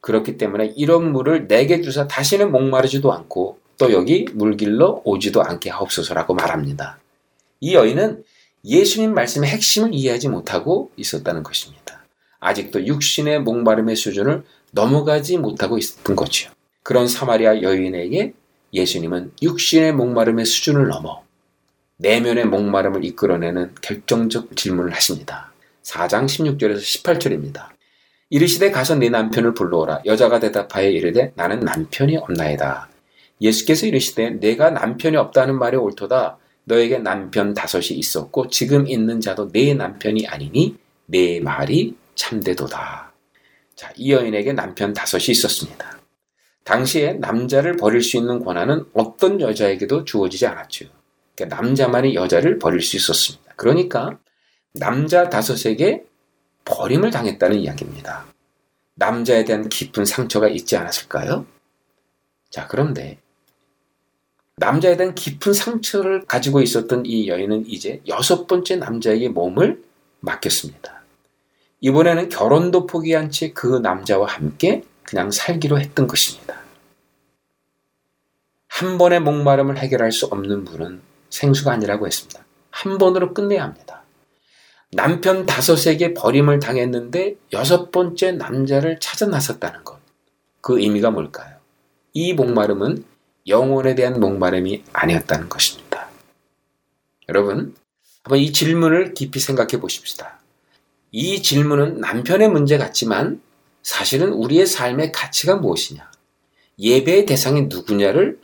그렇기 0.00 0.36
때문에 0.36 0.74
이런 0.76 1.12
물을 1.12 1.46
내게 1.48 1.80
주사 1.80 2.06
다시는 2.06 2.52
목마르지도 2.52 3.12
않고 3.12 3.58
또 3.78 3.92
여기 3.92 4.26
물길로 4.32 5.02
오지도 5.04 5.42
않게 5.42 5.70
하옵소서라고 5.70 6.34
말합니다. 6.34 6.98
이 7.60 7.74
여인은 7.74 8.22
예수님 8.64 9.12
말씀의 9.14 9.50
핵심을 9.50 9.92
이해하지 9.92 10.28
못하고 10.28 10.90
있었다는 10.96 11.42
것입니다. 11.42 12.04
아직도 12.40 12.86
육신의 12.86 13.40
목마름의 13.42 13.96
수준을 13.96 14.44
넘어가지 14.72 15.38
못하고 15.38 15.78
있었던 15.78 16.16
거지요. 16.16 16.50
그런 16.82 17.08
사마리아 17.08 17.62
여인에게 17.62 18.34
예수님은 18.72 19.32
육신의 19.42 19.92
목마름의 19.92 20.44
수준을 20.44 20.88
넘어 20.88 21.22
내면의 21.96 22.46
목마름을 22.46 23.04
이끌어내는 23.04 23.74
결정적 23.80 24.56
질문을 24.56 24.92
하십니다. 24.92 25.52
4장 25.82 26.26
16절에서 26.26 26.78
18절입니다. 26.78 27.68
이르시되 28.30 28.70
가서 28.70 28.96
네 28.96 29.10
남편을 29.10 29.54
불러오라. 29.54 30.02
여자가 30.06 30.40
대답하여 30.40 30.88
이르되 30.88 31.32
나는 31.36 31.60
남편이 31.60 32.16
없나이다. 32.16 32.88
예수께서 33.40 33.86
이르시되 33.86 34.40
내가 34.40 34.70
남편이 34.70 35.16
없다는 35.16 35.58
말이 35.58 35.76
옳도다. 35.76 36.38
너에게 36.64 36.98
남편 36.98 37.54
다섯이 37.54 37.98
있었고 37.98 38.48
지금 38.48 38.86
있는 38.88 39.20
자도 39.20 39.50
내 39.52 39.74
남편이 39.74 40.26
아니니 40.26 40.76
내 41.06 41.40
말이 41.40 41.96
참되도다. 42.14 43.12
자, 43.74 43.92
이 43.96 44.12
여인에게 44.12 44.52
남편 44.52 44.92
다섯이 44.92 45.24
있었습니다. 45.28 45.98
당시에 46.64 47.14
남자를 47.14 47.76
버릴 47.76 48.00
수 48.00 48.16
있는 48.16 48.42
권한은 48.42 48.86
어떤 48.94 49.40
여자에게도 49.40 50.04
주어지지 50.04 50.46
않았죠. 50.46 50.86
그러니까 51.34 51.56
남자만이 51.56 52.14
여자를 52.14 52.58
버릴 52.58 52.80
수 52.80 52.96
있었습니다. 52.96 53.52
그러니까 53.56 54.18
남자 54.72 55.28
다섯에게 55.28 56.04
버림을 56.64 57.10
당했다는 57.10 57.60
이야기입니다. 57.60 58.24
남자에 58.94 59.44
대한 59.44 59.68
깊은 59.68 60.04
상처가 60.04 60.48
있지 60.48 60.76
않았을까요? 60.76 61.46
자, 62.50 62.66
그런데 62.66 63.18
남자에 64.56 64.96
대한 64.96 65.14
깊은 65.14 65.52
상처를 65.52 66.24
가지고 66.26 66.60
있었던 66.60 67.06
이 67.06 67.28
여인은 67.28 67.66
이제 67.66 68.00
여섯 68.06 68.46
번째 68.46 68.76
남자에게 68.76 69.28
몸을 69.28 69.82
맡겼습니다. 70.20 71.02
이번에는 71.80 72.28
결혼도 72.28 72.86
포기한 72.86 73.30
채 73.30 73.52
그 73.52 73.78
남자와 73.78 74.26
함께 74.26 74.84
그냥 75.02 75.30
살기로 75.30 75.80
했던 75.80 76.06
것입니다. 76.06 76.56
한 78.68 78.96
번의 78.96 79.20
목마름을 79.20 79.78
해결할 79.78 80.12
수 80.12 80.26
없는 80.26 80.64
분은 80.64 81.00
생수가 81.30 81.72
아니라고 81.72 82.06
했습니다. 82.06 82.44
한 82.70 82.98
번으로 82.98 83.34
끝내야 83.34 83.62
합니다. 83.62 84.02
남편 84.92 85.46
다섯에게 85.46 86.14
버림을 86.14 86.60
당했는데 86.60 87.36
여섯 87.52 87.90
번째 87.90 88.32
남자를 88.32 88.98
찾아 89.00 89.26
나섰다는 89.26 89.84
것. 89.84 89.98
그 90.60 90.80
의미가 90.80 91.10
뭘까요? 91.10 91.56
이 92.12 92.32
목마름은 92.32 93.04
영혼에 93.46 93.94
대한 93.94 94.20
목마름이 94.20 94.84
아니었다는 94.92 95.48
것입니다. 95.48 96.08
여러분, 97.28 97.74
한번 98.22 98.38
이 98.38 98.52
질문을 98.52 99.14
깊이 99.14 99.38
생각해 99.38 99.80
보십시다. 99.80 100.40
이 101.12 101.42
질문은 101.42 102.00
남편의 102.00 102.48
문제 102.48 102.78
같지만 102.78 103.40
사실은 103.82 104.32
우리의 104.32 104.66
삶의 104.66 105.12
가치가 105.12 105.56
무엇이냐, 105.56 106.10
예배의 106.78 107.26
대상이 107.26 107.62
누구냐를 107.62 108.40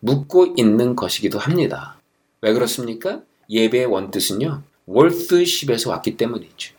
묻고 0.00 0.54
있는 0.56 0.94
것이기도 0.96 1.38
합니다. 1.38 1.98
왜 2.42 2.52
그렇습니까? 2.52 3.22
예배의 3.48 3.86
원뜻은요, 3.86 4.62
월드십에서 4.86 5.90
왔기 5.90 6.16
때문이죠. 6.16 6.74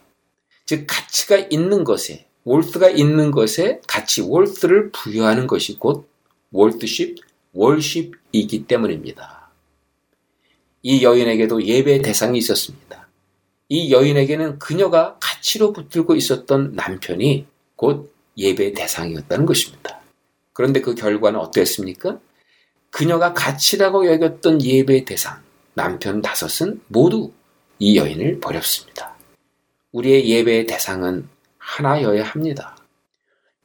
즉, 0.66 0.86
가치가 0.88 1.38
있는 1.38 1.84
것에, 1.84 2.28
월드가 2.44 2.90
있는 2.90 3.32
것에 3.32 3.82
가치, 3.88 4.22
월드를 4.22 4.92
부여하는 4.92 5.48
것이 5.48 5.78
곧 5.80 6.08
월드십, 6.52 7.18
월십이기 7.54 8.68
때문입니다. 8.68 9.50
이 10.82 11.04
여인에게도 11.04 11.64
예배의 11.64 12.02
대상이 12.02 12.38
있었습니다. 12.40 13.08
이 13.70 13.92
여인에게는 13.92 14.60
그녀가 14.60 15.18
가치로 15.20 15.72
붙들고 15.72 16.16
있었던 16.16 16.74
남편이 16.74 17.48
곧 17.76 18.14
예배의 18.38 18.74
대상이었다는 18.74 19.46
것입니다. 19.46 20.02
그런데 20.52 20.82
그 20.82 20.96
결과는 20.96 21.40
어땠습니까? 21.40 22.20
그녀가 22.90 23.34
가치라고 23.34 24.08
여겼던 24.08 24.62
예배의 24.62 25.06
대상, 25.06 25.42
남편 25.74 26.22
다섯은 26.22 26.82
모두 26.88 27.32
이 27.80 27.98
여인을 27.98 28.40
버렸습니다. 28.40 29.16
우리의 29.92 30.30
예배의 30.30 30.68
대상은 30.68 31.28
하나여야 31.58 32.24
합니다. 32.24 32.78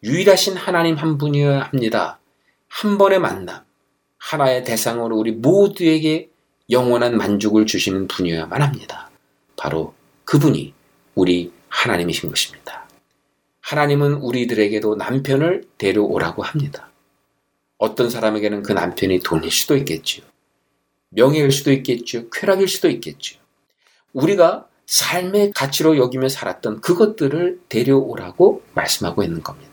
유일하신 0.03 0.57
하나님 0.57 0.95
한 0.95 1.19
분이어야 1.19 1.61
합니다. 1.61 2.21
한 2.69 2.97
번의 2.97 3.19
만남, 3.19 3.65
하나의 4.19 4.65
대상으로 4.65 5.17
우리 5.17 5.33
모두에게 5.33 6.31
영원한 6.71 7.17
만족을 7.17 7.67
주시는 7.67 8.09
분이어야만 8.09 8.61
합니다. 8.63 9.11
바로 9.57 9.95
그분이 10.25 10.75
우리 11.15 11.53
하나님이신 11.69 12.29
것입니다. 12.29 12.87
하나님은 13.61 14.15
우리들에게도 14.15 14.97
남편을 14.97 15.65
데려오라고 15.79 16.43
합니다. 16.43 16.91
어떤 17.79 18.11
사람에게는 18.11 18.63
그 18.63 18.73
남편이 18.73 19.21
돈일 19.21 19.51
수도 19.51 19.77
있겠지요. 19.77 20.25
명예일 21.11 21.53
수도 21.53 21.73
있겠죠. 21.73 22.29
쾌락일 22.31 22.69
수도 22.69 22.89
있겠죠. 22.89 23.39
우리가 24.13 24.67
삶의 24.87 25.53
가치로 25.53 25.97
여기며 25.99 26.29
살았던 26.29 26.81
그것들을 26.81 27.61
데려오라고 27.69 28.63
말씀하고 28.75 29.23
있는 29.23 29.43
겁니다. 29.43 29.68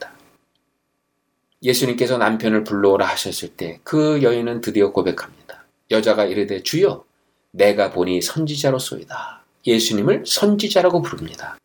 예수님께서 1.65 2.17
남편을 2.17 2.63
불러오라 2.63 3.05
하셨을 3.05 3.49
때 3.49 3.79
그 3.83 4.21
여인은 4.21 4.61
드디어 4.61 4.91
고백합니다. 4.91 5.65
여자가 5.91 6.25
이르되 6.25 6.63
주여 6.63 7.03
내가 7.51 7.91
보니 7.91 8.21
선지자로소이다. 8.21 9.43
예수님을 9.65 10.23
선지자라고 10.25 11.01
부릅니다. 11.01 11.57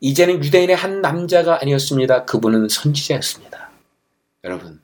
이제는 0.00 0.44
유대인의 0.44 0.76
한 0.76 1.00
남자가 1.00 1.60
아니었습니다. 1.60 2.24
그분은 2.24 2.68
선지자였습니다. 2.68 3.70
여러분, 4.44 4.80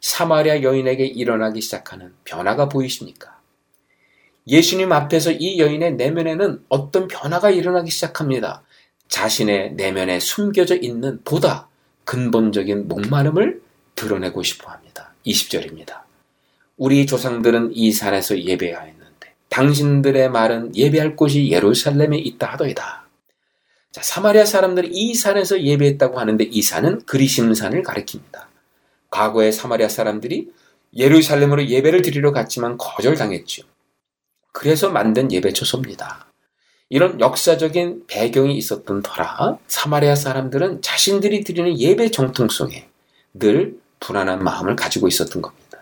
사마리아 0.00 0.62
여인에게 0.62 1.06
일어나기 1.06 1.60
시작하는 1.60 2.12
변화가 2.24 2.68
보이십니까? 2.68 3.38
예수님 4.46 4.92
앞에서 4.92 5.30
이 5.30 5.58
여인의 5.58 5.94
내면에는 5.94 6.64
어떤 6.68 7.06
변화가 7.06 7.50
일어나기 7.50 7.90
시작합니다. 7.90 8.62
자신의 9.08 9.74
내면에 9.74 10.18
숨겨져 10.20 10.74
있는 10.76 11.20
보다 11.22 11.68
근본적인 12.04 12.88
목마름을 12.88 13.62
드러내고 14.02 14.42
싶어 14.42 14.70
합니다. 14.70 15.14
20절입니다. 15.26 16.02
우리 16.76 17.06
조상들은 17.06 17.70
이 17.74 17.92
산에서 17.92 18.40
예배하였는데 18.40 19.34
당신들의 19.48 20.30
말은 20.30 20.74
예배할 20.74 21.14
곳이 21.14 21.50
예루살렘에 21.50 22.18
있다 22.18 22.48
하더이다. 22.52 23.06
자, 23.92 24.02
사마리아 24.02 24.44
사람들이 24.44 24.88
이 24.90 25.14
산에서 25.14 25.62
예배했다고 25.62 26.18
하는데 26.18 26.44
이 26.44 26.62
산은 26.62 27.04
그리심산을 27.06 27.82
가리킵니다. 27.82 28.46
과거에 29.10 29.52
사마리아 29.52 29.88
사람들이 29.88 30.50
예루살렘으로 30.96 31.66
예배를 31.68 32.02
드리러 32.02 32.32
갔지만 32.32 32.78
거절당했죠. 32.78 33.62
그래서 34.52 34.90
만든 34.90 35.30
예배 35.30 35.52
초소입니다. 35.52 36.26
이런 36.88 37.20
역사적인 37.20 38.04
배경이 38.06 38.56
있었던 38.56 39.02
터라 39.02 39.58
사마리아 39.66 40.14
사람들은 40.14 40.82
자신들이 40.82 41.44
드리는 41.44 41.78
예배 41.78 42.10
정통 42.10 42.48
속에 42.48 42.88
늘 43.34 43.81
불안한 44.02 44.42
마음을 44.42 44.76
가지고 44.76 45.08
있었던 45.08 45.40
겁니다. 45.40 45.78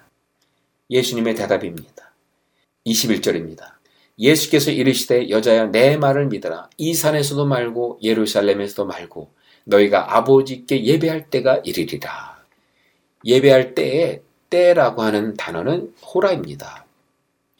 예수님의 0.91 1.35
대답입니다. 1.35 2.12
21절입니다. 2.87 3.73
예수께서 4.18 4.71
이르시되 4.71 5.31
여자야 5.31 5.66
내 5.66 5.97
말을 5.97 6.27
믿어라. 6.27 6.68
이 6.77 6.95
산에서도 6.95 7.47
말고 7.47 8.01
예루살렘에서도 8.03 8.87
말고 8.87 9.33
너희가 9.64 10.16
아버지께 10.16 10.85
예배할 10.85 11.31
때가 11.31 11.62
이르리라. 11.64 12.39
예배할 13.25 13.75
때에 13.75 14.21
때라고 14.51 15.03
하는 15.03 15.35
단어는 15.37 15.95
호라입니다. 16.03 16.85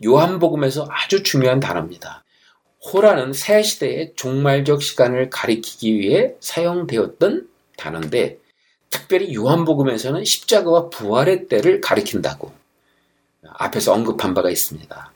요한복음에서 0.05 0.87
아주 0.91 1.23
중요한 1.23 1.61
단어입니다. 1.61 2.25
호라는 2.93 3.33
새 3.33 3.63
시대의 3.63 4.13
종말적 4.17 4.83
시간을 4.83 5.31
가리키기 5.31 5.99
위해 5.99 6.35
사용되었던 6.41 7.49
단어인데 7.77 8.40
특별히 8.91 9.35
요한복음에서는 9.35 10.25
십자가와 10.25 10.91
부활의 10.91 11.49
때를 11.49 11.81
가리킨다고 11.81 12.53
앞에서 13.43 13.93
언급한 13.93 14.35
바가 14.35 14.51
있습니다. 14.51 15.13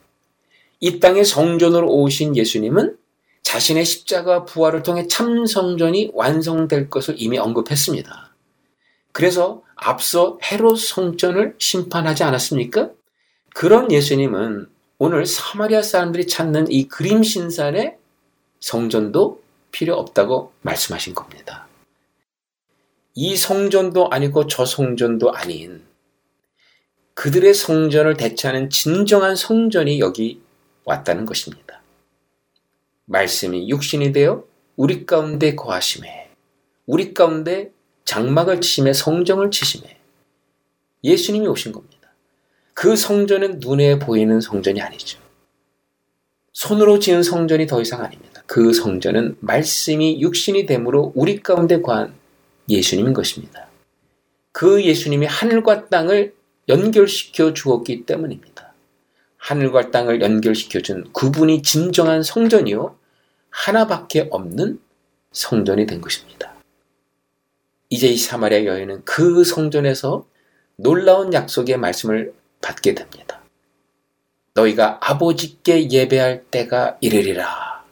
이 0.79 0.99
땅에 0.99 1.23
성전으로 1.23 1.89
오신 1.89 2.35
예수님은 2.35 2.97
자신의 3.43 3.85
십자가 3.85 4.43
부활을 4.43 4.81
통해 4.81 5.07
참 5.07 5.45
성전이 5.45 6.11
완성될 6.13 6.89
것을 6.89 7.15
이미 7.17 7.37
언급했습니다. 7.37 8.33
그래서 9.11 9.61
앞서 9.75 10.39
헤롯 10.43 10.79
성전을 10.79 11.55
심판하지 11.57 12.23
않았습니까? 12.23 12.89
그런 13.53 13.91
예수님은 13.91 14.67
오늘 14.97 15.25
사마리아 15.25 15.81
사람들이 15.81 16.27
찾는 16.27 16.71
이 16.71 16.87
그림 16.87 17.23
신산의 17.23 17.97
성전도 18.59 19.41
필요 19.71 19.95
없다고 19.95 20.51
말씀하신 20.61 21.13
겁니다. 21.13 21.64
이 23.17 23.37
성전도 23.37 24.09
아니고 24.09 24.47
저 24.47 24.65
성전도 24.65 25.33
아닌 25.33 25.81
그들의 27.13 27.53
성전을 27.53 28.17
대체하는 28.17 28.69
진정한 28.69 29.37
성전이 29.37 30.01
여기 30.01 30.41
왔다는 30.83 31.25
것입니다. 31.25 31.81
말씀이 33.05 33.69
육신이 33.69 34.11
되어 34.11 34.43
우리 34.75 35.05
가운데 35.05 35.55
거하심에 35.55 36.29
우리 36.85 37.13
가운데 37.13 37.71
장막을 38.03 38.59
치심에 38.59 38.91
성정을 38.91 39.49
치심에 39.49 39.97
예수님이 41.05 41.47
오신 41.47 41.71
겁니다. 41.71 41.95
그 42.73 42.97
성전은 42.97 43.59
눈에 43.61 43.97
보이는 43.97 44.41
성전이 44.41 44.81
아니죠. 44.81 45.19
손으로 46.51 46.99
지은 46.99 47.23
성전이 47.23 47.65
더 47.67 47.81
이상 47.81 48.03
아닙니다. 48.03 48.43
그 48.45 48.73
성전은 48.73 49.37
말씀이 49.39 50.21
육신이 50.21 50.65
되므로 50.65 51.13
우리 51.15 51.41
가운데 51.41 51.81
거한 51.81 52.13
예수님인 52.69 53.13
것입니다. 53.13 53.67
그 54.51 54.83
예수님이 54.83 55.25
하늘과 55.25 55.89
땅을 55.89 56.33
연결시켜 56.69 57.53
주었기 57.53 58.05
때문입니다. 58.05 58.73
하늘과 59.37 59.91
땅을 59.91 60.21
연결시켜 60.21 60.81
준 60.81 61.11
그분이 61.13 61.61
진정한 61.61 62.23
성전이요. 62.23 62.97
하나밖에 63.49 64.27
없는 64.31 64.79
성전이 65.31 65.85
된 65.85 66.01
것입니다. 66.01 66.53
이제 67.89 68.07
이 68.07 68.17
사마리아 68.17 68.65
여인은 68.65 69.03
그 69.05 69.43
성전에서 69.43 70.25
놀라운 70.77 71.33
약속의 71.33 71.77
말씀을 71.77 72.33
받게 72.61 72.95
됩니다. 72.95 73.41
너희가 74.55 74.99
아버지께 75.01 75.91
예배할 75.91 76.45
때가 76.49 76.97
이르리라. 77.01 77.83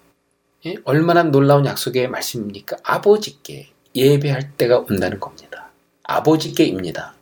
예? 0.66 0.76
얼마나 0.86 1.24
놀라운 1.24 1.66
약속의 1.66 2.08
말씀입니까? 2.08 2.78
아버지께 2.84 3.73
예배할 3.96 4.58
때가 4.58 4.80
온다는 4.80 5.20
겁니다. 5.20 5.72
아버지께입니다. 6.04 7.16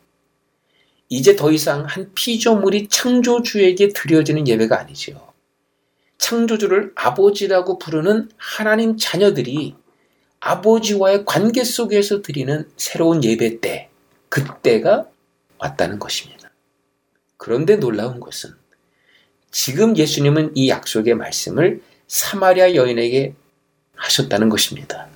이제 1.10 1.36
더 1.36 1.52
이상 1.52 1.86
한 1.86 2.12
피조물이 2.14 2.88
창조주에게 2.88 3.90
드려지는 3.90 4.48
예배가 4.48 4.80
아니지요. 4.80 5.32
창조주를 6.18 6.94
아버지라고 6.96 7.78
부르는 7.78 8.30
하나님 8.38 8.96
자녀들이 8.98 9.76
아버지와의 10.40 11.26
관계 11.26 11.64
속에서 11.64 12.22
드리는 12.22 12.70
새로운 12.78 13.24
예배 13.24 13.60
때, 13.60 13.90
그때가 14.30 15.08
왔다는 15.58 16.00
것입니다. 16.00 16.50
그런데 17.38 17.76
놀라운 17.76 18.20
것은 18.20 18.52
지금 19.52 19.98
예수님은 19.98 20.54
이 20.56 20.70
약속의 20.70 21.16
말씀을 21.16 21.82
사마리아 22.08 22.74
여인에게 22.74 23.36
하셨다는 23.96 24.50
것입니다. 24.50 25.11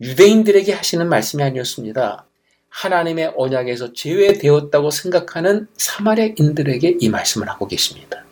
유대인들에게 0.00 0.72
하시는 0.72 1.08
말씀이 1.08 1.42
아니었습니다. 1.42 2.26
하나님의 2.70 3.34
언약에서 3.36 3.92
제외되었다고 3.92 4.90
생각하는 4.90 5.66
사마리아인들에게 5.76 6.98
이 7.00 7.08
말씀을 7.08 7.48
하고 7.48 7.66
계십니다. 7.66 8.24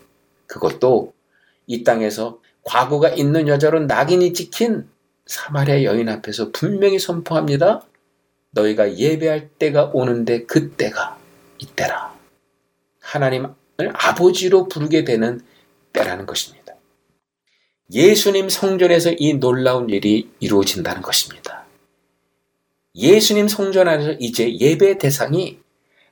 그것도 0.47 1.13
이 1.67 1.83
땅에서 1.83 2.39
과거가 2.63 3.09
있는 3.09 3.47
여자로 3.47 3.81
낙인이 3.81 4.33
찍힌 4.33 4.87
사마리아 5.25 5.83
여인 5.83 6.09
앞에서 6.09 6.51
분명히 6.51 6.97
선포합니다. 6.97 7.83
너희가 8.51 8.97
예배할 8.97 9.49
때가 9.59 9.91
오는데 9.93 10.45
그 10.45 10.71
때가 10.71 11.19
이때라. 11.59 12.15
하나님을 13.01 13.53
아버지로 13.93 14.67
부르게 14.67 15.03
되는 15.03 15.41
때라는 15.93 16.25
것입니다. 16.25 16.58
예수님 17.91 18.49
성전에서 18.49 19.13
이 19.17 19.33
놀라운 19.33 19.89
일이 19.89 20.29
이루어진다는 20.39 21.01
것입니다. 21.01 21.65
예수님 22.95 23.47
성전 23.47 23.87
안에서 23.87 24.11
이제 24.19 24.57
예배 24.59 24.99
대상이 24.99 25.59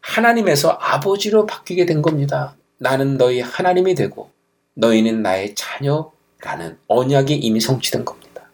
하나님에서 0.01 0.69
아버지로 0.69 1.45
바뀌게 1.45 1.86
된 1.86 2.01
겁니다. 2.01 2.55
나는 2.78 3.17
너희 3.17 3.41
하나님이 3.41 3.93
되고 3.93 4.32
너희는 4.73 5.21
나의 5.21 5.53
자녀라는 5.55 6.78
언약이 6.88 7.36
이미 7.36 7.59
성취된 7.59 8.05
겁니다. 8.05 8.49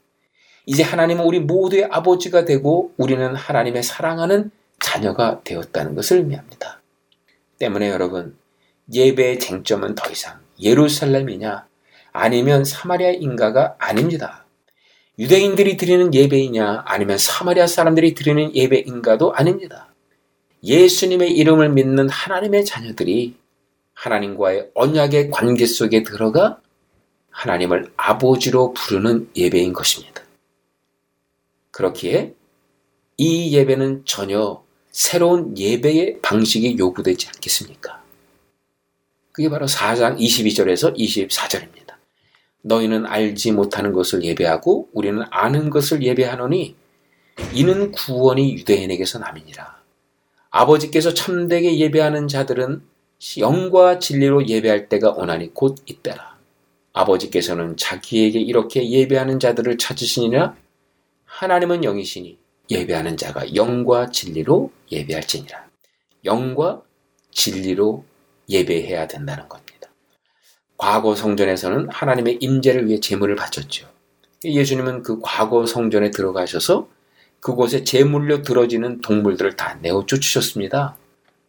이제 0.66 0.84
하나님은 0.84 1.24
우리 1.24 1.40
모두의 1.40 1.86
아버지가 1.92 2.46
되고 2.46 2.94
우리는 2.98 3.36
하나님의 3.36 3.84
사랑하는 3.84 4.52
자녀가 4.80 5.42
되었다는 5.44 5.96
것을 5.96 6.18
의미합니다. 6.18 6.82
때문에 7.60 7.90
여러분, 7.90 8.38
예배의 8.94 9.40
쟁점은 9.40 9.96
더 9.96 10.10
이상 10.10 10.40
예루살렘이냐 10.62 11.66
아니면 12.14 12.64
사마리아 12.64 13.10
인가가 13.12 13.76
아닙니다. 13.80 14.46
유대인들이 15.20 15.78
드리는 15.78 16.14
예배이냐 16.14 16.84
아니면 16.86 17.18
사마리아 17.18 17.68
사람들이 17.68 18.16
드리는 18.16 18.56
예배인가도 18.56 19.34
아닙니다. 19.34 19.94
예수님의 20.64 21.32
이름을 21.32 21.70
믿는 21.70 22.10
하나님의 22.10 22.66
자녀들이 22.66 23.36
하나님과의 23.94 24.72
언약의 24.74 25.30
관계 25.32 25.66
속에 25.66 26.04
들어가 26.04 26.60
하나님을 27.30 27.92
아버지로 27.98 28.74
부르는 28.74 29.30
예배인 29.36 29.74
것입니다. 29.74 30.24
그렇기에 31.72 32.36
이 33.18 33.56
예배는 33.56 34.04
전혀 34.06 34.64
새로운 34.92 35.58
예배의 35.58 36.20
방식이 36.22 36.78
요구되지 36.78 37.28
않겠습니까? 37.28 38.04
그게 39.32 39.50
바로 39.50 39.66
4장 39.66 40.20
22절에서 40.20 40.96
24절입니다. 40.96 41.83
너희는 42.64 43.06
알지 43.06 43.52
못하는 43.52 43.94
것을 43.94 44.24
예배하고 44.24 44.90
우리는 44.94 45.24
아는 45.30 45.70
것을 45.70 46.02
예배하노니 46.02 46.76
이는 47.54 47.92
구원이 47.92 48.54
유대인에게서 48.56 49.20
남이니라. 49.20 49.82
아버지께서 50.50 51.14
참되게 51.14 51.78
예배하는 51.78 52.28
자들은 52.28 52.82
영과 53.40 54.00
진리로 54.00 54.48
예배할 54.48 54.90
때가 54.90 55.12
오나니 55.12 55.54
곧 55.54 55.78
이때라. 55.86 56.38
아버지께서는 56.94 57.76
자기에게 57.76 58.40
이렇게 58.40 58.88
예배하는 58.88 59.40
자들을 59.40 59.78
찾으시니라 59.78 60.56
하나님은 61.26 61.84
영이시니 61.84 62.38
예배하는 62.70 63.18
자가 63.18 63.56
영과 63.56 64.10
진리로 64.10 64.72
예배할지니라. 64.92 65.68
영과 66.26 66.82
진리로 67.32 68.06
예배해야 68.50 69.08
된다는 69.08 69.50
겁니다. 69.50 69.63
과거 70.78 71.16
성전에서는 71.16 71.90
하나님의 71.90 72.38
임재를 72.42 72.88
위해 72.88 73.00
제물을 73.00 73.36
바쳤죠. 73.36 73.88
예수님은 74.44 75.04
그 75.04 75.20
과거 75.22 75.66
성전에 75.66 76.12
들어가셔서 76.12 76.90
그곳에 77.40 77.84
제물로 77.84 78.42
들어지는 78.42 79.02
동물들을 79.02 79.56
다 79.56 79.78
내어 79.82 80.06
쫓으셨습니다. 80.06 80.96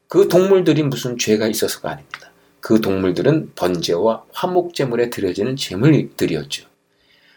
그 0.08 0.28
동물들이 0.28 0.82
무슨 0.82 1.18
죄가 1.18 1.48
있어서가 1.48 1.90
아닙니다. 1.90 2.30
그 2.60 2.80
동물들은 2.80 3.52
번제와 3.54 4.24
화목제물에 4.32 5.10
드려지는 5.10 5.56
제물들이었죠. 5.56 6.66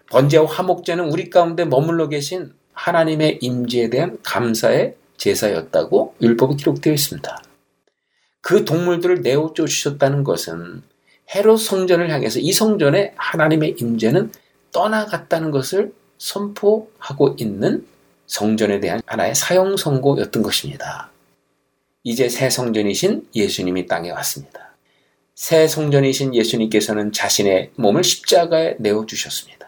번제와 0.09 0.45
화목제는 0.45 1.05
우리 1.05 1.29
가운데 1.29 1.65
머물러 1.65 2.07
계신 2.07 2.53
하나님의 2.73 3.39
임재에 3.41 3.89
대한 3.89 4.17
감사의 4.23 4.95
제사였다고 5.17 6.15
율법에 6.21 6.55
기록되어 6.55 6.93
있습니다. 6.93 7.43
그 8.41 8.63
동물들을 8.63 9.21
내어 9.21 9.51
쫓으셨다는 9.53 10.23
것은 10.23 10.83
헤롯 11.33 11.59
성전을 11.59 12.09
향해서 12.09 12.39
이 12.39 12.51
성전에 12.51 13.13
하나님의 13.15 13.75
임재는 13.79 14.31
떠나갔다는 14.71 15.51
것을 15.51 15.93
선포하고 16.17 17.35
있는 17.37 17.85
성전에 18.27 18.79
대한 18.79 19.01
하나의 19.05 19.35
사형 19.35 19.77
선고였던 19.77 20.43
것입니다. 20.43 21.11
이제 22.03 22.29
새 22.29 22.49
성전이신 22.49 23.27
예수님이 23.35 23.85
땅에 23.87 24.11
왔습니다. 24.11 24.75
새 25.35 25.67
성전이신 25.67 26.33
예수님께서는 26.33 27.11
자신의 27.11 27.71
몸을 27.75 28.03
십자가에 28.03 28.75
내어 28.79 29.05
주셨습니다. 29.05 29.67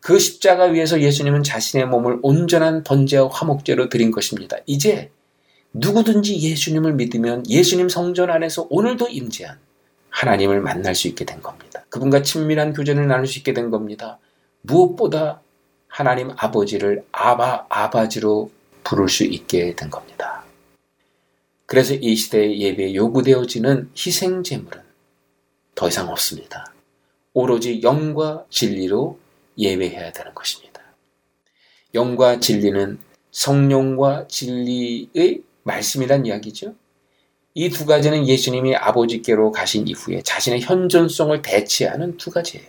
그 0.00 0.18
십자가 0.18 0.64
위에서 0.64 1.00
예수님은 1.00 1.42
자신의 1.42 1.86
몸을 1.88 2.18
온전한 2.22 2.84
번제와 2.84 3.28
화목제로 3.30 3.88
드린 3.88 4.10
것입니다. 4.10 4.56
이제 4.66 5.10
누구든지 5.72 6.40
예수님을 6.40 6.94
믿으면 6.94 7.48
예수님 7.48 7.88
성전 7.88 8.30
안에서 8.30 8.66
오늘도 8.70 9.08
임재한 9.08 9.58
하나님을 10.10 10.60
만날 10.60 10.94
수 10.94 11.08
있게 11.08 11.24
된 11.24 11.40
겁니다. 11.42 11.84
그분과 11.88 12.22
친밀한 12.22 12.72
교제를 12.72 13.06
나눌 13.06 13.26
수 13.26 13.38
있게 13.38 13.52
된 13.52 13.70
겁니다. 13.70 14.18
무엇보다 14.62 15.40
하나님 15.86 16.30
아버지를 16.36 17.04
아바, 17.12 17.66
아바지로 17.68 18.50
부를 18.84 19.08
수 19.08 19.24
있게 19.24 19.74
된 19.74 19.90
겁니다. 19.90 20.44
그래서 21.66 21.94
이 21.94 22.14
시대의 22.14 22.60
예배에 22.60 22.94
요구되어지는 22.94 23.90
희생제물은 23.94 24.80
더 25.74 25.88
이상 25.88 26.08
없습니다. 26.08 26.72
오로지 27.34 27.82
영과 27.82 28.44
진리로 28.48 29.18
예배해야 29.58 30.12
되는 30.12 30.34
것입니다. 30.34 30.80
영과 31.94 32.40
진리는 32.40 32.98
성령과 33.30 34.28
진리의 34.28 35.42
말씀이란 35.62 36.26
이야기죠. 36.26 36.74
이 37.58 37.70
두 37.70 37.86
가지는 37.86 38.28
예수님이 38.28 38.76
아버지께로 38.76 39.50
가신 39.50 39.88
이후에 39.88 40.22
자신의 40.22 40.60
현존성을 40.60 41.42
대체하는 41.42 42.16
두 42.16 42.30
가지예요. 42.30 42.68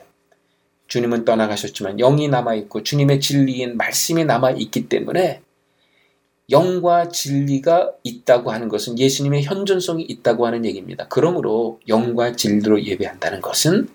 주님은 0.88 1.26
떠나가셨지만 1.26 1.98
영이 1.98 2.28
남아있고 2.28 2.82
주님의 2.82 3.20
진리인 3.20 3.78
말씀이 3.78 4.26
남아있기 4.26 4.90
때문에 4.90 5.42
영과 6.50 7.10
진리가 7.10 7.92
있다고 8.04 8.52
하는 8.52 8.68
것은 8.68 8.98
예수님의 8.98 9.44
현존성이 9.44 10.04
있다고 10.06 10.48
하는 10.48 10.66
얘기입니다. 10.66 11.06
그러므로 11.08 11.80
영과 11.88 12.36
진리로 12.36 12.84
예배한다는 12.84 13.42
것은 13.42 13.90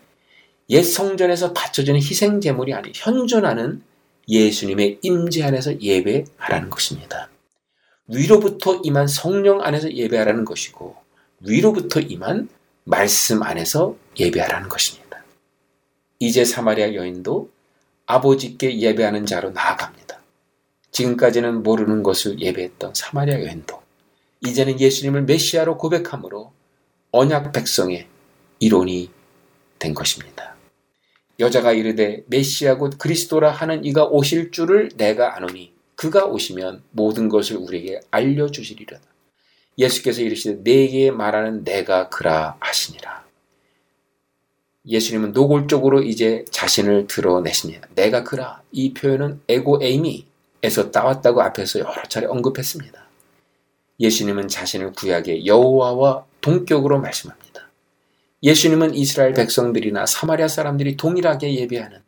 옛 0.70 0.82
성전에서 0.84 1.52
바쳐지는 1.54 1.98
희생 1.98 2.40
제물이 2.40 2.72
아닌 2.72 2.92
현존하는 2.94 3.82
예수님의 4.28 5.00
임재 5.02 5.42
안에서 5.42 5.80
예배하라는 5.80 6.70
것입니다. 6.70 7.28
위로부터 8.08 8.80
임한 8.82 9.06
성령 9.06 9.62
안에서 9.62 9.92
예배하라는 9.92 10.44
것이고 10.44 10.96
위로부터 11.40 12.00
임한 12.00 12.48
말씀 12.84 13.42
안에서 13.42 13.96
예배하라는 14.18 14.68
것입니다. 14.68 15.24
이제 16.18 16.44
사마리아 16.44 16.94
여인도 16.94 17.50
아버지께 18.06 18.78
예배하는 18.78 19.26
자로 19.26 19.50
나아갑니다. 19.50 20.20
지금까지는 20.90 21.62
모르는 21.62 22.02
것을 22.02 22.40
예배했던 22.40 22.92
사마리아 22.94 23.40
여인도 23.40 23.82
이제는 24.46 24.78
예수님을 24.78 25.22
메시아로 25.22 25.78
고백함으로 25.78 26.52
언약 27.10 27.52
백성의 27.52 28.06
이론이 28.60 29.10
된 29.78 29.94
것입니다. 29.94 30.54
여자가 31.40 31.72
이르되 31.72 32.22
메시아 32.26 32.76
곧 32.76 32.98
그리스도라 32.98 33.50
하는 33.50 33.84
이가 33.84 34.04
오실 34.04 34.50
줄을 34.50 34.90
내가 34.96 35.36
아노니 35.36 35.73
그가 35.96 36.26
오시면 36.26 36.82
모든 36.90 37.28
것을 37.28 37.56
우리에게 37.56 38.00
알려주시리라. 38.10 38.98
예수께서 39.78 40.22
이르시되 40.22 40.62
내게 40.62 41.10
말하는 41.10 41.64
내가 41.64 42.08
그라 42.08 42.56
하시니라. 42.60 43.24
예수님은 44.86 45.32
노골적으로 45.32 46.02
이제 46.02 46.44
자신을 46.50 47.06
드러내십니다. 47.06 47.88
내가 47.94 48.22
그라. 48.22 48.62
이 48.70 48.92
표현은 48.92 49.40
에고 49.48 49.82
에이미에서 49.82 50.90
따왔다고 50.90 51.40
앞에서 51.42 51.80
여러 51.80 52.02
차례 52.08 52.26
언급했습니다. 52.26 53.02
예수님은 54.00 54.48
자신을 54.48 54.92
구약의 54.92 55.46
여호와와 55.46 56.26
동격으로 56.40 57.00
말씀합니다. 57.00 57.70
예수님은 58.42 58.94
이스라엘 58.94 59.32
백성들이나 59.32 60.04
사마리아 60.04 60.48
사람들이 60.48 60.98
동일하게 60.98 61.54
예배하는 61.54 62.02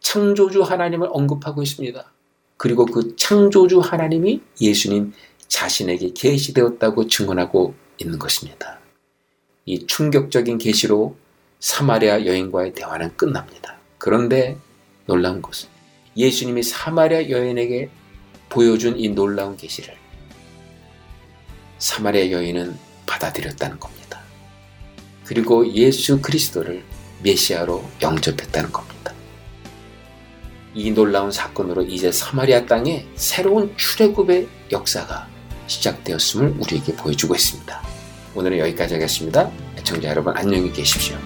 창조주 0.00 0.62
하나님을 0.62 1.08
언급하고 1.10 1.62
있습니다. 1.62 2.13
그리고 2.56 2.86
그 2.86 3.16
창조주 3.16 3.80
하나님이 3.80 4.40
예수님 4.60 5.12
자신에게 5.48 6.12
계시되었다고 6.14 7.08
증언하고 7.08 7.74
있는 7.98 8.18
것입니다. 8.18 8.80
이 9.66 9.86
충격적인 9.86 10.58
계시로 10.58 11.16
사마리아 11.60 12.26
여인과의 12.26 12.74
대화는 12.74 13.16
끝납니다. 13.16 13.78
그런데 13.98 14.58
놀라운 15.06 15.40
것은 15.40 15.68
예수님이 16.16 16.62
사마리아 16.62 17.30
여인에게 17.30 17.90
보여준 18.48 18.98
이 18.98 19.08
놀라운 19.08 19.56
계시를 19.56 19.94
사마리아 21.78 22.30
여인은 22.30 22.76
받아들였다는 23.06 23.80
겁니다. 23.80 24.20
그리고 25.24 25.66
예수 25.72 26.20
그리스도를 26.20 26.84
메시아로 27.22 27.82
영접했다는 28.02 28.72
겁니다. 28.72 28.93
이 30.74 30.90
놀라운 30.90 31.30
사건으로 31.30 31.82
이제 31.82 32.10
사마리아 32.10 32.66
땅에 32.66 33.06
새로운 33.14 33.72
출애굽의 33.76 34.48
역사가 34.72 35.28
시작되었음을 35.66 36.56
우리에게 36.58 36.94
보여주고 36.96 37.34
있습니다. 37.34 37.82
오늘은 38.34 38.58
여기까지 38.58 38.94
하겠습니다. 38.94 39.50
애청자 39.78 40.08
여러분 40.08 40.36
안녕히 40.36 40.72
계십시오. 40.72 41.16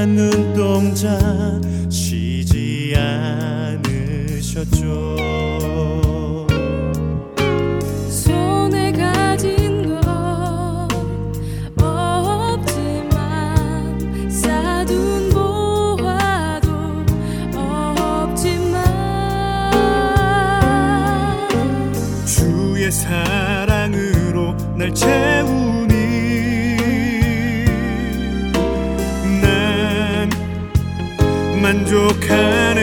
향한 0.00 0.16
눈동자 0.16 1.18
쉬지 1.90 2.94
않으셨죠? 3.76 4.86
손에 8.08 8.92
가진 8.92 9.86
건 9.86 10.88
없지만 11.82 13.10
쌓둔 14.30 15.28
보화도 15.28 16.70
없지만 17.54 18.80
주의 22.24 22.90
사랑으로 22.90 24.56
날 24.78 24.94
채우 24.94 25.59
만 32.30 32.79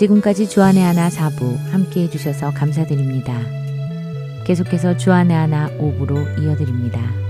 지금까지 0.00 0.48
주안의 0.48 0.82
하나 0.82 1.10
사부 1.10 1.58
함께 1.70 2.04
해주셔서 2.04 2.52
감사드립니다. 2.52 3.38
계속해서 4.46 4.96
주안의 4.96 5.36
하나 5.36 5.68
오부로 5.78 6.16
이어드립니다. 6.38 7.29